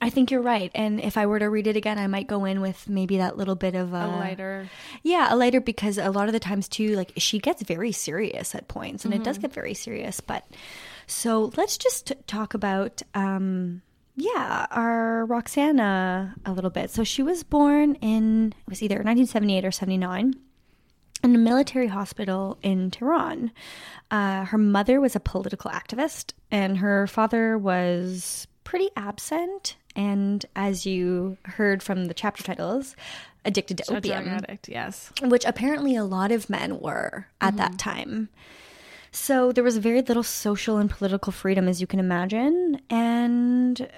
I 0.00 0.08
think 0.08 0.30
you're 0.30 0.40
right. 0.40 0.70
And 0.74 1.00
if 1.00 1.18
I 1.18 1.26
were 1.26 1.40
to 1.40 1.50
read 1.50 1.66
it 1.66 1.76
again, 1.76 1.98
I 1.98 2.06
might 2.06 2.26
go 2.28 2.44
in 2.44 2.60
with 2.62 2.88
maybe 2.88 3.18
that 3.18 3.36
little 3.36 3.56
bit 3.56 3.74
of 3.74 3.92
a, 3.92 3.96
A 3.96 4.06
lighter. 4.06 4.70
yeah, 5.02 5.26
a 5.28 5.36
lighter 5.36 5.60
because 5.60 5.98
a 5.98 6.10
lot 6.10 6.28
of 6.28 6.32
the 6.32 6.38
times 6.40 6.68
too, 6.68 6.94
like 6.94 7.12
she 7.16 7.38
gets 7.38 7.62
very 7.64 7.90
serious 7.92 8.54
at 8.54 8.68
points, 8.68 9.04
and 9.04 9.12
it 9.12 9.24
does 9.24 9.36
get 9.36 9.52
very 9.52 9.74
serious. 9.74 10.20
But 10.20 10.46
so 11.06 11.50
let's 11.56 11.76
just 11.76 12.06
t- 12.06 12.14
talk 12.26 12.54
about, 12.54 13.02
um, 13.14 13.82
yeah, 14.16 14.66
our 14.70 15.26
Roxana 15.26 16.34
a 16.46 16.52
little 16.52 16.70
bit. 16.70 16.90
So 16.90 17.02
she 17.04 17.22
was 17.22 17.42
born 17.42 17.96
in 17.96 18.54
it 18.66 18.70
was 18.70 18.82
either 18.82 18.94
1978 18.94 19.64
or 19.66 19.72
79 19.72 20.34
in 21.22 21.34
a 21.34 21.38
military 21.38 21.88
hospital 21.88 22.58
in 22.62 22.90
Tehran. 22.90 23.52
Uh, 24.10 24.44
her 24.44 24.58
mother 24.58 25.00
was 25.00 25.14
a 25.14 25.20
political 25.20 25.70
activist, 25.70 26.32
and 26.50 26.78
her 26.78 27.06
father 27.06 27.58
was 27.58 28.46
pretty 28.64 28.90
absent. 28.96 29.76
And 29.96 30.46
as 30.56 30.86
you 30.86 31.36
heard 31.44 31.82
from 31.82 32.06
the 32.06 32.14
chapter 32.14 32.42
titles, 32.42 32.96
addicted 33.44 33.78
to 33.78 33.84
drug 33.84 33.98
opium 33.98 34.28
addict, 34.28 34.68
yes. 34.68 35.12
which 35.22 35.44
apparently 35.44 35.96
a 35.96 36.04
lot 36.04 36.30
of 36.30 36.50
men 36.50 36.78
were 36.80 37.26
at 37.40 37.56
that 37.56 37.78
time. 37.78 38.28
So 39.12 39.50
there 39.50 39.64
was 39.64 39.78
very 39.78 40.02
little 40.02 40.22
social 40.22 40.76
and 40.76 40.88
political 40.88 41.32
freedom, 41.32 41.66
as 41.66 41.80
you 41.80 41.86
can 41.86 41.98
imagine. 41.98 42.80
And 42.88 43.88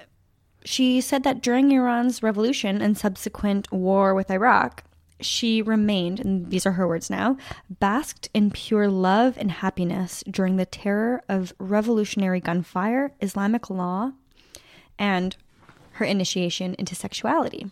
she 0.65 1.01
said 1.01 1.23
that 1.23 1.41
during 1.41 1.71
Iran's 1.71 2.23
revolution 2.23 2.81
and 2.81 2.97
subsequent 2.97 3.71
war 3.71 4.15
with 4.15 4.31
Iraq, 4.31 4.83
she 5.19 5.61
remained, 5.61 6.19
and 6.19 6.49
these 6.49 6.65
are 6.65 6.73
her 6.73 6.87
words 6.87 7.09
now, 7.09 7.37
basked 7.69 8.29
in 8.33 8.51
pure 8.51 8.87
love 8.87 9.37
and 9.37 9.51
happiness 9.51 10.23
during 10.29 10.57
the 10.57 10.65
terror 10.65 11.23
of 11.29 11.53
revolutionary 11.59 12.39
gunfire, 12.39 13.13
Islamic 13.21 13.69
law, 13.69 14.11
and 14.97 15.35
her 15.93 16.05
initiation 16.05 16.75
into 16.75 16.95
sexuality. 16.95 17.71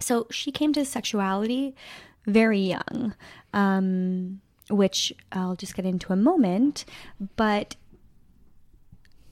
So 0.00 0.26
she 0.30 0.52
came 0.52 0.72
to 0.74 0.84
sexuality 0.84 1.74
very 2.26 2.60
young, 2.60 3.14
um, 3.52 4.40
which 4.70 5.12
I'll 5.32 5.56
just 5.56 5.74
get 5.74 5.84
into 5.84 6.12
a 6.12 6.16
moment. 6.16 6.84
But 7.36 7.76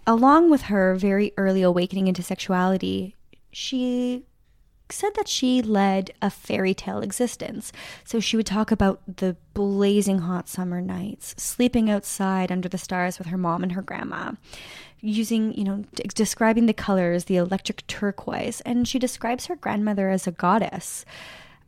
along 0.07 0.51
with 0.51 0.63
her 0.63 0.95
very 0.95 1.33
early 1.37 1.63
awakening 1.63 2.07
into 2.07 2.23
sexuality, 2.23 3.17
she 3.51 4.25
said 4.93 5.15
that 5.17 5.29
she 5.29 5.63
led 5.63 6.13
a 6.21 6.31
fairy 6.31 6.75
tale 6.75 7.01
existence. 7.01 7.73
So 8.05 8.21
she 8.21 8.37
would 8.37 8.47
talk 8.47 8.71
about 8.71 9.01
the 9.07 9.37
blazing 9.55 10.19
hot 10.19 10.49
summer 10.49 10.81
nights, 10.81 11.35
sleeping 11.37 11.91
outside 11.91 12.53
under 12.53 12.69
the 12.69 12.79
stars 12.79 13.19
with 13.19 13.29
her 13.29 13.39
mom 13.39 13.63
and 13.63 13.73
her 13.73 13.83
grandma, 13.83 14.33
using, 15.01 15.53
you 15.55 15.65
know, 15.65 15.85
d- 15.95 16.05
describing 16.15 16.67
the 16.67 16.73
colors, 16.73 17.25
the 17.25 17.37
electric 17.37 17.87
turquoise. 17.87 18.61
And 18.63 18.87
she 18.87 18.99
describes 18.99 19.47
her 19.47 19.57
grandmother 19.57 20.11
as 20.11 20.27
a 20.27 20.33
goddess, 20.33 21.05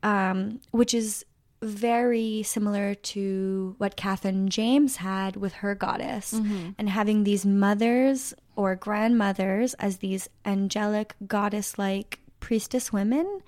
um, 0.02 0.60
which 0.70 0.94
is 0.94 1.24
very 1.62 2.42
similar 2.42 2.94
to 2.94 3.74
what 3.78 3.96
Catherine 3.96 4.50
James 4.50 4.96
had 4.96 5.36
with 5.36 5.54
her 5.54 5.74
goddess, 5.74 6.34
and 6.78 6.90
having 6.90 7.24
these 7.24 7.46
mothers 7.46 8.34
or 8.54 8.76
grandmothers 8.76 9.72
as 9.74 9.98
these 9.98 10.28
angelic 10.44 11.14
goddess 11.26 11.78
like 11.78 12.20
priestess 12.44 12.92
women, 12.92 13.40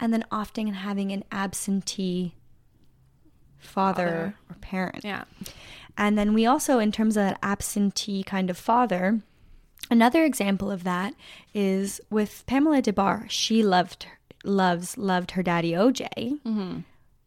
and 0.00 0.12
then 0.12 0.24
often 0.32 0.66
having 0.66 1.12
an 1.12 1.22
absentee 1.30 2.34
father, 3.58 4.08
Father. 4.08 4.34
or 4.50 4.56
parent. 4.60 5.04
Yeah. 5.04 5.22
And 5.96 6.18
then 6.18 6.34
we 6.34 6.46
also, 6.46 6.80
in 6.80 6.90
terms 6.90 7.16
of 7.16 7.22
that 7.22 7.38
absentee 7.44 8.24
kind 8.24 8.50
of 8.50 8.58
father, 8.58 9.20
another 9.88 10.24
example 10.24 10.68
of 10.68 10.82
that 10.82 11.14
is 11.54 12.00
with 12.10 12.42
Pamela 12.46 12.82
Des 12.82 12.90
Barres. 12.90 13.30
She 13.30 13.62
loved, 13.62 14.08
loves, 14.42 14.98
loved 14.98 15.30
her 15.32 15.44
daddy 15.44 15.70
OJ. 15.72 16.08
Mm-hmm. 16.16 16.78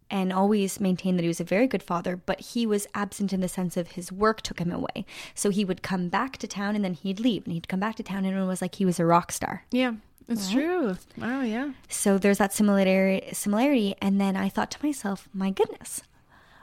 And 0.09 0.33
always 0.33 0.79
maintained 0.79 1.17
that 1.17 1.23
he 1.23 1.27
was 1.29 1.39
a 1.39 1.45
very 1.45 1.67
good 1.67 1.81
father, 1.81 2.17
but 2.17 2.39
he 2.39 2.67
was 2.67 2.86
absent 2.93 3.33
in 3.33 3.39
the 3.39 3.47
sense 3.47 3.77
of 3.77 3.91
his 3.91 4.12
work 4.12 4.41
took 4.41 4.59
him 4.59 4.71
away. 4.71 5.05
So 5.33 5.49
he 5.49 5.65
would 5.65 5.81
come 5.81 6.09
back 6.09 6.38
to 6.38 6.47
town 6.47 6.75
and 6.75 6.86
then 6.86 6.93
he'd 6.93 7.19
leave, 7.19 7.45
and 7.45 7.53
he'd 7.53 7.69
come 7.69 7.79
back 7.79 7.95
to 7.95 8.03
town, 8.03 8.25
and 8.25 8.38
it 8.38 8.43
was 8.43 8.62
like 8.62 8.75
he 8.75 8.86
was 8.86 8.99
a 8.99 9.05
rock 9.05 9.31
star. 9.31 9.65
Yeah. 9.71 9.93
It's 10.27 10.51
true. 10.51 10.97
Wow, 11.17 11.41
yeah. 11.41 11.73
So 11.89 12.17
there's 12.17 12.38
that 12.38 12.53
similarity 12.53 13.29
similarity 13.33 13.95
and 14.01 14.19
then 14.19 14.36
I 14.36 14.49
thought 14.49 14.71
to 14.71 14.86
myself, 14.86 15.27
my 15.33 15.51
goodness. 15.51 16.01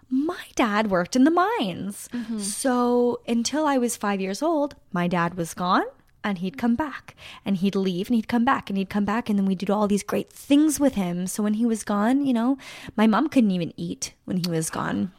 My 0.08 0.42
dad 0.56 0.90
worked 0.90 1.14
in 1.14 1.24
the 1.24 1.30
mines. 1.30 2.08
Mm-hmm. 2.12 2.40
So 2.40 3.20
until 3.28 3.66
I 3.66 3.78
was 3.78 3.96
5 3.96 4.20
years 4.20 4.42
old, 4.42 4.74
my 4.92 5.06
dad 5.06 5.34
was 5.34 5.54
gone 5.54 5.84
and 6.24 6.38
he'd 6.38 6.58
come 6.58 6.74
back 6.74 7.14
and 7.44 7.56
he'd 7.58 7.76
leave 7.76 8.08
and 8.08 8.16
he'd 8.16 8.28
come 8.28 8.44
back 8.44 8.68
and 8.68 8.76
he'd 8.76 8.90
come 8.90 9.04
back 9.04 9.30
and 9.30 9.38
then 9.38 9.46
we'd 9.46 9.58
do 9.58 9.72
all 9.72 9.86
these 9.86 10.02
great 10.02 10.32
things 10.32 10.80
with 10.80 10.94
him. 10.94 11.26
So 11.28 11.42
when 11.42 11.54
he 11.54 11.64
was 11.64 11.84
gone, 11.84 12.26
you 12.26 12.32
know, 12.32 12.58
my 12.96 13.06
mom 13.06 13.28
couldn't 13.28 13.52
even 13.52 13.72
eat 13.76 14.14
when 14.24 14.38
he 14.38 14.50
was 14.50 14.68
gone. 14.68 15.12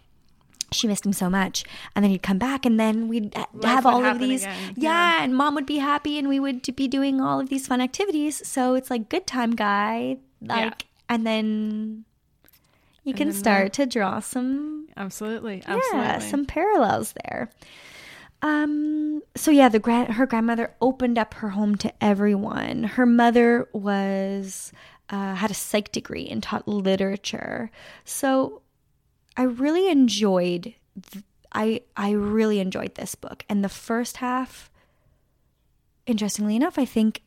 She 0.73 0.88
missed 0.88 1.05
him 1.05 1.13
so 1.13 1.29
much. 1.29 1.63
And 1.95 2.03
then 2.03 2.12
he'd 2.12 2.23
come 2.23 2.38
back 2.38 2.65
and 2.65 2.79
then 2.79 3.07
we'd 3.07 3.36
uh, 3.36 3.45
have 3.63 3.86
all 3.86 4.05
of 4.05 4.19
these 4.19 4.43
again. 4.43 4.73
yeah, 4.77 5.23
and 5.23 5.36
mom 5.36 5.55
would 5.55 5.65
be 5.65 5.77
happy 5.77 6.17
and 6.17 6.29
we 6.29 6.39
would 6.39 6.75
be 6.75 6.88
doing 6.88 7.19
all 7.19 7.39
of 7.39 7.49
these 7.49 7.67
fun 7.67 7.81
activities. 7.81 8.45
So 8.47 8.75
it's 8.75 8.89
like 8.89 9.10
good 9.10 9.27
time 9.27 9.51
guy. 9.51 10.17
Like 10.41 10.86
and 11.10 11.27
then 11.27 12.05
you 13.03 13.13
can 13.13 13.29
then 13.29 13.38
start 13.38 13.73
to 13.73 13.86
draw 13.86 14.19
some 14.19 14.88
Absolutely. 14.95 15.62
yeah, 15.67 16.19
some 16.19 16.45
parallels 16.45 17.13
there. 17.25 17.49
Um 18.41 19.21
so 19.36 19.51
yeah, 19.51 19.69
the 19.69 19.79
grand 19.79 20.13
her 20.13 20.25
grandmother 20.25 20.73
opened 20.81 21.19
up 21.19 21.34
her 21.36 21.49
home 21.49 21.75
to 21.77 21.93
everyone. 22.01 22.84
Her 22.84 23.05
mother 23.05 23.67
was 23.73 24.71
uh, 25.10 25.36
had 25.36 25.51
a 25.51 25.53
psych 25.53 25.91
degree 25.91 26.27
and 26.27 26.41
taught 26.41 26.67
literature. 26.67 27.69
So 28.05 28.61
I 29.38 29.44
really 29.44 29.89
enjoyed 29.89 30.74
th- 31.12 31.26
I 31.54 31.82
I 31.96 32.12
really 32.12 32.60
enjoyed 32.60 32.96
this 32.96 33.15
book 33.15 33.44
and 33.50 33.63
the 33.63 33.70
first 33.70 34.17
half 34.17 34.70
interestingly 36.06 36.56
enough 36.56 36.78
I 36.78 36.86
think 36.86 37.22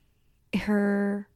her 0.54 1.28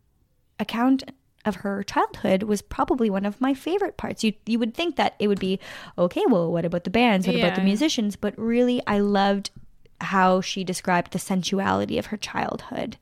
account 0.59 1.05
of 1.45 1.57
her 1.57 1.83
childhood 1.83 2.43
was 2.43 2.61
probably 2.63 3.09
one 3.09 3.25
of 3.25 3.41
my 3.41 3.55
favorite 3.55 3.97
parts. 3.97 4.23
You 4.25 4.35
you 4.47 4.59
would 4.59 4.75
think 4.75 4.97
that 4.97 5.15
it 5.19 5.29
would 5.29 5.41
be 5.41 5.59
okay, 5.97 6.23
well 6.29 6.51
what 6.53 6.65
about 6.65 6.85
the 6.85 6.91
bands? 6.91 7.27
What 7.27 7.37
about 7.37 7.55
the 7.55 7.63
musicians? 7.63 8.17
But 8.17 8.37
really 8.39 8.83
I 8.87 8.99
loved 8.99 9.51
how 10.01 10.41
she 10.41 10.63
described 10.65 11.13
the 11.13 11.19
sensuality 11.19 11.99
of 11.99 12.07
her 12.07 12.17
childhood. 12.17 12.97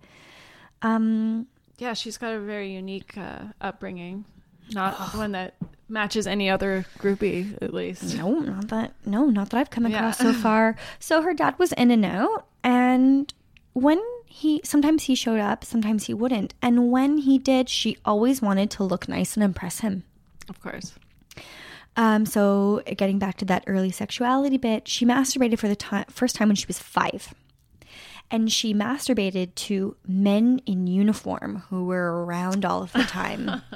Um 0.82 1.46
yeah, 1.78 1.92
she's 1.92 2.16
got 2.16 2.32
a 2.32 2.40
very 2.40 2.72
unique 2.72 3.18
uh, 3.18 3.46
upbringing. 3.60 4.24
Not 4.72 4.94
one 5.14 5.32
that 5.32 5.54
matches 5.88 6.26
any 6.26 6.50
other 6.50 6.84
groupie, 6.98 7.56
at 7.62 7.72
least. 7.72 8.16
No, 8.16 8.32
not 8.40 8.68
that. 8.68 8.92
No, 9.04 9.26
not 9.26 9.50
that 9.50 9.58
I've 9.58 9.70
come 9.70 9.86
Yeah. 9.86 9.98
across 9.98 10.18
so 10.18 10.32
far. 10.42 10.76
So 10.98 11.22
her 11.22 11.32
dad 11.34 11.58
was 11.58 11.72
in 11.72 11.90
and 11.90 12.04
out, 12.04 12.46
and 12.64 13.32
when 13.72 14.00
he 14.26 14.60
sometimes 14.64 15.04
he 15.04 15.14
showed 15.14 15.40
up, 15.40 15.64
sometimes 15.64 16.06
he 16.06 16.14
wouldn't, 16.14 16.54
and 16.60 16.90
when 16.90 17.18
he 17.18 17.38
did, 17.38 17.68
she 17.68 17.96
always 18.04 18.42
wanted 18.42 18.70
to 18.72 18.84
look 18.84 19.08
nice 19.08 19.34
and 19.36 19.44
impress 19.44 19.80
him. 19.80 20.02
Of 20.48 20.60
course. 20.60 20.94
Um, 21.98 22.26
so 22.26 22.82
getting 22.96 23.18
back 23.18 23.38
to 23.38 23.44
that 23.46 23.64
early 23.66 23.90
sexuality 23.90 24.58
bit, 24.58 24.86
she 24.86 25.06
masturbated 25.06 25.58
for 25.58 25.68
the 25.68 25.76
time 25.76 26.04
first 26.10 26.34
time 26.36 26.48
when 26.48 26.56
she 26.56 26.66
was 26.66 26.78
five. 26.78 27.32
And 28.30 28.50
she 28.52 28.74
masturbated 28.74 29.54
to 29.54 29.96
men 30.06 30.60
in 30.66 30.88
uniform 30.88 31.62
who 31.70 31.84
were 31.84 32.24
around 32.24 32.64
all 32.64 32.82
of 32.82 32.92
the 32.92 33.04
time. 33.04 33.62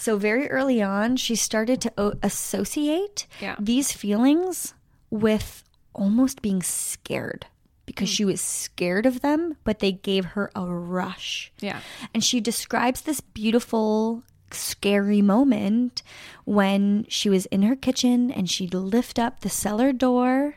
so 0.00 0.16
very 0.16 0.48
early 0.48 0.80
on, 0.80 1.16
she 1.16 1.36
started 1.36 1.80
to 1.82 1.92
o- 1.98 2.14
associate 2.22 3.26
Yeah. 3.40 3.56
these 3.58 3.92
feelings 3.92 4.72
with 5.10 5.62
almost 5.94 6.40
being 6.40 6.62
scared 6.62 7.46
because 7.84 8.08
hmm. 8.08 8.14
she 8.14 8.24
was 8.24 8.40
scared 8.40 9.04
of 9.04 9.20
them, 9.20 9.56
but 9.62 9.80
they 9.80 9.92
gave 9.92 10.24
her 10.24 10.50
a 10.54 10.64
rush. 10.64 11.52
Yeah. 11.60 11.80
And 12.14 12.24
she 12.24 12.40
describes 12.40 13.02
this 13.02 13.20
beautiful, 13.20 14.22
scary 14.52 15.20
moment 15.20 16.02
when 16.44 17.04
she 17.08 17.28
was 17.28 17.44
in 17.46 17.62
her 17.62 17.76
kitchen 17.76 18.30
and 18.30 18.50
she'd 18.50 18.74
lift 18.74 19.18
up 19.18 19.40
the 19.40 19.50
cellar 19.50 19.92
door 19.92 20.56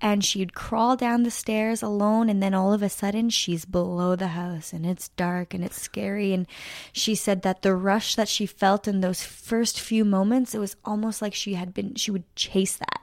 and 0.00 0.24
she'd 0.24 0.54
crawl 0.54 0.96
down 0.96 1.22
the 1.22 1.30
stairs 1.30 1.82
alone. 1.82 2.28
And 2.28 2.42
then 2.42 2.54
all 2.54 2.72
of 2.72 2.82
a 2.82 2.88
sudden, 2.88 3.30
she's 3.30 3.64
below 3.64 4.16
the 4.16 4.28
house 4.28 4.72
and 4.72 4.84
it's 4.84 5.08
dark 5.10 5.54
and 5.54 5.64
it's 5.64 5.80
scary. 5.80 6.32
And 6.32 6.46
she 6.92 7.14
said 7.14 7.42
that 7.42 7.62
the 7.62 7.74
rush 7.74 8.14
that 8.16 8.28
she 8.28 8.46
felt 8.46 8.86
in 8.86 9.00
those 9.00 9.22
first 9.22 9.80
few 9.80 10.04
moments, 10.04 10.54
it 10.54 10.58
was 10.58 10.76
almost 10.84 11.22
like 11.22 11.34
she 11.34 11.54
had 11.54 11.72
been, 11.72 11.94
she 11.94 12.10
would 12.10 12.24
chase 12.36 12.76
that 12.76 13.00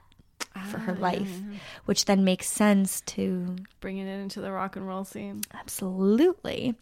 for 0.69 0.79
her 0.79 0.95
ah, 0.97 1.01
life, 1.01 1.39
which 1.85 2.05
then 2.05 2.23
makes 2.23 2.47
sense 2.47 3.01
to 3.01 3.55
Bringing 3.79 4.07
it 4.07 4.19
into 4.19 4.41
the 4.41 4.51
rock 4.51 4.75
and 4.75 4.87
roll 4.87 5.05
scene. 5.05 5.41
Absolutely. 5.53 6.75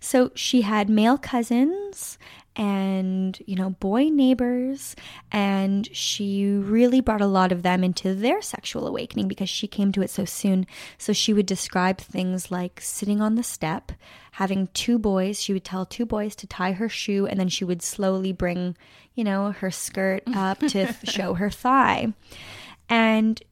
So 0.00 0.30
she 0.34 0.62
had 0.62 0.90
male 0.90 1.16
cousins 1.16 2.18
and, 2.56 3.36
you 3.46 3.56
know, 3.56 3.70
boy 3.70 4.04
neighbors, 4.10 4.94
and 5.32 5.88
she 5.94 6.46
really 6.46 7.00
brought 7.00 7.20
a 7.20 7.26
lot 7.26 7.50
of 7.50 7.62
them 7.62 7.82
into 7.82 8.14
their 8.14 8.40
sexual 8.42 8.86
awakening 8.86 9.26
because 9.26 9.48
she 9.48 9.66
came 9.66 9.90
to 9.92 10.02
it 10.02 10.10
so 10.10 10.24
soon. 10.24 10.66
So 10.96 11.12
she 11.12 11.32
would 11.32 11.46
describe 11.46 11.98
things 11.98 12.50
like 12.50 12.80
sitting 12.80 13.20
on 13.20 13.34
the 13.34 13.42
step, 13.42 13.92
having 14.32 14.68
two 14.68 14.98
boys. 14.98 15.40
She 15.40 15.52
would 15.52 15.64
tell 15.64 15.84
two 15.84 16.06
boys 16.06 16.36
to 16.36 16.46
tie 16.46 16.72
her 16.72 16.88
shoe, 16.88 17.26
and 17.26 17.40
then 17.40 17.48
she 17.48 17.64
would 17.64 17.82
slowly 17.82 18.32
bring, 18.32 18.76
you 19.14 19.24
know, 19.24 19.50
her 19.52 19.70
skirt 19.70 20.22
up 20.34 20.60
to 20.60 20.92
show 21.04 21.34
her 21.34 21.50
thigh. 21.50 22.12
And 22.88 23.42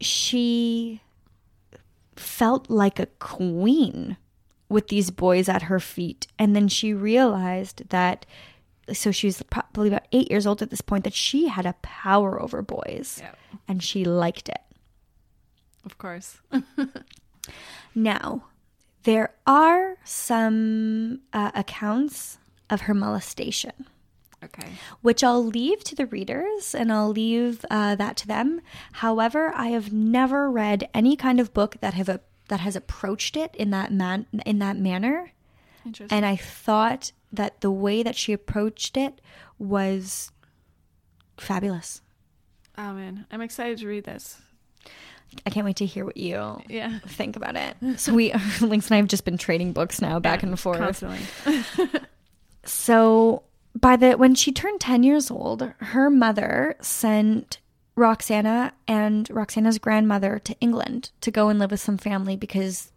she 0.00 1.02
felt 2.16 2.68
like 2.68 2.98
a 2.98 3.06
queen 3.06 4.16
with 4.70 4.88
these 4.88 5.10
boys 5.10 5.48
at 5.50 5.62
her 5.64 5.78
feet. 5.80 6.26
And 6.38 6.56
then 6.56 6.68
she 6.68 6.94
realized 6.94 7.88
that, 7.90 8.24
so 8.92 9.10
she 9.10 9.26
was 9.26 9.42
probably 9.50 9.88
about 9.88 10.06
eight 10.12 10.30
years 10.30 10.46
old 10.46 10.62
at 10.62 10.70
this 10.70 10.80
point, 10.80 11.04
that 11.04 11.12
she 11.12 11.48
had 11.48 11.66
a 11.66 11.74
power 11.82 12.40
over 12.40 12.62
boys 12.62 13.18
Yeah. 13.20 13.34
and 13.68 13.82
she 13.82 14.04
liked 14.06 14.48
it. 14.48 14.62
Of 15.84 15.98
course. 15.98 16.38
Now, 17.94 18.44
there 19.02 19.34
are 19.46 19.96
some 20.04 21.20
uh, 21.32 21.50
accounts 21.54 22.38
of 22.68 22.82
her 22.82 22.94
molestation. 22.94 23.72
Okay. 24.42 24.68
which 25.02 25.22
I'll 25.22 25.44
leave 25.44 25.84
to 25.84 25.94
the 25.94 26.06
readers 26.06 26.74
and 26.74 26.90
I'll 26.90 27.10
leave 27.10 27.62
uh, 27.70 27.94
that 27.96 28.16
to 28.18 28.26
them. 28.26 28.62
However, 28.92 29.52
I 29.54 29.66
have 29.68 29.92
never 29.92 30.50
read 30.50 30.88
any 30.94 31.14
kind 31.14 31.38
of 31.40 31.52
book 31.52 31.76
that 31.82 31.92
have 31.92 32.08
a, 32.08 32.20
that 32.50 32.60
has 32.60 32.76
approached 32.76 33.36
it 33.36 33.54
in 33.56 33.70
that 33.70 33.90
man 33.92 34.26
in 34.44 34.58
that 34.60 34.76
manner, 34.76 35.32
Interesting. 35.86 36.14
and 36.16 36.24
I 36.26 36.36
thought 36.36 37.10
that 37.32 37.60
the 37.62 37.70
way 37.70 38.02
that 38.02 38.14
she 38.16 38.32
approached 38.32 38.96
it 38.96 39.20
was 39.58 40.30
fabulous. 41.38 42.02
oh 42.76 42.92
man, 42.92 43.26
I'm 43.30 43.40
excited 43.40 43.78
to 43.78 43.86
read 43.88 44.04
this. 44.04 44.40
I 45.46 45.50
can't 45.50 45.64
wait 45.64 45.76
to 45.76 45.86
hear 45.86 46.04
what 46.04 46.16
you 46.16 46.60
Yeah. 46.68 46.98
think 47.06 47.36
about 47.36 47.54
it. 47.56 47.76
So 48.00 48.12
we, 48.12 48.32
Lynx 48.60 48.88
and 48.88 48.94
I 48.94 48.96
have 48.96 49.06
just 49.06 49.24
been 49.24 49.38
trading 49.38 49.72
books 49.72 50.00
now, 50.02 50.18
back 50.18 50.42
Yeah, 50.42 50.48
and 50.48 50.58
forth. 50.60 50.78
Constantly. 50.78 51.20
So 52.64 53.42
by 53.78 53.96
the 53.96 54.12
when 54.14 54.34
she 54.34 54.52
turned 54.52 54.80
10 54.80 55.02
years 55.02 55.30
old, 55.30 55.72
her 55.78 56.10
mother 56.10 56.76
sent 56.80 57.58
Roxana 58.00 58.72
and 58.88 59.28
Roxana's 59.30 59.78
grandmother 59.78 60.38
to 60.40 60.58
England 60.58 61.10
to 61.20 61.30
go 61.30 61.50
and 61.50 61.58
live 61.58 61.70
with 61.70 61.80
some 61.80 61.98
family 61.98 62.34
because 62.34 62.92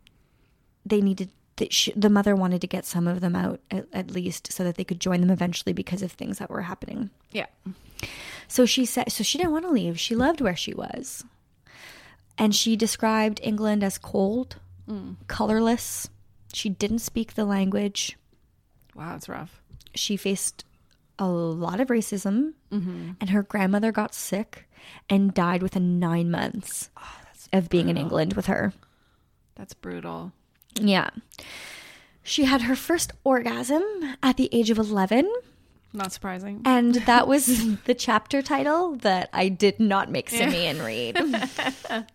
they 0.85 1.01
needed 1.01 1.29
that 1.57 1.73
she, 1.73 1.91
the 1.91 2.09
mother 2.09 2.35
wanted 2.35 2.61
to 2.61 2.67
get 2.67 2.85
some 2.85 3.05
of 3.05 3.19
them 3.19 3.35
out 3.35 3.59
at, 3.69 3.85
at 3.91 4.11
least 4.11 4.51
so 4.51 4.63
that 4.63 4.75
they 4.75 4.85
could 4.85 5.01
join 5.01 5.19
them 5.19 5.29
eventually 5.29 5.73
because 5.73 6.01
of 6.01 6.13
things 6.13 6.39
that 6.39 6.49
were 6.49 6.61
happening. 6.61 7.09
Yeah. 7.31 7.47
So 8.47 8.65
she 8.65 8.85
said 8.85 9.11
so 9.11 9.23
she 9.23 9.37
didn't 9.37 9.51
want 9.51 9.65
to 9.65 9.71
leave. 9.71 9.99
She 9.99 10.15
loved 10.15 10.39
where 10.39 10.55
she 10.55 10.73
was. 10.73 11.25
And 12.37 12.55
she 12.55 12.75
described 12.75 13.41
England 13.43 13.83
as 13.83 13.97
cold, 13.97 14.55
mm. 14.89 15.17
colorless. 15.27 16.09
She 16.53 16.69
didn't 16.69 16.99
speak 16.99 17.33
the 17.33 17.45
language. 17.45 18.17
Wow, 18.95 19.15
it's 19.17 19.27
rough. 19.27 19.61
she 19.95 20.15
faced 20.15 20.63
a 21.19 21.27
lot 21.27 21.79
of 21.79 21.89
racism 21.89 22.53
mm-hmm. 22.71 23.11
and 23.19 23.29
her 23.29 23.43
grandmother 23.43 23.91
got 23.91 24.15
sick 24.15 24.65
and 25.09 25.33
died 25.33 25.61
within 25.61 25.99
nine 25.99 26.29
months 26.31 26.89
ah, 26.97 27.19
of 27.51 27.69
being 27.69 27.89
in 27.89 27.97
England 27.97 28.33
with 28.33 28.47
her. 28.47 28.73
That's 29.55 29.73
brutal. 29.73 30.31
Yeah. 30.75 31.09
She 32.23 32.45
had 32.45 32.63
her 32.63 32.75
first 32.75 33.11
orgasm 33.23 33.83
at 34.23 34.37
the 34.37 34.49
age 34.51 34.69
of 34.69 34.77
11, 34.77 35.29
Not 35.91 36.11
surprising. 36.11 36.61
and 36.65 36.95
that 36.95 37.27
was 37.33 37.77
the 37.83 37.93
chapter 37.93 38.41
title 38.41 38.95
that 38.97 39.29
I 39.33 39.49
did 39.49 39.79
not 39.79 40.09
make 40.09 40.29
Simeon 40.29 40.81
read. 40.81 41.17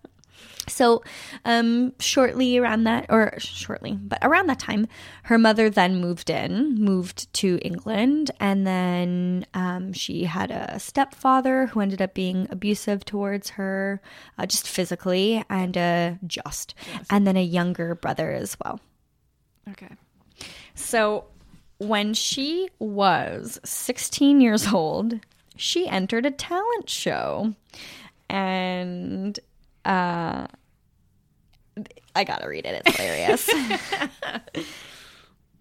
So, 0.69 1.03
um, 1.45 1.93
shortly 1.99 2.59
around 2.59 2.85
that, 2.85 3.07
or 3.09 3.35
shortly, 3.39 3.93
but 3.93 4.19
around 4.23 4.49
that 4.49 4.59
time, 4.59 4.87
her 5.25 5.39
mother 5.39 5.71
then 5.71 6.01
moved 6.01 6.31
in, 6.31 6.75
moved 6.77 7.33
to 7.35 7.59
England, 7.63 8.31
and 8.41 8.67
then 8.67 9.47
um, 9.55 9.93
she 9.93 10.25
had 10.25 10.51
a 10.51 10.79
stepfather 10.79 11.67
who 11.67 11.81
ended 11.81 12.01
up 12.03 12.15
being 12.15 12.47
abusive 12.51 13.05
towards 13.05 13.51
her, 13.51 14.01
uh, 14.39 14.47
just 14.47 14.69
physically 14.69 15.45
and 15.51 15.77
uh, 15.77 16.13
just, 16.27 16.75
and 17.11 17.27
then 17.27 17.37
a 17.37 17.43
younger 17.43 17.95
brother 17.95 18.33
as 18.33 18.57
well. 18.63 18.81
Okay. 19.71 19.95
So, 20.75 21.25
when 21.79 22.15
she 22.15 22.69
was 22.79 23.61
16 23.65 24.41
years 24.41 24.73
old, 24.73 25.21
she 25.57 25.89
entered 25.89 26.27
a 26.27 26.31
talent 26.31 26.89
show. 26.89 27.55
And 28.31 29.39
uh, 29.85 30.47
I 32.15 32.25
gotta 32.25 32.49
read 32.49 32.67
it, 32.67 32.83
it's 32.85 32.97
hilarious. 32.97 33.51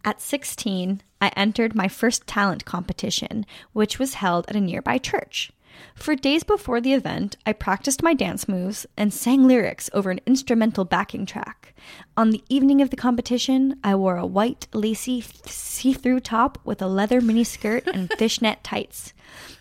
At 0.06 0.22
16, 0.22 1.02
I 1.20 1.28
entered 1.36 1.76
my 1.76 1.88
first 1.88 2.26
talent 2.28 2.64
competition, 2.64 3.46
which 3.74 4.00
was 4.00 4.16
held 4.16 4.46
at 4.48 4.56
a 4.56 4.62
nearby 4.62 4.98
church. 4.98 5.52
For 5.96 6.16
days 6.16 6.44
before 6.44 6.80
the 6.80 6.94
event, 6.94 7.36
I 7.46 7.54
practiced 7.54 8.02
my 8.02 8.14
dance 8.14 8.48
moves 8.48 8.86
and 8.96 9.14
sang 9.14 9.48
lyrics 9.48 9.90
over 9.94 10.10
an 10.10 10.22
instrumental 10.26 10.86
backing 10.86 11.26
track. 11.26 11.76
On 12.16 12.32
the 12.32 12.44
evening 12.50 12.82
of 12.82 12.90
the 12.90 12.96
competition, 12.96 13.80
I 13.84 13.96
wore 13.96 14.18
a 14.18 14.26
white, 14.26 14.68
lacy, 14.74 15.22
see 15.46 15.94
through 15.94 16.22
top 16.22 16.58
with 16.64 16.82
a 16.82 16.88
leather 16.88 17.22
miniskirt 17.22 17.86
and 17.88 18.12
fishnet 18.18 18.64
tights. 18.64 19.14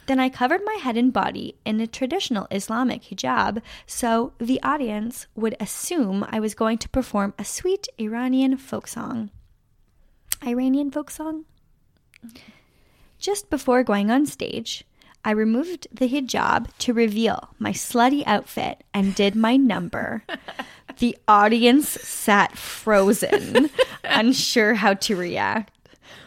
Then 0.06 0.20
I 0.20 0.28
covered 0.28 0.60
my 0.64 0.74
head 0.74 0.96
and 0.96 1.12
body 1.12 1.56
in 1.64 1.80
a 1.80 1.86
traditional 1.86 2.46
Islamic 2.50 3.02
hijab, 3.02 3.60
so 3.86 4.32
the 4.38 4.62
audience 4.62 5.26
would 5.34 5.56
assume 5.58 6.24
I 6.28 6.38
was 6.38 6.54
going 6.54 6.78
to 6.78 6.88
perform 6.88 7.34
a 7.38 7.44
sweet 7.44 7.88
Iranian 7.98 8.56
folk 8.56 8.86
song. 8.86 9.30
Iranian 10.46 10.90
folk 10.90 11.10
song? 11.10 11.44
Just 13.18 13.50
before 13.50 13.82
going 13.82 14.10
on 14.10 14.26
stage, 14.26 14.84
I 15.24 15.32
removed 15.32 15.88
the 15.90 16.08
hijab 16.08 16.68
to 16.78 16.92
reveal 16.92 17.50
my 17.58 17.72
slutty 17.72 18.22
outfit 18.26 18.84
and 18.94 19.12
did 19.12 19.34
my 19.34 19.56
number. 19.56 20.22
the 20.98 21.18
audience 21.26 21.88
sat 21.88 22.56
frozen, 22.56 23.70
unsure 24.04 24.74
how 24.74 24.94
to 24.94 25.16
react. 25.16 25.75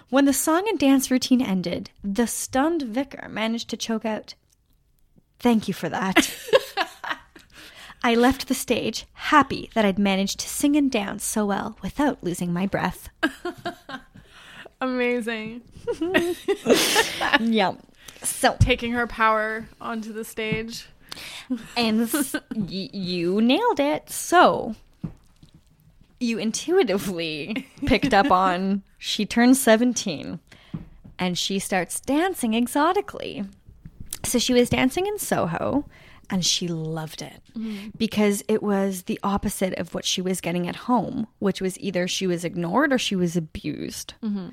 When 0.10 0.26
the 0.26 0.34
song 0.34 0.66
and 0.68 0.80
dance 0.80 1.12
routine 1.12 1.42
ended, 1.42 1.92
the 2.04 2.26
stunned 2.26 2.82
vicar 2.82 3.28
managed 3.30 3.70
to 3.70 3.78
choke 3.78 4.06
out, 4.06 4.34
Thank 5.40 5.68
you 5.68 5.74
for 5.74 5.88
that. 5.88 6.36
I 8.04 8.16
left 8.16 8.48
the 8.48 8.54
stage, 8.56 9.06
happy 9.14 9.70
that 9.74 9.86
I'd 9.86 10.00
managed 10.00 10.40
to 10.42 10.50
sing 10.50 10.76
and 10.76 10.90
dance 10.92 11.24
so 11.24 11.46
well 11.46 11.78
without 11.82 12.24
losing 12.24 12.52
my 12.52 12.66
breath. 12.66 13.10
Amazing. 14.82 15.62
yeah. 17.40 17.74
So, 18.24 18.56
Taking 18.60 18.92
her 18.94 19.08
power 19.08 19.68
onto 19.80 20.12
the 20.14 20.24
stage. 20.26 20.88
and 21.78 22.02
s- 22.02 22.36
y- 22.54 22.90
you 22.94 23.42
nailed 23.42 23.80
it. 23.80 24.10
So, 24.10 24.76
you 26.20 26.38
intuitively 26.38 27.68
picked 27.86 28.14
up 28.14 28.32
on 28.32 28.84
she 29.00 29.26
turned 29.26 29.58
17. 29.58 30.40
and 31.18 31.38
she 31.38 31.60
starts 31.60 32.00
dancing 32.00 32.54
exotically. 32.54 33.44
So 34.24 34.40
she 34.40 34.54
was 34.54 34.70
dancing 34.70 35.08
in 35.08 35.18
Soho 35.18 35.86
and 36.30 36.46
she 36.46 36.68
loved 36.68 37.22
it 37.22 37.42
mm-hmm. 37.58 37.90
because 37.98 38.44
it 38.48 38.62
was 38.62 39.04
the 39.04 39.20
opposite 39.24 39.74
of 39.74 39.94
what 39.94 40.06
she 40.06 40.22
was 40.22 40.40
getting 40.40 40.68
at 40.68 40.76
home, 40.76 41.28
which 41.40 41.60
was 41.60 41.78
either 41.80 42.08
she 42.08 42.28
was 42.28 42.46
ignored 42.46 42.94
or 42.94 42.98
she 42.98 43.16
was 43.16 43.36
abused. 43.36 44.14
Mm-hmm. 44.24 44.50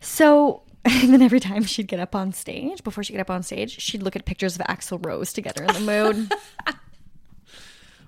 So, 0.00 0.62
and 0.84 1.12
then 1.12 1.20
every 1.20 1.40
time 1.40 1.64
she'd 1.64 1.88
get 1.88 2.00
up 2.00 2.14
on 2.14 2.32
stage, 2.32 2.84
before 2.84 3.02
she 3.04 3.12
get 3.12 3.20
up 3.20 3.30
on 3.30 3.42
stage, 3.42 3.80
she'd 3.80 4.02
look 4.02 4.16
at 4.16 4.24
pictures 4.24 4.54
of 4.56 4.64
Axl 4.66 5.04
Rose 5.04 5.32
to 5.34 5.40
get 5.42 5.58
her 5.58 5.64
in 5.64 5.74
the 5.74 5.80
mood. 5.80 6.32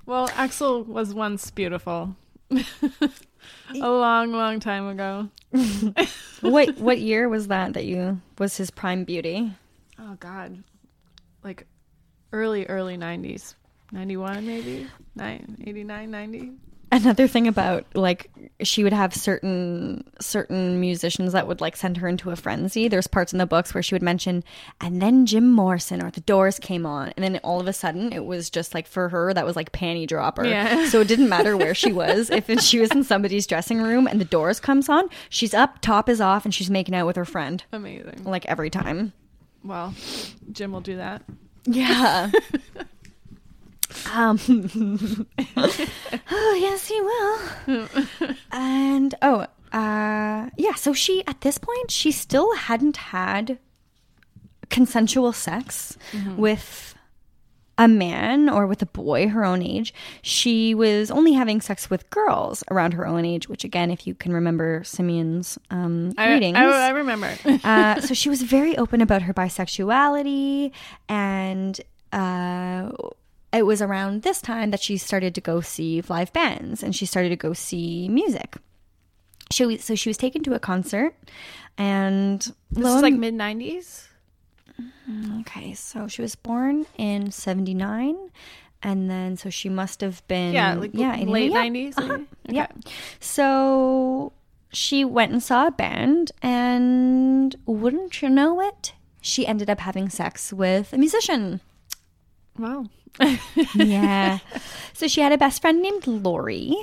Well, 0.09 0.29
Axl 0.29 0.87
was 0.87 1.13
once 1.13 1.51
beautiful. 1.51 2.17
a 3.75 3.91
long, 3.91 4.33
long 4.33 4.61
time 4.61 4.89
ago. 4.89 5.29
what 6.41 6.79
what 6.79 6.99
year 6.99 7.29
was 7.29 7.49
that 7.49 7.73
that 7.75 7.85
you 7.85 8.21
was 8.39 8.57
his 8.57 8.71
prime 8.71 9.05
beauty? 9.05 9.53
Oh 9.99 10.17
God, 10.21 10.63
like 11.43 11.67
early, 12.33 12.67
early 12.67 12.97
'90s, 12.97 13.55
'91 13.93 14.47
maybe, 14.47 14.87
Nine, 15.15 15.57
89, 15.67 16.11
90. 16.11 16.53
Another 16.91 17.27
thing 17.29 17.47
about 17.47 17.85
like 17.95 18.31
she 18.63 18.83
would 18.83 18.93
have 18.93 19.15
certain 19.15 20.05
certain 20.21 20.81
musicians 20.81 21.33
that 21.33 21.47
would 21.47 21.61
like 21.61 21.77
send 21.77 21.99
her 21.99 22.09
into 22.09 22.31
a 22.31 22.37
frenzy. 22.37 22.89
There's 22.89 23.07
parts 23.07 23.33
in 23.33 23.39
the 23.39 23.47
books 23.47 23.75
where 23.75 23.83
she 23.83 23.95
would 23.95 24.03
mention, 24.03 24.43
and 24.81 25.03
then 25.03 25.27
Jim 25.27 25.51
Morrison 25.53 26.03
or 26.03 26.11
the 26.11 26.23
Doors 26.23 26.59
came 26.59 26.87
on, 26.87 27.13
and 27.17 27.23
then 27.23 27.39
all 27.45 27.61
of 27.61 27.69
a 27.69 27.73
sudden 27.73 28.13
it 28.13 28.25
was 28.25 28.49
just 28.49 28.75
like 28.75 28.87
for 28.87 29.11
her 29.11 29.35
that 29.35 29.45
was 29.45 29.55
like 29.55 29.71
panty 29.73 30.07
dropper. 30.07 30.45
Yeah. 30.47 30.89
So 30.89 31.01
it 31.01 31.09
didn't 31.09 31.29
matter 31.29 31.57
where 31.57 31.75
she 31.75 31.93
was. 31.93 32.31
If 32.31 32.49
she 32.63 32.81
was 32.81 32.91
in 32.91 33.05
somebody's 33.05 33.47
dressing 33.47 33.83
room 33.83 34.07
and 34.07 34.21
the 34.21 34.25
Doors 34.25 34.59
comes 34.59 34.89
on, 34.89 35.09
she's 35.29 35.53
up, 35.53 35.81
top 35.81 36.09
is 36.09 36.21
off, 36.21 36.45
and 36.45 36.55
she's 36.55 36.71
making 36.71 36.95
out 36.95 37.07
with 37.07 37.17
her 37.17 37.27
friend 37.27 37.63
Amazing. 37.73 38.25
like 38.25 38.47
every 38.47 38.71
time. 38.71 39.13
Well, 39.63 39.95
Jim 40.53 40.73
will 40.73 40.81
do 40.81 40.97
that. 40.97 41.23
Yeah. 41.65 42.31
um. 44.13 44.39
oh 45.57 46.59
yes, 46.61 46.87
he 46.87 47.01
will. 47.01 47.89
and 48.53 49.15
oh, 49.23 49.47
uh, 49.73 50.51
yeah. 50.57 50.75
So 50.77 50.93
she 50.93 51.25
at 51.27 51.41
this 51.43 51.59
point 51.59 51.91
she 51.91 52.13
still 52.13 52.55
hadn't 52.55 52.97
had 52.97 53.59
consensual 54.71 55.33
sex 55.33 55.97
with 56.37 56.95
a 57.79 57.87
man 57.87 58.49
or 58.49 58.67
with 58.67 58.83
a 58.83 58.87
boy 58.87 59.29
her 59.29 59.45
own 59.45 59.63
age. 59.63 59.95
She 60.21 60.75
was 60.75 61.11
only 61.11 61.33
having 61.33 61.61
sex 61.61 61.89
with 61.89 62.11
girls 62.11 62.65
around 62.71 62.93
her 62.93 63.07
own 63.07 63.25
age, 63.25 63.49
which 63.49 63.65
again, 63.65 63.91
if 63.91 64.07
you 64.07 64.15
can 64.15 64.33
remember 64.33 64.83
Simeon's 64.85 65.59
um, 65.71 66.13
I, 66.19 66.33
readings, 66.33 66.59
I, 66.59 66.89
I 66.89 66.91
remember. 66.91 67.33
uh, 67.65 68.01
so 68.01 68.15
she 68.15 68.29
was 68.29 68.43
very 68.43 68.77
open 68.77 69.01
about 69.01 69.23
her 69.23 69.33
bisexuality, 69.33 70.73
and 71.09 71.81
uh, 72.13 72.91
it 73.53 73.63
was 73.65 73.81
around 73.81 74.23
this 74.23 74.41
time 74.41 74.71
that 74.71 74.81
she 74.81 74.97
started 74.99 75.35
to 75.35 75.41
go 75.41 75.61
see 75.61 76.03
live 76.09 76.33
bands 76.33 76.83
and 76.83 76.95
she 76.95 77.07
started 77.07 77.31
to 77.31 77.37
go 77.37 77.53
see 77.53 78.09
music. 78.09 78.57
She 79.51 79.65
was, 79.65 79.83
so 79.85 79.95
she 79.95 80.11
was 80.11 80.19
taken 80.19 80.43
to 80.45 80.53
a 80.55 80.59
concert, 80.59 81.15
and 81.79 82.41
this 82.71 82.87
is 82.87 83.01
like 83.03 83.15
mid 83.15 83.33
'90s. 83.35 84.07
okay, 85.41 85.73
so 85.73 86.07
she 86.07 86.21
was 86.21 86.35
born 86.35 86.85
in 86.99 87.31
'79, 87.31 88.15
and 88.83 89.11
then 89.11 89.39
so 89.39 89.49
she 89.49 89.71
must 89.71 90.03
have 90.03 90.27
been 90.29 90.53
Yeah, 90.53 90.75
like 90.75 90.91
yeah 90.93 91.17
late 91.25 91.51
yeah, 91.53 91.65
'90s. 91.65 91.97
uh-huh, 91.97 92.09
maybe? 92.19 92.27
yeah. 92.57 92.67
So 93.21 94.33
she 94.71 95.03
went 95.05 95.33
and 95.33 95.43
saw 95.43 95.69
a 95.69 95.71
band, 95.71 96.33
and 96.43 97.57
wouldn't 97.65 98.21
you 98.21 98.29
know 98.29 98.61
it, 98.61 98.93
she 99.23 99.47
ended 99.47 99.71
up 99.71 99.81
having 99.81 100.11
sex 100.11 100.53
with 100.53 100.93
a 100.93 100.99
musician. 100.99 101.63
Wow. 102.59 102.87
Yeah. 103.75 104.39
so 104.93 105.09
she 105.09 105.21
had 105.21 105.33
a 105.33 105.39
best 105.39 105.61
friend 105.61 105.81
named 105.83 106.07
Lori, 106.07 106.75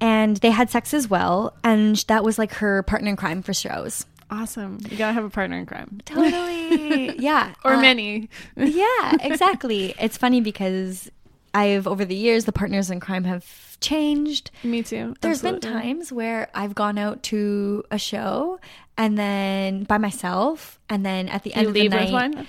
and 0.00 0.36
they 0.38 0.50
had 0.50 0.70
sex 0.70 0.92
as 0.94 1.08
well, 1.08 1.54
and 1.64 1.96
that 2.08 2.24
was 2.24 2.38
like 2.38 2.52
her 2.54 2.82
partner 2.82 3.10
in 3.10 3.16
crime 3.16 3.42
for 3.42 3.52
shows. 3.54 4.06
Awesome. 4.30 4.78
You 4.90 4.98
gotta 4.98 5.14
have 5.14 5.24
a 5.24 5.30
partner 5.30 5.56
in 5.58 5.64
crime. 5.66 6.00
Totally. 6.04 7.16
yeah. 7.18 7.54
Or 7.64 7.74
Uh, 7.74 7.80
many. 7.80 8.28
yeah, 8.56 9.16
exactly. 9.22 9.94
it's 9.98 10.18
funny 10.18 10.40
because 10.42 11.10
I've 11.54 11.86
over 11.86 12.04
the 12.04 12.14
years 12.14 12.44
the 12.44 12.52
partners 12.52 12.90
in 12.90 13.00
crime 13.00 13.24
have 13.24 13.78
changed. 13.80 14.50
Me 14.62 14.82
too. 14.82 15.14
There's 15.22 15.40
been 15.40 15.60
times 15.60 16.12
where 16.12 16.48
I've 16.54 16.74
gone 16.74 16.98
out 16.98 17.22
to 17.24 17.84
a 17.90 17.96
show 17.98 18.60
and 18.98 19.16
then 19.16 19.84
by 19.84 19.96
myself, 19.96 20.78
and 20.90 21.06
then 21.06 21.28
at 21.30 21.44
the 21.44 21.54
end 21.54 21.62
You 21.62 21.68
of 21.68 21.74
the 21.74 21.88
night, 21.88 22.04
with 22.04 22.12
one. 22.12 22.46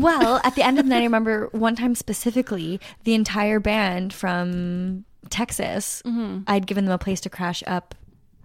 Well, 0.00 0.40
at 0.44 0.54
the 0.54 0.62
end 0.62 0.78
of 0.78 0.84
the 0.84 0.90
night, 0.90 1.00
I 1.00 1.04
remember 1.04 1.48
one 1.52 1.76
time 1.76 1.94
specifically, 1.94 2.80
the 3.04 3.14
entire 3.14 3.60
band 3.60 4.12
from 4.12 5.04
Texas, 5.30 6.02
Mm-hmm. 6.04 6.40
I'd 6.46 6.66
given 6.66 6.84
them 6.84 6.94
a 6.94 6.98
place 6.98 7.20
to 7.22 7.30
crash 7.30 7.62
up 7.66 7.94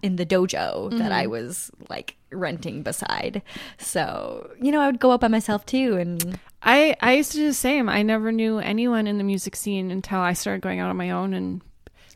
in 0.02 0.16
the 0.16 0.26
dojo 0.26 0.90
that 0.92 0.98
Mm-hmm. 1.00 1.12
I 1.12 1.28
was 1.28 1.72
like 1.90 2.16
renting 2.32 2.84
beside. 2.84 3.42
So, 3.78 4.50
you 4.62 4.72
know, 4.72 4.80
I 4.80 4.86
would 4.86 5.00
go 5.00 5.12
out 5.12 5.20
by 5.22 5.28
myself 5.28 5.66
too. 5.66 5.98
And 5.98 6.40
I 6.64 6.96
I 7.02 7.14
used 7.14 7.32
to 7.34 7.38
do 7.38 7.48
the 7.48 7.54
same. 7.54 7.90
I 7.90 8.02
never 8.04 8.32
knew 8.32 8.60
anyone 8.60 9.08
in 9.08 9.18
the 9.18 9.24
music 9.26 9.56
scene 9.58 9.92
until 9.92 10.20
I 10.20 10.34
started 10.34 10.62
going 10.62 10.80
out 10.80 10.90
on 10.90 10.96
my 10.98 11.12
own 11.12 11.34
and 11.34 11.62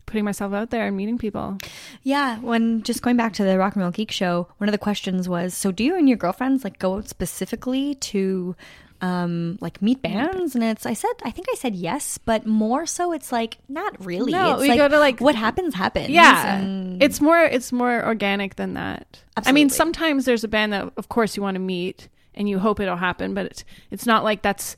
putting 0.05 0.23
myself 0.25 0.53
out 0.53 0.69
there 0.69 0.85
and 0.87 0.95
meeting 0.97 1.17
people. 1.17 1.57
yeah, 2.03 2.37
when 2.39 2.83
just 2.83 3.01
going 3.01 3.15
back 3.17 3.33
to 3.33 3.43
the 3.43 3.57
Rock 3.57 3.73
and 3.75 3.81
Roll 3.81 3.91
Geek 3.91 4.11
show, 4.11 4.47
one 4.57 4.67
of 4.69 4.73
the 4.73 4.77
questions 4.77 5.27
was 5.27 5.53
so 5.53 5.71
do 5.71 5.83
you 5.83 5.95
and 5.97 6.07
your 6.07 6.17
girlfriends 6.17 6.63
like 6.63 6.77
go 6.79 6.95
out 6.95 7.07
specifically 7.09 7.95
to 7.95 8.55
um 9.03 9.57
like 9.59 9.81
meet 9.81 10.01
bands 10.01 10.55
and 10.55 10.63
it's 10.63 10.85
i 10.85 10.93
said 10.93 11.11
i 11.23 11.29
think 11.31 11.45
i 11.51 11.55
said 11.55 11.75
yes 11.75 12.17
but 12.17 12.45
more 12.45 12.85
so 12.85 13.11
it's 13.11 13.31
like 13.31 13.57
not 13.67 13.91
really 14.05 14.31
No, 14.31 14.53
it's 14.53 14.61
we 14.61 14.77
go 14.77 14.87
to, 14.87 14.97
like- 14.97 15.19
what 15.19 15.35
happens 15.35 15.75
happens 15.75 16.09
Yeah, 16.09 16.57
and- 16.57 17.03
it's 17.03 17.19
more 17.19 17.39
it's 17.43 17.71
more 17.73 18.05
organic 18.05 18.55
than 18.55 18.75
that. 18.75 19.19
Absolutely. 19.35 19.49
I 19.49 19.53
mean, 19.53 19.69
sometimes 19.69 20.25
there's 20.25 20.43
a 20.43 20.47
band 20.47 20.71
that, 20.73 20.93
of 20.95 21.09
course, 21.09 21.35
you 21.35 21.41
want 21.43 21.55
to 21.55 21.59
meet 21.75 22.07
and 22.35 22.47
you 22.47 22.59
hope 22.59 22.79
it'll 22.79 22.95
happen, 23.09 23.33
but 23.33 23.45
it's 23.47 23.65
it's 23.91 24.05
not 24.05 24.23
like 24.23 24.41
that's 24.41 24.77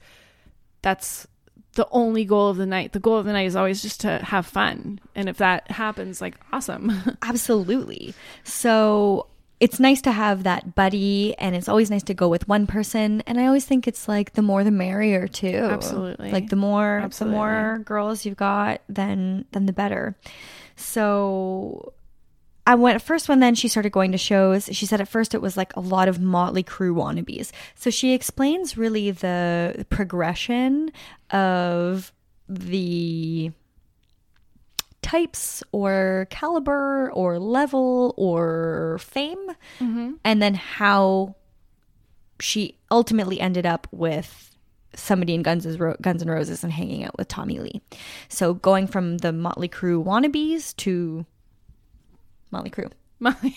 that's 0.82 1.28
the 1.74 1.88
only 1.92 2.24
goal 2.26 2.48
of 2.50 2.58
the 2.58 2.66
night. 2.66 2.94
The 2.94 3.02
goal 3.02 3.18
of 3.18 3.26
the 3.26 3.34
night 3.34 3.48
is 3.48 3.56
always 3.56 3.82
just 3.82 4.00
to 4.02 4.20
have 4.24 4.46
fun, 4.48 5.00
and 5.14 5.28
if 5.30 5.38
that 5.38 5.70
happens, 5.70 6.22
like 6.22 6.36
awesome. 6.54 6.92
Absolutely. 7.22 8.14
So 8.46 9.28
it's 9.60 9.80
nice 9.80 10.02
to 10.02 10.12
have 10.12 10.44
that 10.44 10.76
buddy, 10.76 11.36
and 11.38 11.56
it's 11.56 11.70
always 11.70 11.90
nice 11.90 12.04
to 12.04 12.14
go 12.14 12.28
with 12.28 12.48
one 12.48 12.68
person. 12.68 13.22
And 13.26 13.40
I 13.40 13.46
always 13.46 13.66
think 13.66 13.88
it's 13.88 14.08
like 14.08 14.34
the 14.34 14.42
more 14.42 14.64
the 14.64 14.72
merrier 14.72 15.28
too. 15.28 15.48
Absolutely. 15.48 16.32
Like 16.32 16.50
the 16.50 16.56
more 16.56 17.00
Absolutely. 17.00 17.32
the 17.32 17.38
more 17.38 17.82
girls 17.86 18.26
you've 18.26 18.38
got, 18.38 18.82
then 18.90 19.46
then 19.52 19.66
the 19.66 19.74
better. 19.74 20.18
So 20.76 21.94
I 22.68 22.76
went 22.76 23.02
first 23.02 23.30
when 23.30 23.40
then 23.40 23.56
she 23.56 23.68
started 23.68 23.92
going 23.92 24.12
to 24.12 24.18
shows. 24.18 24.70
She 24.72 24.86
said 24.86 25.00
at 25.00 25.08
first 25.08 25.34
it 25.34 25.42
was 25.42 25.56
like 25.56 25.76
a 25.76 25.80
lot 25.80 26.08
of 26.08 26.20
Motley 26.20 26.64
Crue 26.64 26.94
wannabes. 26.94 27.52
So 27.76 27.90
she 27.90 28.14
explains 28.14 28.78
really 28.78 29.12
the 29.12 29.86
progression 29.90 30.92
of 31.30 32.12
the 32.50 33.52
types 35.06 35.62
or 35.72 36.26
caliber 36.32 37.12
or 37.12 37.38
level 37.38 38.16
or 38.18 38.98
fame 39.00 39.38
mm-hmm. 39.80 40.14
and 40.24 40.42
then 40.42 40.56
how 40.56 41.36
she 42.40 42.76
ultimately 42.90 43.40
ended 43.40 43.68
up 43.68 43.88
with 43.92 44.58
somebody 44.96 45.36
in 45.36 45.44
Guns, 45.44 45.78
Ro- 45.78 45.96
Guns 46.02 46.24
N' 46.24 46.30
Roses 46.30 46.64
and 46.64 46.74
hanging 46.74 47.04
out 47.04 47.16
with 47.20 47.28
Tommy 47.28 47.60
Lee. 47.60 47.82
So 48.30 48.56
going 48.56 48.88
from 48.88 49.20
the 49.20 49.32
Motley 49.32 49.70
Crue 49.70 50.04
wannabes 50.04 50.76
to 50.78 51.24
Motley 52.50 52.72
Crue, 52.72 52.92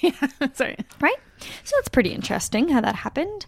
yeah, 0.03 0.49
sorry. 0.53 0.77
right? 1.01 1.17
So 1.65 1.77
it's 1.79 1.89
pretty 1.89 2.11
interesting 2.11 2.69
how 2.69 2.83
that 2.83 2.95
happened. 2.95 3.47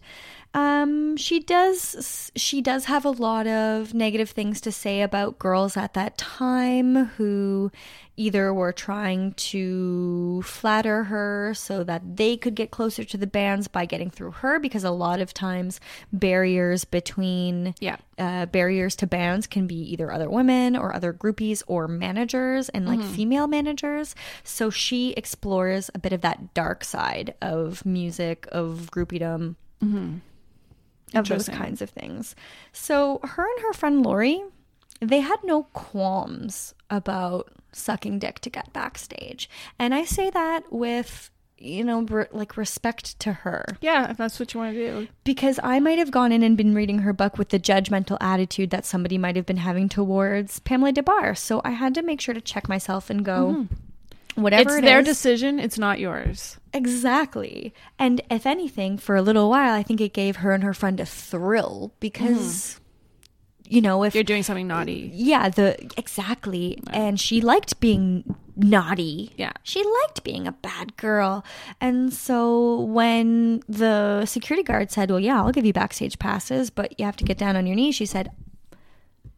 Um, 0.53 1.17
she 1.17 1.39
does 1.39 2.33
she 2.35 2.61
does 2.61 2.87
have 2.87 3.05
a 3.05 3.11
lot 3.11 3.47
of 3.47 3.95
negative 3.95 4.31
things 4.31 4.61
to 4.63 4.73
say 4.73 5.01
about 5.03 5.39
girls 5.39 5.77
at 5.77 5.95
that 5.95 6.19
time 6.19 7.05
who 7.17 7.71
either 8.17 8.53
were 8.53 8.73
trying 8.73 9.33
to 9.35 10.43
flatter 10.43 11.05
her 11.05 11.55
so 11.55 11.85
that 11.85 12.17
they 12.17 12.37
could 12.37 12.55
get 12.57 12.71
closer 12.73 13.05
to 13.05 13.17
the 13.17 13.27
bands 13.29 13.69
by 13.69 13.87
getting 13.87 14.11
through 14.11 14.33
her 14.33 14.59
because 14.59 14.83
a 14.85 14.91
lot 14.91 15.21
of 15.21 15.33
times 15.33 15.81
barriers 16.13 16.85
between 16.85 17.75
Yeah. 17.79 17.97
uh, 18.19 18.47
barriers 18.47 18.97
to 18.97 19.07
bands 19.07 19.47
can 19.47 19.67
be 19.69 19.77
either 19.93 20.11
other 20.13 20.29
women 20.29 20.77
or 20.77 20.95
other 20.95 21.13
groupies 21.15 21.63
or 21.69 21.87
managers 21.89 22.69
and 22.71 22.87
like 22.87 23.01
female 23.03 23.47
managers. 23.47 24.15
So 24.45 24.69
she 24.69 25.13
explores 25.13 25.91
a 25.95 25.99
bit 25.99 26.13
of 26.13 26.21
that 26.23 26.53
dark 26.55 26.83
side 26.85 27.35
of 27.41 27.87
music, 27.87 28.47
of 28.53 28.91
groupiedom, 28.93 29.55
of 31.15 31.29
those 31.29 31.49
kinds 31.49 31.83
of 31.83 31.91
things. 31.91 32.35
So 32.73 33.21
her 33.23 33.45
and 33.45 33.63
her 33.63 33.73
friend 33.73 34.03
Lori, 34.03 34.43
they 35.01 35.21
had 35.21 35.39
no 35.45 35.65
qualms 35.73 36.75
about 36.89 37.53
sucking 37.73 38.19
dick 38.19 38.41
to 38.41 38.51
get 38.51 38.73
backstage. 38.73 39.49
And 39.79 39.95
I 39.95 40.05
say 40.05 40.31
that 40.31 40.73
with 40.73 41.31
you 41.61 41.85
know, 41.85 42.07
like 42.33 42.57
respect 42.57 43.19
to 43.21 43.33
her. 43.33 43.65
Yeah, 43.81 44.11
if 44.11 44.17
that's 44.17 44.41
what 44.41 44.55
you 44.55 44.61
want 44.61 44.75
to 44.75 44.81
do. 44.81 45.09
Because 45.25 45.61
I 45.63 45.79
might 45.79 45.99
have 45.99 46.11
gone 46.11 46.33
in 46.33 46.43
and 46.43 46.57
been 46.57 46.75
reading 46.75 47.01
her 47.01 47.13
book 47.13 47.37
with 47.37 47.51
the 47.51 47.61
judgmental 47.61 48.17
attitude 48.21 48.71
that 48.71 48.87
somebody 48.87 49.19
might 49.19 49.37
have 49.37 49.45
been 49.47 49.59
having 49.59 49.89
towards 49.89 50.59
Pamela 50.61 50.93
Des 50.93 51.03
Barres. 51.03 51.39
So 51.39 51.61
I 51.63 51.73
had 51.73 51.95
to 51.95 52.03
make 52.03 52.21
sure 52.21 52.35
to 52.35 52.41
check 52.41 52.69
myself 52.69 53.11
and 53.11 53.25
go, 53.25 53.55
mm-hmm. 53.55 53.75
Whatever 54.35 54.71
it's 54.71 54.79
it 54.79 54.83
their 54.85 55.01
is- 55.01 55.07
decision. 55.07 55.59
It's 55.59 55.79
not 55.79 55.99
yours. 55.99 56.59
Exactly. 56.73 57.75
And 57.99 58.21
if 58.31 58.47
anything, 58.47 58.97
for 58.97 59.17
a 59.17 59.23
little 59.23 59.51
while, 59.51 59.75
I 59.75 59.83
think 59.83 60.01
it 60.01 60.13
gave 60.13 60.37
her 60.37 60.53
and 60.53 60.63
her 60.63 60.73
friend 60.75 61.01
a 61.01 61.07
thrill 61.07 61.93
because, 61.99 62.75
hmm. 62.75 63.75
you 63.75 63.81
know, 63.81 64.05
if 64.05 64.15
You're 64.15 64.23
doing 64.25 64.45
something 64.45 64.69
naughty. 64.69 65.11
yeah, 65.13 65.49
the 65.49 65.77
exactly. 65.97 66.81
And 66.93 67.19
she 67.19 67.41
liked 67.41 67.81
being 67.81 68.37
naughty. 68.57 69.33
Yeah. 69.37 69.53
She 69.65 69.83
liked 69.83 70.23
being 70.23 70.47
a 70.47 70.53
bad 70.53 70.97
girl. 70.97 71.45
And 71.81 72.13
so 72.13 72.81
when 72.83 73.63
the 73.69 74.27
security 74.27 74.63
guard 74.63 74.93
said, 74.93 75.11
Well, 75.11 75.19
yeah, 75.19 75.39
I'll 75.43 75.51
give 75.51 75.67
you 75.67 75.73
backstage 75.73 76.19
passes, 76.21 76.71
but 76.71 76.99
you 77.01 77.05
have 77.05 77.17
to 77.17 77.25
get 77.25 77.39
down 77.39 77.57
on 77.57 77.67
your 77.67 77.75
knees, 77.75 77.97
she 77.97 78.07
said, 78.07 78.31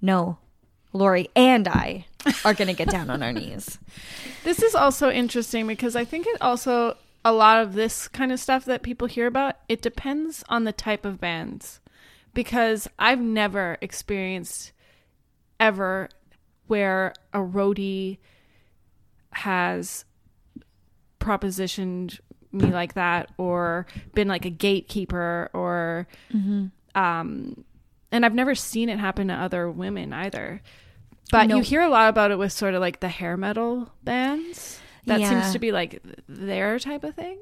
No, 0.02 0.36
Lori 0.92 1.28
and 1.34 1.66
I 1.66 2.04
are 2.44 2.54
going 2.54 2.68
to 2.68 2.74
get 2.74 2.88
down 2.88 3.10
on 3.10 3.22
our 3.22 3.32
knees. 3.32 3.78
This 4.44 4.62
is 4.62 4.74
also 4.74 5.10
interesting 5.10 5.66
because 5.66 5.96
I 5.96 6.04
think 6.04 6.26
it 6.26 6.40
also 6.40 6.96
a 7.24 7.32
lot 7.32 7.62
of 7.62 7.74
this 7.74 8.08
kind 8.08 8.32
of 8.32 8.40
stuff 8.40 8.64
that 8.64 8.82
people 8.82 9.06
hear 9.06 9.26
about, 9.26 9.56
it 9.68 9.80
depends 9.80 10.42
on 10.48 10.64
the 10.64 10.72
type 10.72 11.04
of 11.04 11.20
bands. 11.20 11.80
Because 12.34 12.88
I've 12.98 13.20
never 13.20 13.76
experienced 13.80 14.72
ever 15.60 16.08
where 16.66 17.12
a 17.32 17.38
roadie 17.38 18.18
has 19.32 20.04
propositioned 21.20 22.20
me 22.50 22.66
like 22.66 22.94
that 22.94 23.30
or 23.38 23.86
been 24.14 24.28
like 24.28 24.44
a 24.44 24.50
gatekeeper 24.50 25.50
or 25.54 26.06
um 26.94 27.64
and 28.10 28.26
I've 28.26 28.34
never 28.34 28.54
seen 28.54 28.88
it 28.90 28.98
happen 28.98 29.28
to 29.28 29.34
other 29.34 29.70
women 29.70 30.12
either. 30.12 30.60
But 31.32 31.48
No. 31.48 31.56
you 31.56 31.62
hear 31.62 31.80
a 31.82 31.88
lot 31.88 32.08
about 32.08 32.30
it 32.30 32.38
with 32.38 32.52
sort 32.52 32.74
of 32.74 32.80
like 32.80 33.00
the 33.00 33.08
hair 33.08 33.36
metal 33.36 33.90
bands. 34.04 34.78
That 35.06 35.18
Yeah. 35.20 35.28
seems 35.30 35.52
to 35.52 35.58
be 35.58 35.72
like 35.72 36.00
their 36.28 36.78
type 36.78 37.02
of 37.02 37.14
thing. 37.16 37.38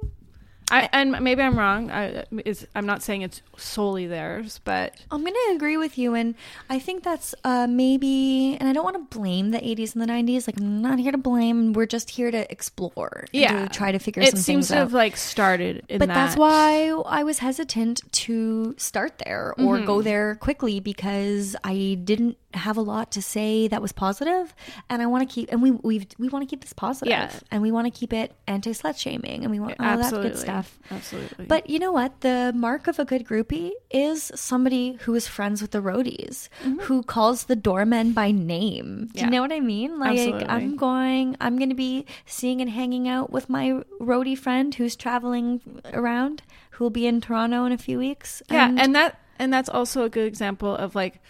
I, 0.73 0.89
and 0.93 1.11
maybe 1.21 1.43
I'm 1.43 1.59
wrong. 1.59 1.91
I, 1.91 2.23
is, 2.45 2.65
I'm 2.77 2.87
not 2.87 3.03
saying 3.03 3.23
it's 3.23 3.43
solely 3.57 4.07
theirs, 4.07 4.61
but 4.63 4.95
I'm 5.11 5.23
going 5.23 5.35
to 5.35 5.55
agree 5.57 5.77
with 5.77 5.99
you. 5.99 6.15
And 6.15 6.37
I 6.69 6.79
think 6.79 7.03
that's 7.03 7.35
uh, 7.43 7.67
maybe, 7.69 8.57
and 8.61 8.69
I 8.69 8.73
don't 8.73 8.85
want 8.85 8.95
to 8.95 9.19
blame 9.19 9.51
the 9.51 9.59
80s 9.59 9.95
and 9.97 10.01
the 10.01 10.07
90s. 10.07 10.47
Like, 10.47 10.61
I'm 10.61 10.81
not 10.81 11.01
here 11.01 11.11
to 11.11 11.19
blame. 11.19 11.73
We're 11.73 11.87
just 11.87 12.11
here 12.11 12.31
to 12.31 12.49
explore. 12.53 13.25
yeah, 13.33 13.63
To 13.67 13.69
try 13.69 13.91
to 13.91 13.99
figure 13.99 14.23
it 14.23 14.27
some 14.31 14.37
seems 14.39 14.45
things 14.45 14.69
to 14.69 14.75
out. 14.77 14.79
have 14.79 14.93
like 14.93 15.17
started 15.17 15.83
in 15.89 15.99
but 15.99 16.07
that. 16.07 16.15
that's 16.15 16.37
why 16.37 16.91
I 17.05 17.25
was 17.25 17.41
hesitant 17.41 18.03
to 18.13 18.77
start 18.79 19.21
there 19.27 19.53
or 19.59 19.79
Mm-hmm. 19.79 19.87
go 19.87 20.03
there 20.03 20.37
quickly 20.37 20.79
because 20.79 21.57
I 21.65 21.99
didn't 22.05 22.37
have 22.55 22.77
a 22.77 22.81
lot 22.81 23.13
to 23.13 23.23
say 23.23 23.69
that 23.69 23.81
was 23.81 23.93
positive, 23.93 24.55
and 24.89 25.01
I 25.01 25.07
want 25.07 25.29
to 25.29 25.33
keep 25.33 25.53
and 25.53 25.63
we 25.63 25.71
we 25.71 26.07
we 26.19 26.29
want 26.29 26.43
to 26.43 26.51
keep 26.51 26.63
this 26.63 26.73
positive, 26.73 27.11
Yeah. 27.11 27.31
and 27.51 27.63
we 27.63 27.71
want 27.71 27.87
to 27.87 27.91
keep 27.97 28.13
it 28.13 28.35
anti 28.47 28.73
slut 28.73 28.99
shaming, 28.99 29.43
and 29.45 29.51
we 29.51 29.61
want 29.61 29.77
all 29.79 29.97
that 29.99 30.11
good 30.13 30.37
stuff. 30.37 30.79
Absolutely. 30.91 31.47
But 31.47 31.71
you 31.71 31.79
know 31.79 31.93
what? 31.93 32.21
The 32.23 32.53
mark 32.55 32.89
of 32.89 32.99
a 32.99 33.05
good 33.05 33.25
groupie 33.25 33.71
is 33.91 34.33
somebody 34.35 34.95
who 35.03 35.15
is 35.15 35.29
friends 35.29 35.63
with 35.63 35.71
the 35.71 35.81
roadies, 35.81 36.49
mm-hmm. 36.65 36.81
who 36.81 37.03
calls 37.03 37.45
the 37.45 37.57
doormen 37.57 38.13
by 38.13 38.31
name. 38.33 39.09
Do 39.13 39.19
Yeah. 39.21 39.25
you 39.27 39.31
know 39.31 39.43
what 39.43 39.53
I 39.53 39.61
mean? 39.61 39.99
Like, 39.99 40.19
Absolutely. 40.19 40.47
I'm 40.49 40.77
going, 40.77 41.37
I'm 41.41 41.57
going 41.57 41.69
to 41.71 41.75
be 41.77 42.05
seeing 42.27 42.61
and 42.61 42.71
hanging 42.71 43.09
out 43.09 43.31
with 43.31 43.49
my 43.49 43.83
roadie 44.01 44.37
friend 44.37 44.75
who's 44.75 44.97
traveling 44.97 45.61
around, 45.93 46.43
who 46.73 46.85
will 46.85 46.91
be 46.91 47.07
in 47.07 47.21
Toronto 47.21 47.65
in 47.65 47.73
a 47.73 47.79
few 47.79 47.99
weeks. 47.99 48.43
yeah, 48.51 48.73
and 48.77 48.95
that 48.95 49.21
and 49.39 49.53
that's 49.53 49.69
also 49.69 50.03
a 50.05 50.09
good 50.11 50.27
example 50.27 50.75
of 50.75 50.95
like 50.95 51.21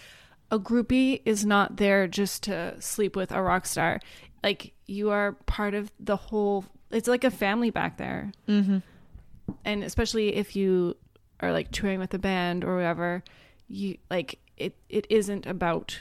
a 0.51 0.59
groupie 0.59 1.23
is 1.25 1.45
not 1.45 1.77
there 1.77 2.07
just 2.09 2.43
to 2.45 2.75
sleep 2.81 3.17
with 3.17 3.33
a 3.33 3.43
rock 3.43 3.67
star. 3.67 4.01
Like 4.43 4.73
you 4.87 5.11
are 5.11 5.33
part 5.47 5.75
of 5.75 5.93
the 6.01 6.17
whole. 6.17 6.65
It's 6.91 7.09
like 7.09 7.25
a 7.25 7.31
family 7.31 7.71
back 7.71 7.99
there. 7.99 8.33
Mm-hmm. 8.49 8.79
And 9.65 9.85
especially 9.85 10.35
if 10.35 10.57
you 10.57 10.97
are 11.41 11.53
like 11.53 11.71
touring 11.71 12.01
with 12.01 12.15
a 12.15 12.19
band 12.19 12.65
or 12.65 12.77
whatever, 12.77 13.23
you 13.69 13.99
like 14.11 14.39
it. 14.57 14.75
It 14.89 15.07
isn't 15.09 15.47
about 15.47 16.01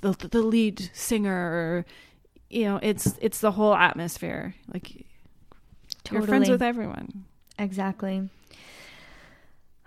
the 0.00 0.12
the 0.12 0.42
lead 0.42 0.90
singer 0.92 1.34
or 1.34 1.86
you 2.50 2.64
know 2.64 2.78
it's 2.82 3.18
it's 3.20 3.40
the 3.40 3.52
whole 3.52 3.74
atmosphere. 3.74 4.54
Like 4.72 5.06
you're 6.10 6.22
friends 6.22 6.48
with 6.48 6.62
everyone. 6.62 7.24
Exactly. 7.58 8.28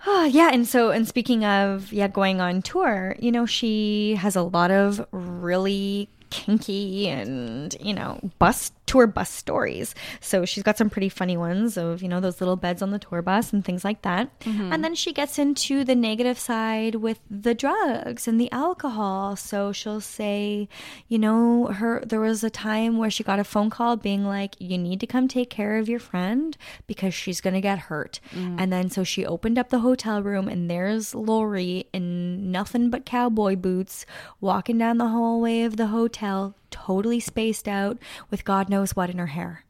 Oh, 0.06 0.26
yeah, 0.32 0.50
and 0.52 0.68
so 0.68 0.92
and 0.92 1.08
speaking 1.08 1.46
of 1.46 1.92
yeah, 1.92 2.08
going 2.08 2.42
on 2.42 2.62
tour, 2.62 3.16
you 3.20 3.32
know, 3.32 3.46
she 3.46 4.16
has 4.16 4.36
a 4.36 4.42
lot 4.44 4.72
of 4.72 5.06
really 5.12 6.10
kinky 6.32 7.08
and 7.08 7.78
you 7.80 7.94
know 7.94 8.20
bus 8.40 8.72
tour 8.86 9.08
bus 9.08 9.30
stories. 9.30 9.96
So 10.20 10.46
she's 10.46 10.64
got 10.64 10.78
some 10.78 10.90
pretty 10.90 11.10
funny 11.10 11.38
ones 11.38 11.78
of 11.78 12.02
you 12.02 12.08
know 12.08 12.20
those 12.20 12.40
little 12.40 12.56
beds 12.56 12.82
on 12.82 12.92
the 12.92 13.00
tour 13.00 13.22
bus 13.22 13.54
and 13.54 13.64
things 13.64 13.84
like 13.84 14.02
that. 14.04 14.38
Mm-hmm. 14.42 14.74
And 14.74 14.84
then 14.84 14.96
she 14.96 15.14
gets 15.14 15.40
into 15.40 15.84
the 15.84 15.96
negative 15.96 16.38
side 16.40 16.96
with 16.96 17.20
the 17.30 17.54
drugs 17.54 18.28
and 18.28 18.40
the 18.40 18.52
alcohol. 18.52 19.36
So 19.36 19.72
she'll 19.72 20.02
say, 20.02 20.68
you 21.08 21.18
know, 21.18 21.68
her 21.68 22.04
there 22.06 22.20
was 22.20 22.44
a 22.44 22.50
time 22.50 22.98
where 22.98 23.10
she 23.10 23.24
got 23.24 23.40
a 23.40 23.44
phone 23.44 23.70
call 23.70 23.98
being 23.98 24.26
like, 24.26 24.56
you 24.60 24.78
need 24.78 25.00
to 25.00 25.08
come 25.08 25.28
take 25.28 25.50
care 25.50 25.78
of 25.78 25.90
your 25.90 26.00
friend 26.00 26.58
because 26.88 27.14
she's 27.14 27.42
gonna 27.42 27.62
get 27.62 27.80
hurt. 27.80 28.20
Mm-hmm. 28.34 28.60
And 28.60 28.72
then 28.72 28.90
so 28.90 29.04
she 29.04 29.26
opened 29.26 29.58
up 29.58 29.70
the 29.70 29.80
hotel 29.80 30.22
room 30.22 30.48
and 30.48 30.70
there's 30.70 31.16
Lori 31.16 31.88
in 31.94 32.52
nothing 32.52 32.90
but 32.90 33.06
cowboy 33.06 33.56
boots 33.56 34.06
walking 34.40 34.78
down 34.78 34.98
the 34.98 35.10
hallway 35.10 35.62
of 35.64 35.78
the 35.78 35.88
hotel, 35.88 36.56
totally 36.76 37.20
spaced 37.20 37.68
out 37.68 37.98
with 38.30 38.44
God 38.46 38.70
knows 38.70 38.96
what 38.96 39.10
in 39.10 39.18
her 39.18 39.28
hair. 39.28 39.64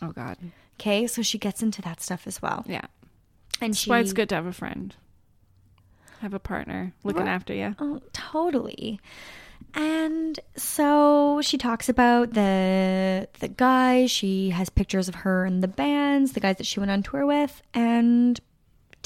Oh 0.00 0.12
God. 0.12 0.36
Okay, 0.80 1.06
so 1.06 1.22
she 1.22 1.38
gets 1.38 1.62
into 1.62 1.80
that 1.82 2.00
stuff 2.00 2.26
as 2.26 2.42
well. 2.42 2.64
Yeah. 2.68 2.86
And 3.60 3.72
That's 3.72 3.78
she 3.78 3.90
why 3.90 4.00
it's 4.00 4.12
good 4.12 4.28
to 4.30 4.34
have 4.34 4.46
a 4.46 4.52
friend, 4.52 4.94
have 6.20 6.34
a 6.34 6.38
partner 6.40 6.92
looking 7.04 7.22
Right. 7.26 7.32
after 7.32 7.54
you. 7.54 7.74
Oh, 7.78 8.00
totally. 8.12 8.98
And 9.74 10.38
so 10.56 11.40
she 11.42 11.56
talks 11.56 11.88
about 11.88 12.34
the 12.34 13.28
the 13.38 13.48
guys. 13.48 14.10
She 14.10 14.50
has 14.50 14.68
pictures 14.68 15.08
of 15.08 15.14
her 15.16 15.44
and 15.44 15.62
the 15.62 15.68
bands, 15.68 16.32
the 16.32 16.40
guys 16.40 16.56
that 16.56 16.66
she 16.66 16.80
went 16.80 16.90
on 16.90 17.02
tour 17.02 17.24
with, 17.24 17.62
and 17.72 18.38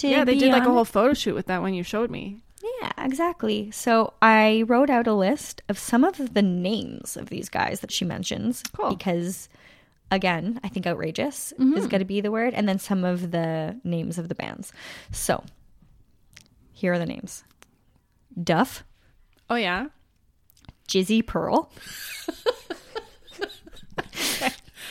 Yeah, 0.01 0.25
they 0.25 0.37
did 0.39 0.51
like 0.53 0.65
a 0.65 0.71
whole 0.73 0.85
photo 0.85 1.15
shoot 1.15 1.35
with 1.35 1.47
that 1.47 1.61
one 1.63 1.75
you 1.75 1.83
showed 1.83 2.11
me. 2.11 2.43
Yeah, 2.81 2.93
exactly. 2.99 3.71
So 3.71 4.13
I 4.21 4.65
wrote 4.67 4.91
out 4.91 5.07
a 5.07 5.15
list 5.15 5.63
of 5.69 5.79
some 5.79 6.05
of 6.05 6.35
the 6.35 6.43
names 6.43 7.17
of 7.17 7.29
these 7.29 7.49
guys 7.49 7.81
that 7.81 7.93
she 7.93 8.05
mentions 8.05 8.63
Cool. 8.77 8.91
because 8.91 9.49
again, 10.11 10.61
I 10.65 10.69
think 10.69 10.87
outrageous 10.87 11.53
is 11.53 11.59
mm-hmm. 11.59 11.87
going 11.87 12.01
to 12.01 12.05
be 12.05 12.21
the 12.21 12.31
word 12.31 12.55
and 12.55 12.69
then 12.69 12.79
some 12.79 13.05
of 13.05 13.31
the 13.31 13.79
names 13.85 14.19
of 14.19 14.29
the 14.29 14.35
bands. 14.35 14.73
So, 15.13 15.45
here 16.73 16.93
are 16.93 16.99
the 16.99 17.07
names. 17.07 17.45
Duff, 18.43 18.85
Oh 19.49 19.57
yeah. 19.57 19.87
Jizzy 20.89 21.25
Pearl, 21.25 21.71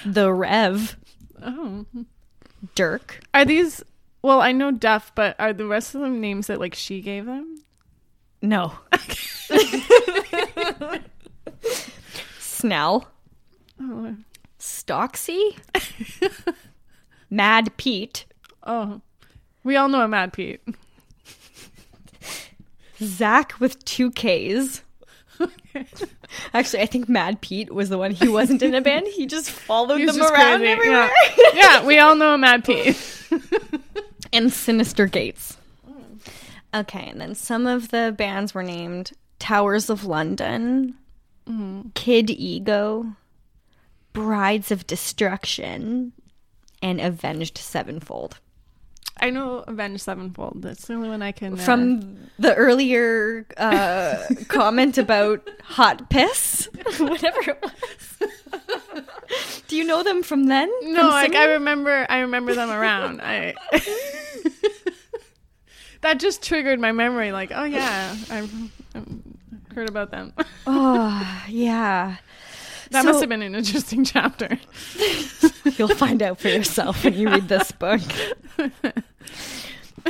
The 0.05 0.31
Rev, 0.31 0.97
Oh. 1.41 1.85
Dirk, 2.73 3.19
Are 3.33 3.45
these? 3.45 3.83
Well, 4.21 4.41
I 4.41 4.51
know 4.51 4.71
Duff, 4.71 5.13
but 5.13 5.35
are 5.39 5.53
the 5.53 5.67
rest 5.67 5.93
of 5.93 6.01
them 6.01 6.19
names 6.19 6.47
that 6.47 6.59
like 6.59 6.73
she 6.73 7.01
gave 7.01 7.25
them? 7.25 7.54
No. 8.45 8.73
Snell, 12.39 13.07
Oh. 13.81 14.15
Stocksy, 14.59 15.57
Mad 17.29 17.75
Pete, 17.77 18.25
Oh. 18.63 19.01
We 19.63 19.75
all 19.75 19.89
know 19.89 20.01
a 20.01 20.07
Mad 20.07 20.31
Pete. 20.33 20.61
Zach 23.01 23.59
with 23.59 23.83
two 23.83 24.11
Ks. 24.11 24.83
Actually, 26.53 26.83
I 26.83 26.85
think 26.85 27.09
Mad 27.09 27.41
Pete 27.41 27.73
was 27.73 27.89
the 27.89 27.97
one. 27.97 28.11
He 28.11 28.27
wasn't 28.29 28.61
in 28.63 28.73
a 28.75 28.81
band. 28.81 29.07
He 29.07 29.25
just 29.25 29.49
followed 29.49 29.97
He's 29.97 30.07
them 30.07 30.17
just 30.17 30.31
around 30.33 30.59
crazy. 30.59 30.71
everywhere. 30.71 31.11
Yeah. 31.37 31.49
yeah, 31.55 31.85
we 31.85 31.97
all 31.99 32.15
know 32.15 32.35
a 32.35 32.37
Mad 32.37 32.63
Pete. 32.63 32.95
and 34.31 34.49
Synyster 34.51 35.11
Gates. 35.11 35.57
Okay, 36.75 37.07
and 37.07 37.21
then 37.21 37.35
some 37.35 37.65
of 37.67 37.89
the 37.89 38.13
bands 38.17 38.53
were 38.53 38.63
named 38.63 39.13
Towers 39.39 39.89
of 39.89 40.03
London, 40.03 40.95
Kid 41.93 42.29
Ego, 42.29 43.15
Brides 44.11 44.71
of 44.71 44.85
Destruction, 44.85 46.11
and 46.81 46.99
Avenged 46.99 47.57
Sevenfold. 47.57 48.39
I 49.17 49.29
know 49.29 49.63
Avenged 49.67 50.01
Sevenfold. 50.03 50.61
That's 50.61 50.87
the 50.87 50.93
only 50.95 51.07
one 51.07 51.21
I 51.21 51.31
can. 51.31 51.53
Uh, 51.53 51.57
From 51.57 52.17
the 52.37 52.53
earlier 52.55 53.45
uh, 53.55 54.21
comment 54.49 54.97
about 54.97 55.47
hot 55.63 56.09
piss, 56.09 56.67
whatever 56.97 57.51
it 57.51 57.63
was. 57.63 58.29
Do 58.89 59.75
Do 59.75 59.77
you 59.77 59.85
know 59.85 60.03
them 60.03 60.23
from 60.23 60.47
then? 60.47 60.69
No, 60.81 60.99
From 61.01 61.09
like 61.09 61.35
I 61.35 61.53
remember, 61.53 62.05
I 62.09 62.19
remember 62.19 62.53
them 62.53 62.69
around. 62.69 63.21
I 63.21 63.53
that 66.05 66.19
just 66.19 66.43
triggered 66.43 66.79
my 66.79 66.91
memory. 66.91 67.31
Like, 67.31 67.51
oh 67.53 67.63
yeah, 67.63 68.15
I've, 68.29 68.53
I've 68.93 69.07
heard 69.73 69.89
about 69.89 70.11
them. 70.11 70.33
Oh, 70.67 71.43
yeah. 71.47 72.17
That 72.91 73.01
So- 73.03 73.09
must 73.09 73.19
have 73.21 73.29
been 73.29 73.41
an 73.41 73.55
interesting 73.55 74.03
chapter. 74.15 74.59
You'll 75.77 75.89
find 75.95 76.21
out 76.21 76.39
for 76.39 76.47
yourself 76.49 77.03
when 77.03 77.13
you 77.15 77.29
read 77.29 77.47
this 77.49 77.71
book. 77.71 78.01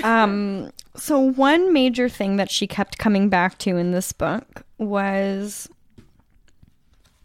Um, 0.03 0.71
so 0.95 1.19
one 1.19 1.71
major 1.73 2.09
thing 2.09 2.35
that 2.37 2.51
she 2.51 2.67
kept 2.67 2.97
coming 2.97 3.29
back 3.29 3.57
to 3.59 3.77
in 3.77 3.91
this 3.91 4.11
book 4.11 4.63
was 4.77 5.69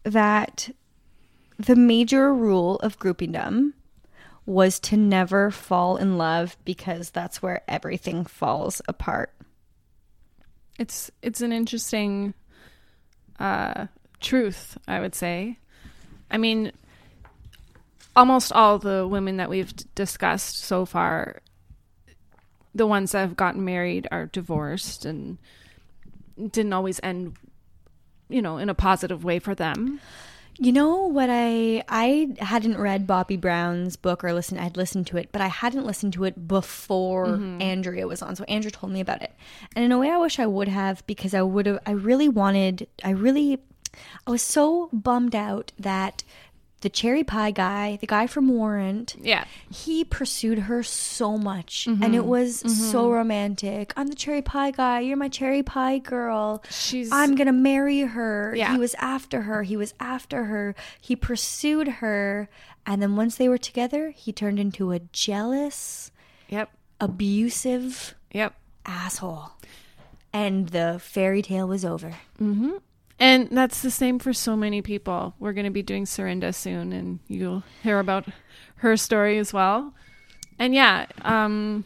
that 0.05 0.71
the 1.59 1.75
major 1.77 2.33
rule 2.33 2.77
of 2.77 2.99
groupiedom 2.99 3.73
was 4.51 4.81
to 4.81 4.97
never 4.97 5.53
fall 5.53 5.97
in 5.97 6.19
love 6.19 6.57
because 6.65 7.11
that's 7.11 7.41
where 7.41 7.63
everything 7.69 8.25
falls 8.25 8.83
apart. 8.89 9.33
It's 10.77 11.09
it's 11.23 11.41
an 11.41 11.53
interesting 11.53 12.35
uh, 13.39 13.87
truth, 14.19 14.77
I 14.89 14.99
would 14.99 15.15
say. 15.15 15.57
I 16.33 16.39
mean, 16.39 16.73
almost 18.17 18.53
all 18.53 18.81
the 18.81 19.07
women 19.07 19.37
that 19.37 19.51
we've 19.51 19.73
discussed 19.95 20.59
so 20.59 20.85
far, 20.85 21.43
the 22.75 22.89
ones 22.89 23.13
that 23.13 23.21
have 23.21 23.37
gotten 23.37 23.65
married 23.65 24.09
are 24.11 24.27
divorced 24.27 25.05
and 25.05 25.39
didn't 26.37 26.73
always 26.73 26.99
end, 27.05 27.37
you 28.29 28.43
know, 28.43 28.59
in 28.59 28.69
a 28.69 28.75
positive 28.75 29.23
way 29.23 29.39
for 29.39 29.55
them. 29.55 30.01
You 30.63 30.73
know 30.73 31.07
what 31.07 31.31
I 31.31 31.83
I 31.89 32.37
hadn't 32.39 32.77
read 32.77 33.07
Bobbie 33.07 33.39
Brown's 33.39 33.97
book 33.97 34.23
or 34.23 34.35
listened 34.35 34.61
I'd 34.61 34.77
listened 34.77 35.07
to 35.07 35.17
it, 35.17 35.31
but 35.33 35.41
I 35.41 35.47
hadn't 35.47 35.87
listened 35.87 36.13
to 36.15 36.25
it 36.25 36.47
before 36.47 37.29
mm-hmm. 37.29 37.63
Andrea 37.63 38.07
was 38.07 38.21
on. 38.21 38.37
So 38.37 38.45
Andrea 38.45 38.71
told 38.71 38.93
me 38.93 39.01
about 39.01 39.23
it. 39.23 39.33
And 39.75 39.87
in 39.87 39.91
a 39.91 39.99
way 39.99 40.11
I 40.11 40.19
wish 40.19 40.39
I 40.39 40.47
would 40.47 40.69
have 40.69 41.03
because 41.07 41.33
I 41.33 41.41
would 41.41 41.65
have 41.65 41.79
I 41.87 41.93
really 41.93 42.29
wanted 42.29 42.89
I 43.03 43.11
really 43.11 43.59
I 44.27 44.31
was 44.31 44.43
so 44.43 44.91
bummed 44.93 45.35
out 45.35 45.73
that 45.79 46.25
the 46.83 46.89
cherry 46.89 47.23
pie 47.25 47.51
guy, 47.51 47.97
the 48.01 48.07
guy 48.07 48.27
from 48.27 48.49
Warrant, 48.49 49.15
Yeah. 49.21 49.45
he 49.71 50.05
pursued 50.05 50.61
her 50.61 50.83
so 50.83 51.37
much 51.37 51.87
and 51.87 52.01
Mm-hmm. 52.01 52.15
it 52.15 52.25
was 52.25 52.61
so 52.91 53.11
romantic. 53.11 53.93
I'm 53.97 54.07
the 54.07 54.15
cherry 54.15 54.43
pie 54.43 54.71
guy, 54.71 55.01
you're 55.01 55.17
my 55.17 55.29
cherry 55.29 55.63
pie 55.63 55.99
girl. 55.99 56.63
She's 56.71 57.13
I'm 57.13 57.35
gonna 57.35 57.53
marry 57.53 58.01
her. 58.01 58.55
Yeah. 58.57 58.73
He 58.73 58.79
was 58.79 58.95
after 58.99 59.43
her. 59.43 59.63
He 59.63 59.77
was 59.77 59.93
after 60.01 60.45
her. 60.45 60.75
He 61.01 61.15
pursued 61.17 61.89
her. 61.89 62.49
And 62.87 63.03
then 63.03 63.15
once 63.15 63.37
they 63.37 63.49
were 63.49 63.59
together, 63.59 64.11
he 64.11 64.33
turned 64.33 64.59
into 64.59 64.93
a 64.93 65.01
jealous, 65.13 66.11
Yep. 66.49 66.71
abusive 66.99 68.15
Yep. 68.33 68.55
asshole. 68.87 69.51
And 70.33 70.69
the 70.71 70.99
fairy 71.03 71.43
tale 71.43 71.69
was 71.69 71.85
over. 71.85 72.15
And 73.21 73.49
that's 73.51 73.83
the 73.83 73.91
same 73.91 74.19
for 74.19 74.33
so 74.33 74.57
many 74.57 74.81
people. 74.81 75.35
We're 75.39 75.53
going 75.53 75.67
to 75.67 75.71
be 75.71 75.83
doing 75.83 76.07
Cyrinda 76.07 76.55
soon, 76.55 76.93
and 76.93 77.19
you'll 77.29 77.63
hear 77.83 77.99
about 77.99 78.27
her 78.77 78.97
story 78.97 79.37
as 79.39 79.53
well. 79.53 79.93
And 80.59 80.75
yeah, 80.75 81.07
um, 81.23 81.85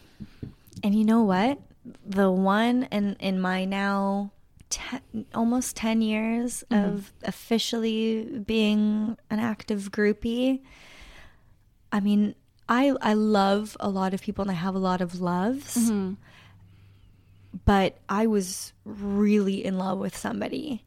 And 0.82 0.94
you 0.94 1.04
know 1.04 1.22
what? 1.22 1.58
The 2.06 2.30
one 2.30 2.84
in 2.92 3.16
in 3.18 3.40
my 3.40 3.64
now 3.64 4.30
ten, 4.70 5.00
almost 5.34 5.76
10 5.76 6.02
years 6.02 6.62
of 6.70 7.12
officially 7.24 8.24
being 8.46 9.16
an 9.30 9.38
active 9.40 9.90
groupie, 9.90 10.60
I 11.92 12.00
mean, 12.00 12.34
I 12.68 12.94
I 13.00 13.14
love 13.14 13.76
a 13.80 13.88
lot 13.88 14.14
of 14.14 14.22
people 14.22 14.42
and 14.42 14.50
I 14.50 14.54
have 14.54 14.74
a 14.74 14.78
lot 14.78 15.00
of 15.00 15.20
loves. 15.20 15.76
But 17.64 17.98
I 18.08 18.26
was 18.26 18.72
really 18.84 19.64
in 19.64 19.78
love 19.78 19.98
with 19.98 20.16
somebody 20.16 20.84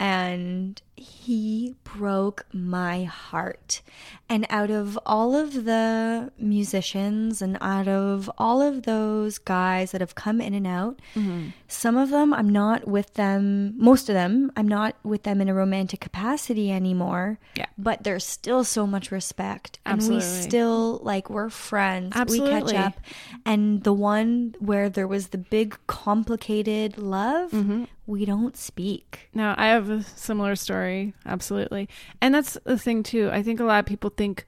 and 0.00 0.80
he 0.96 1.74
broke 1.84 2.46
my 2.52 3.04
heart. 3.04 3.82
And 4.28 4.46
out 4.48 4.70
of 4.70 4.98
all 5.04 5.36
of 5.36 5.64
the 5.64 6.32
musicians 6.38 7.42
and 7.42 7.58
out 7.60 7.86
of 7.86 8.30
all 8.38 8.62
of 8.62 8.84
those 8.84 9.38
guys 9.38 9.92
that 9.92 10.00
have 10.00 10.14
come 10.14 10.40
in 10.40 10.54
and 10.54 10.66
out, 10.66 11.00
mm-hmm. 11.14 11.48
some 11.68 11.96
of 11.96 12.10
them 12.10 12.32
I'm 12.32 12.48
not 12.48 12.86
with 12.86 13.14
them, 13.14 13.74
most 13.76 14.08
of 14.08 14.14
them, 14.14 14.50
I'm 14.56 14.68
not 14.68 14.96
with 15.02 15.24
them 15.24 15.40
in 15.40 15.48
a 15.48 15.54
romantic 15.54 16.00
capacity 16.00 16.72
anymore. 16.72 17.38
Yeah. 17.56 17.66
But 17.76 18.04
there's 18.04 18.24
still 18.24 18.64
so 18.64 18.86
much 18.86 19.10
respect. 19.10 19.78
And 19.84 20.00
we 20.08 20.20
still, 20.20 20.98
like, 21.02 21.28
we're 21.28 21.50
friends. 21.50 22.12
Absolutely. 22.14 22.54
We 22.54 22.72
catch 22.72 22.74
up. 22.74 23.00
And 23.44 23.82
the 23.82 23.92
one 23.92 24.54
where 24.60 24.88
there 24.88 25.08
was 25.08 25.28
the 25.28 25.38
big, 25.38 25.78
complicated 25.86 26.96
love, 26.96 27.50
mm-hmm. 27.50 27.84
We 28.10 28.24
don't 28.24 28.56
speak. 28.56 29.30
no, 29.32 29.54
I 29.56 29.68
have 29.68 29.88
a 29.88 30.02
similar 30.02 30.56
story. 30.56 31.14
Absolutely. 31.24 31.88
And 32.20 32.34
that's 32.34 32.58
the 32.64 32.76
thing, 32.76 33.04
too. 33.04 33.30
I 33.32 33.42
think 33.42 33.60
a 33.60 33.64
lot 33.64 33.78
of 33.78 33.86
people 33.86 34.10
think 34.10 34.46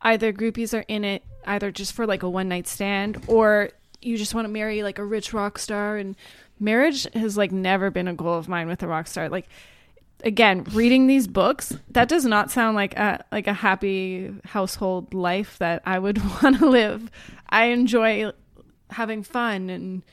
either 0.00 0.32
groupies 0.32 0.76
are 0.76 0.84
in 0.88 1.04
it 1.04 1.22
either 1.46 1.70
just 1.70 1.92
for 1.92 2.06
like 2.06 2.22
a 2.22 2.30
one 2.30 2.48
night 2.48 2.66
stand 2.66 3.22
or 3.26 3.70
you 4.00 4.16
just 4.16 4.34
want 4.34 4.46
to 4.46 4.52
marry 4.52 4.82
like 4.82 4.98
a 4.98 5.04
rich 5.04 5.34
rock 5.34 5.58
star. 5.58 5.98
And 5.98 6.16
marriage 6.58 7.06
has 7.12 7.36
like 7.36 7.52
never 7.52 7.90
been 7.90 8.08
a 8.08 8.14
goal 8.14 8.34
of 8.34 8.48
mine 8.48 8.68
with 8.68 8.82
a 8.82 8.88
rock 8.88 9.06
star. 9.06 9.28
Like, 9.28 9.48
again 10.24 10.62
reading 10.72 11.08
these 11.08 11.26
books 11.26 11.76
that 11.90 12.08
does 12.08 12.24
not 12.24 12.48
sound 12.48 12.76
like 12.76 12.96
a 12.96 13.24
like 13.32 13.48
a 13.48 13.52
happy 13.52 14.32
household 14.44 15.12
life 15.12 15.58
that 15.58 15.82
i 15.84 15.98
would 15.98 16.16
want 16.42 16.56
to 16.56 16.68
live 16.68 17.10
i 17.48 17.64
enjoy 17.64 18.30
having 18.90 19.24
fun 19.24 19.68
and 19.68 20.04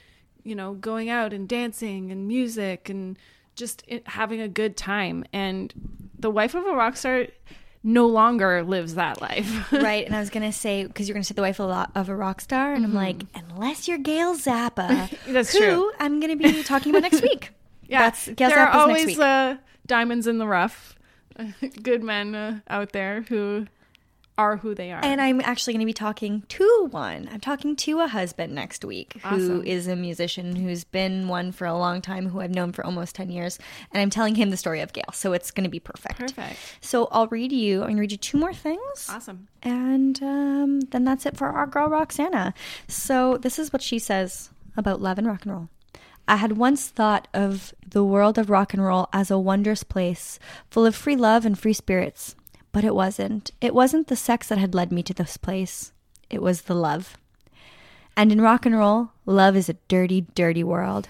you 0.50 0.56
know 0.56 0.74
going 0.74 1.10
out 1.10 1.32
and 1.32 1.48
dancing 1.48 2.12
and 2.12 2.28
music 2.28 2.90
and 2.90 3.18
just 3.56 3.84
having 4.06 4.42
a 4.42 4.48
good 4.48 4.76
time 4.76 5.24
and 5.32 5.74
the 6.18 6.30
wife 6.30 6.56
of 6.56 6.66
a 6.66 6.74
rock 6.74 6.98
star 6.98 7.28
no 7.84 8.08
longer 8.08 8.64
lives 8.64 8.96
that 8.96 9.22
life 9.22 9.72
right. 9.72 10.06
And 10.06 10.16
I 10.16 10.20
was 10.20 10.30
gonna 10.30 10.52
say 10.52 10.86
because 10.86 11.08
you're 11.08 11.14
gonna 11.14 11.24
say 11.24 11.34
the 11.34 11.42
wife 11.42 11.60
of 11.60 11.70
a, 11.70 11.74
lo- 11.74 11.86
of 11.96 12.10
a 12.10 12.16
rock 12.16 12.42
star, 12.42 12.74
and 12.74 12.84
I'm 12.84 12.94
like, 12.94 13.24
unless 13.34 13.88
you're 13.88 13.98
Gail 13.98 14.36
Zappa, 14.36 15.10
That's 15.28 15.54
who 15.54 15.60
true. 15.60 15.92
I'm 16.00 16.20
gonna 16.20 16.36
be 16.36 16.62
talking 16.64 16.92
about 16.92 17.04
next 17.04 17.22
week. 17.22 17.52
yeah 17.88 18.00
That's 18.00 18.28
Gail 18.28 18.50
there 18.50 18.60
are 18.60 18.68
Zappa's 18.68 18.88
next 18.88 19.02
always 19.02 19.20
uh, 19.20 19.58
diamonds 19.86 20.28
in 20.28 20.40
the 20.40 20.48
rough 20.48 20.98
good 21.82 22.04
men 22.04 22.36
uh, 22.36 22.60
out 22.70 22.92
there 22.92 23.22
who 23.30 23.68
are 24.40 24.58
who 24.58 24.74
they 24.74 24.92
are 24.92 25.04
And 25.04 25.20
I'm 25.22 25.42
actually 25.42 25.74
going 25.74 25.82
to 25.82 25.86
be 25.86 25.94
talking 25.94 26.44
to 26.48 26.88
one. 26.92 27.30
I'm 27.32 27.42
talking 27.42 27.76
to 27.76 28.00
a 28.00 28.08
husband 28.08 28.54
next 28.56 28.86
week 28.86 29.14
who 29.22 29.36
Awesome. 29.36 29.64
is 29.66 29.88
a 29.88 29.96
musician 29.96 30.56
who's 30.56 30.84
been 30.86 31.28
one 31.28 31.52
for 31.52 31.68
a 31.68 31.78
long 31.78 32.02
time, 32.02 32.30
who 32.30 32.40
I've 32.40 32.56
known 32.56 32.72
for 32.72 32.86
almost 32.86 33.16
10 33.16 33.30
years. 33.30 33.60
And 33.92 34.02
I'm 34.02 34.10
telling 34.10 34.36
him 34.36 34.50
the 34.50 34.58
story 34.58 34.80
of 34.80 34.94
Gail. 34.94 35.12
So 35.14 35.34
it's 35.34 35.52
going 35.52 35.66
to 35.66 35.70
be 35.70 35.80
perfect. 35.80 36.20
perfect 36.20 36.58
So 36.80 37.08
I'll 37.12 37.28
read 37.28 37.52
you, 37.52 37.82
I'm 37.82 37.88
going 37.88 37.96
to 37.98 38.02
read 38.02 38.12
you 38.14 38.18
two 38.18 38.38
more 38.38 38.54
things. 38.54 39.08
awesome 39.10 39.48
And 39.62 40.22
um, 40.24 40.80
then 40.92 41.04
that's 41.04 41.26
it 41.26 41.36
for 41.38 41.50
our 41.50 41.68
girl 41.68 41.90
Roxana. 41.90 42.54
So 42.88 43.38
this 43.38 43.60
is 43.60 43.74
what 43.74 43.82
she 43.82 44.00
says 44.00 44.50
about 44.78 45.02
love 45.02 45.18
and 45.18 45.28
rock 45.28 45.44
and 45.44 45.52
roll. 45.52 45.70
I 46.30 46.36
had 46.38 46.58
once 46.58 46.88
thought 46.88 47.28
of 47.34 47.74
the 47.86 48.04
world 48.04 48.38
of 48.38 48.50
rock 48.50 48.74
and 48.74 48.84
roll 48.86 49.10
as 49.12 49.32
a 49.32 49.40
wondrous 49.40 49.84
place, 49.84 50.38
full 50.70 50.86
of 50.86 50.96
free 50.96 51.16
love 51.16 51.44
and 51.46 51.58
free 51.58 51.74
spirits. 51.74 52.36
But 52.72 52.84
it 52.84 52.94
wasn't. 52.94 53.52
It 53.62 53.74
wasn't 53.74 54.08
the 54.08 54.16
sex 54.16 54.48
that 54.48 54.58
had 54.58 54.76
led 54.76 54.92
me 54.92 55.04
to 55.04 55.14
this 55.14 55.38
place. 55.38 55.92
It 56.30 56.42
was 56.42 56.64
the 56.64 56.76
love. 56.76 57.18
And 58.16 58.32
in 58.32 58.42
rock 58.42 58.66
and 58.66 58.78
roll, 58.78 59.12
love 59.26 59.56
is 59.56 59.70
a 59.70 59.78
dirty, 59.88 60.26
dirty 60.36 60.64
world. 60.64 61.10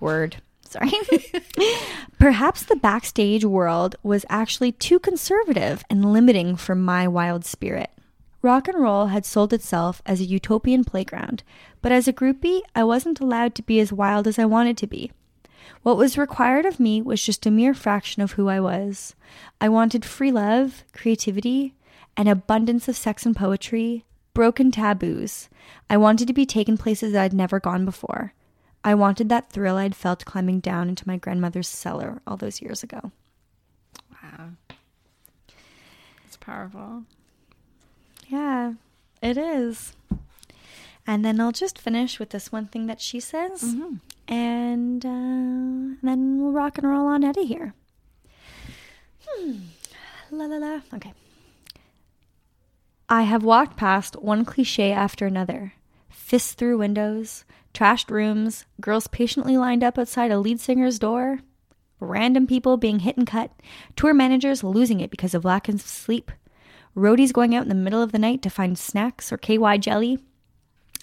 Word. 0.00 0.36
Sorry. 0.62 0.92
Perhaps 2.18 2.64
the 2.64 2.76
backstage 2.76 3.44
world 3.44 3.96
was 4.02 4.24
actually 4.28 4.72
too 4.72 4.98
conservative 4.98 5.84
and 5.90 6.12
limiting 6.12 6.56
for 6.56 6.74
my 6.74 7.06
wild 7.06 7.44
spirit. 7.44 7.90
Rock 8.42 8.68
and 8.68 8.80
roll 8.80 9.06
had 9.06 9.24
sold 9.24 9.52
itself 9.52 10.02
as 10.06 10.20
a 10.20 10.24
utopian 10.24 10.84
playground, 10.84 11.42
but 11.82 11.92
as 11.92 12.06
a 12.06 12.12
groupie, 12.12 12.60
I 12.74 12.84
wasn't 12.84 13.20
allowed 13.20 13.54
to 13.56 13.62
be 13.62 13.80
as 13.80 13.92
wild 13.92 14.26
as 14.26 14.38
I 14.38 14.44
wanted 14.44 14.76
to 14.78 14.86
be. 14.86 15.10
What 15.82 15.96
was 15.96 16.18
required 16.18 16.66
of 16.66 16.80
me 16.80 17.00
was 17.00 17.22
just 17.22 17.46
a 17.46 17.50
mere 17.50 17.74
fraction 17.74 18.22
of 18.22 18.32
who 18.32 18.48
I 18.48 18.60
was. 18.60 19.14
I 19.60 19.68
wanted 19.68 20.04
free 20.04 20.32
love, 20.32 20.84
creativity, 20.92 21.74
an 22.16 22.28
abundance 22.28 22.88
of 22.88 22.96
sex 22.96 23.26
and 23.26 23.36
poetry, 23.36 24.04
broken 24.34 24.70
taboos. 24.70 25.48
I 25.88 25.96
wanted 25.96 26.26
to 26.28 26.34
be 26.34 26.46
taken 26.46 26.76
places 26.76 27.12
that 27.12 27.22
I'd 27.22 27.32
never 27.32 27.60
gone 27.60 27.84
before. 27.84 28.32
I 28.84 28.94
wanted 28.94 29.28
that 29.28 29.50
thrill 29.50 29.76
I'd 29.76 29.96
felt 29.96 30.24
climbing 30.24 30.60
down 30.60 30.88
into 30.88 31.08
my 31.08 31.16
grandmother's 31.16 31.68
cellar 31.68 32.20
all 32.26 32.36
those 32.36 32.62
years 32.62 32.82
ago. 32.82 33.10
Wow. 34.12 34.50
It's 36.24 36.36
powerful. 36.36 37.04
Yeah, 38.28 38.74
it 39.22 39.36
is. 39.36 39.94
And 41.06 41.24
then 41.24 41.40
I'll 41.40 41.52
just 41.52 41.78
finish 41.78 42.18
with 42.18 42.30
this 42.30 42.50
one 42.50 42.66
thing 42.66 42.86
that 42.86 43.00
she 43.00 43.20
says. 43.20 43.62
Mm-hmm. 43.62 43.96
And 44.28 45.04
uh, 45.04 45.96
then 46.02 46.42
we'll 46.42 46.52
rock 46.52 46.78
and 46.78 46.88
roll 46.88 47.06
on 47.06 47.24
of 47.24 47.36
here. 47.36 47.74
Hmm. 49.26 49.52
La 50.30 50.46
la 50.46 50.56
la. 50.56 50.80
Okay. 50.94 51.12
I 53.08 53.22
have 53.22 53.44
walked 53.44 53.76
past 53.76 54.16
one 54.16 54.44
cliche 54.44 54.90
after 54.90 55.26
another 55.26 55.74
fists 56.08 56.54
through 56.54 56.78
windows, 56.78 57.44
trashed 57.72 58.10
rooms, 58.10 58.64
girls 58.80 59.06
patiently 59.06 59.56
lined 59.56 59.84
up 59.84 59.96
outside 59.96 60.32
a 60.32 60.40
lead 60.40 60.58
singer's 60.58 60.98
door, 60.98 61.38
random 62.00 62.48
people 62.48 62.76
being 62.76 63.00
hit 63.00 63.16
and 63.16 63.28
cut, 63.28 63.52
tour 63.94 64.12
managers 64.12 64.64
losing 64.64 64.98
it 64.98 65.10
because 65.10 65.34
of 65.34 65.44
lack 65.44 65.68
of 65.68 65.80
sleep, 65.80 66.32
roadies 66.96 67.32
going 67.32 67.54
out 67.54 67.62
in 67.62 67.68
the 67.68 67.76
middle 67.76 68.02
of 68.02 68.10
the 68.10 68.18
night 68.18 68.42
to 68.42 68.50
find 68.50 68.76
snacks 68.76 69.30
or 69.30 69.36
KY 69.36 69.78
jelly, 69.78 70.18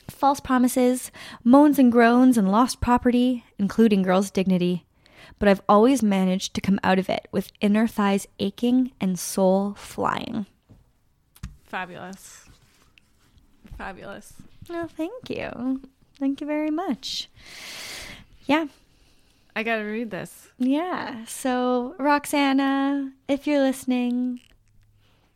false 0.10 0.40
promises, 0.40 1.12
moans 1.44 1.80
and 1.80 1.92
groans, 1.92 2.38
and 2.38 2.52
lost 2.52 2.82
property, 2.82 3.44
including 3.58 4.02
girls' 4.02 4.32
dignity. 4.32 4.86
But 5.40 5.50
I've 5.50 5.62
always 5.68 6.04
managed 6.04 6.54
to 6.54 6.62
come 6.62 6.80
out 6.84 7.00
of 7.00 7.10
it 7.10 7.28
with 7.32 7.52
inner 7.62 7.88
thighs 7.88 8.28
aching 8.40 8.92
and 9.02 9.18
soul 9.18 9.74
flying. 9.78 10.46
Fabulous. 11.64 12.46
Fabulous. 13.78 14.34
Oh, 14.70 14.88
thank 14.88 15.30
you. 15.30 15.82
Thank 16.20 16.42
you 16.42 16.48
very 16.48 16.70
much. 16.70 17.30
Yeah. 18.46 18.68
I 19.56 19.64
got 19.64 19.78
to 19.78 19.84
read 19.84 20.12
this. 20.12 20.50
Yeah. 20.58 21.26
So, 21.26 21.96
Roxana, 21.98 23.12
if 23.28 23.46
you're 23.46 23.62
listening, 23.62 24.42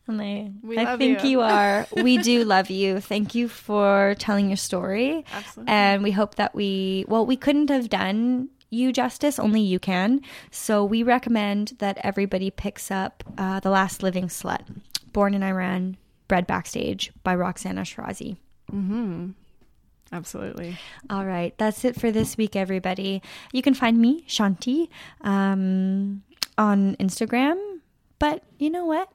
and 0.08 0.20
I, 0.20 0.50
We 0.62 0.78
I 0.78 0.96
think 0.96 1.24
you. 1.24 1.30
you 1.30 1.40
are, 1.42 1.86
we 2.02 2.18
do 2.18 2.44
love 2.44 2.70
you. 2.70 3.00
Thank 3.00 3.34
you 3.34 3.48
for 3.48 4.14
telling 4.18 4.48
your 4.48 4.56
story. 4.56 5.24
Absolutely. 5.32 5.72
And 5.72 6.02
we 6.02 6.10
hope 6.10 6.36
that 6.36 6.54
we, 6.54 7.04
well, 7.08 7.24
we 7.26 7.36
couldn't 7.36 7.70
have 7.70 7.88
done 7.88 8.48
you 8.70 8.92
justice, 8.92 9.38
only 9.38 9.60
you 9.62 9.78
can. 9.78 10.20
So, 10.50 10.84
we 10.84 11.02
recommend 11.02 11.72
that 11.78 11.98
everybody 12.02 12.50
picks 12.50 12.90
up 12.90 13.24
uh, 13.38 13.60
The 13.60 13.70
Last 13.70 14.02
Living 14.02 14.28
Slut, 14.28 14.60
Born 15.12 15.32
in 15.32 15.42
Iran, 15.42 15.96
Bred 16.28 16.46
Backstage 16.46 17.10
by 17.22 17.34
Roxana 17.34 17.82
Shirazi. 17.82 18.36
Absolutely. 20.12 20.78
All 21.10 21.24
right, 21.24 21.56
that's 21.58 21.84
it 21.84 21.98
for 21.98 22.10
this 22.10 22.36
week, 22.36 22.56
everybody. 22.56 23.22
You 23.52 23.62
can 23.62 23.74
find 23.74 23.98
me, 23.98 24.24
Shanti, 24.28 24.88
um, 25.22 26.22
on 26.56 26.96
Instagram. 26.96 27.56
But 28.18 28.42
you 28.58 28.70
know 28.70 28.84
what? 28.84 29.10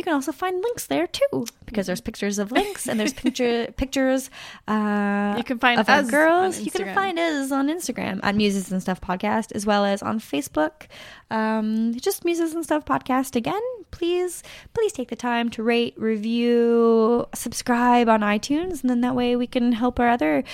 You 0.00 0.04
can 0.04 0.14
also 0.14 0.32
find 0.32 0.62
links 0.62 0.86
there 0.86 1.06
too, 1.06 1.44
because 1.66 1.86
there's 1.86 2.00
pictures 2.00 2.38
of 2.38 2.50
links 2.52 2.88
and 2.88 2.98
there's 2.98 3.12
picture 3.12 3.66
pictures. 3.76 4.30
Uh, 4.66 5.34
You 5.36 5.44
can 5.44 5.58
find 5.58 5.78
of 5.78 5.90
us 5.90 6.10
girls. 6.10 6.56
on 6.58 6.64
You 6.64 6.70
can 6.70 6.94
find 6.94 7.18
us 7.18 7.52
on 7.52 7.68
Instagram 7.68 8.18
at 8.22 8.34
Muses 8.34 8.72
and 8.72 8.80
Stuff 8.80 9.02
Podcast, 9.02 9.52
as 9.52 9.66
well 9.66 9.84
as 9.84 10.02
on 10.02 10.18
Facebook. 10.18 10.86
Um, 11.30 11.92
just 12.00 12.24
Muses 12.24 12.54
and 12.54 12.64
Stuff 12.64 12.86
Podcast 12.86 13.36
again. 13.36 13.60
Please, 13.90 14.42
please 14.72 14.90
take 14.90 15.10
the 15.10 15.16
time 15.16 15.50
to 15.50 15.62
rate, 15.62 15.92
review, 15.98 17.26
subscribe 17.34 18.08
on 18.08 18.22
iTunes, 18.22 18.80
and 18.80 18.88
then 18.88 19.02
that 19.02 19.14
way 19.14 19.36
we 19.36 19.46
can 19.46 19.72
help 19.72 20.00
our 20.00 20.08
other 20.08 20.44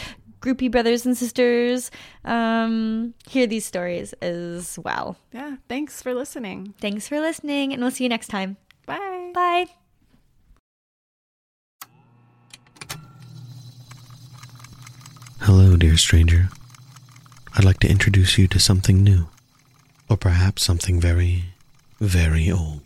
groupie 0.41 0.71
brothers 0.73 1.07
and 1.07 1.17
sisters 1.17 1.93
um, 2.25 3.15
hear 3.29 3.47
these 3.47 3.65
stories 3.65 4.13
as 4.15 4.77
well. 4.81 5.17
Yeah. 5.33 5.59
Thanks 5.69 6.03
for 6.03 6.15
listening. 6.15 6.75
Thanks 6.81 7.07
for 7.07 7.21
listening, 7.21 7.73
and 7.73 7.81
we'll 7.81 7.93
see 7.93 8.03
you 8.03 8.11
next 8.11 8.27
time. 8.27 8.57
Bye. 8.87 9.33
Bye. 9.35 9.67
Hello, 15.41 15.77
dear 15.77 15.97
stranger. 15.97 16.49
I'd 17.55 17.65
like 17.65 17.81
to 17.81 17.91
introduce 17.91 18.39
you 18.39 18.47
to 18.49 18.59
something 18.59 19.03
new, 19.03 19.29
or 20.09 20.17
perhaps 20.17 20.65
something 20.65 21.01
very, 21.01 21.45
very 22.01 22.51
old. 22.51 22.83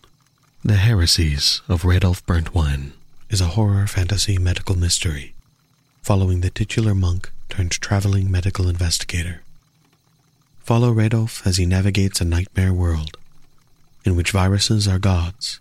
The 0.64 0.76
Heresies 0.76 1.62
of 1.68 1.82
Radolf 1.82 2.22
Burntwine 2.24 2.92
is 3.28 3.40
a 3.40 3.54
horror 3.56 3.86
fantasy 3.86 4.38
medical 4.38 4.76
mystery 4.76 5.34
following 6.02 6.40
the 6.40 6.50
titular 6.50 6.94
monk 6.94 7.30
turned 7.48 7.72
traveling 7.72 8.30
medical 8.30 8.68
investigator. 8.68 9.42
Follow 10.60 10.92
Radolf 10.92 11.46
as 11.46 11.56
he 11.56 11.66
navigates 11.66 12.20
a 12.20 12.24
nightmare 12.24 12.72
world 12.72 13.16
in 14.04 14.16
which 14.16 14.30
viruses 14.30 14.86
are 14.88 14.98
gods 14.98 15.60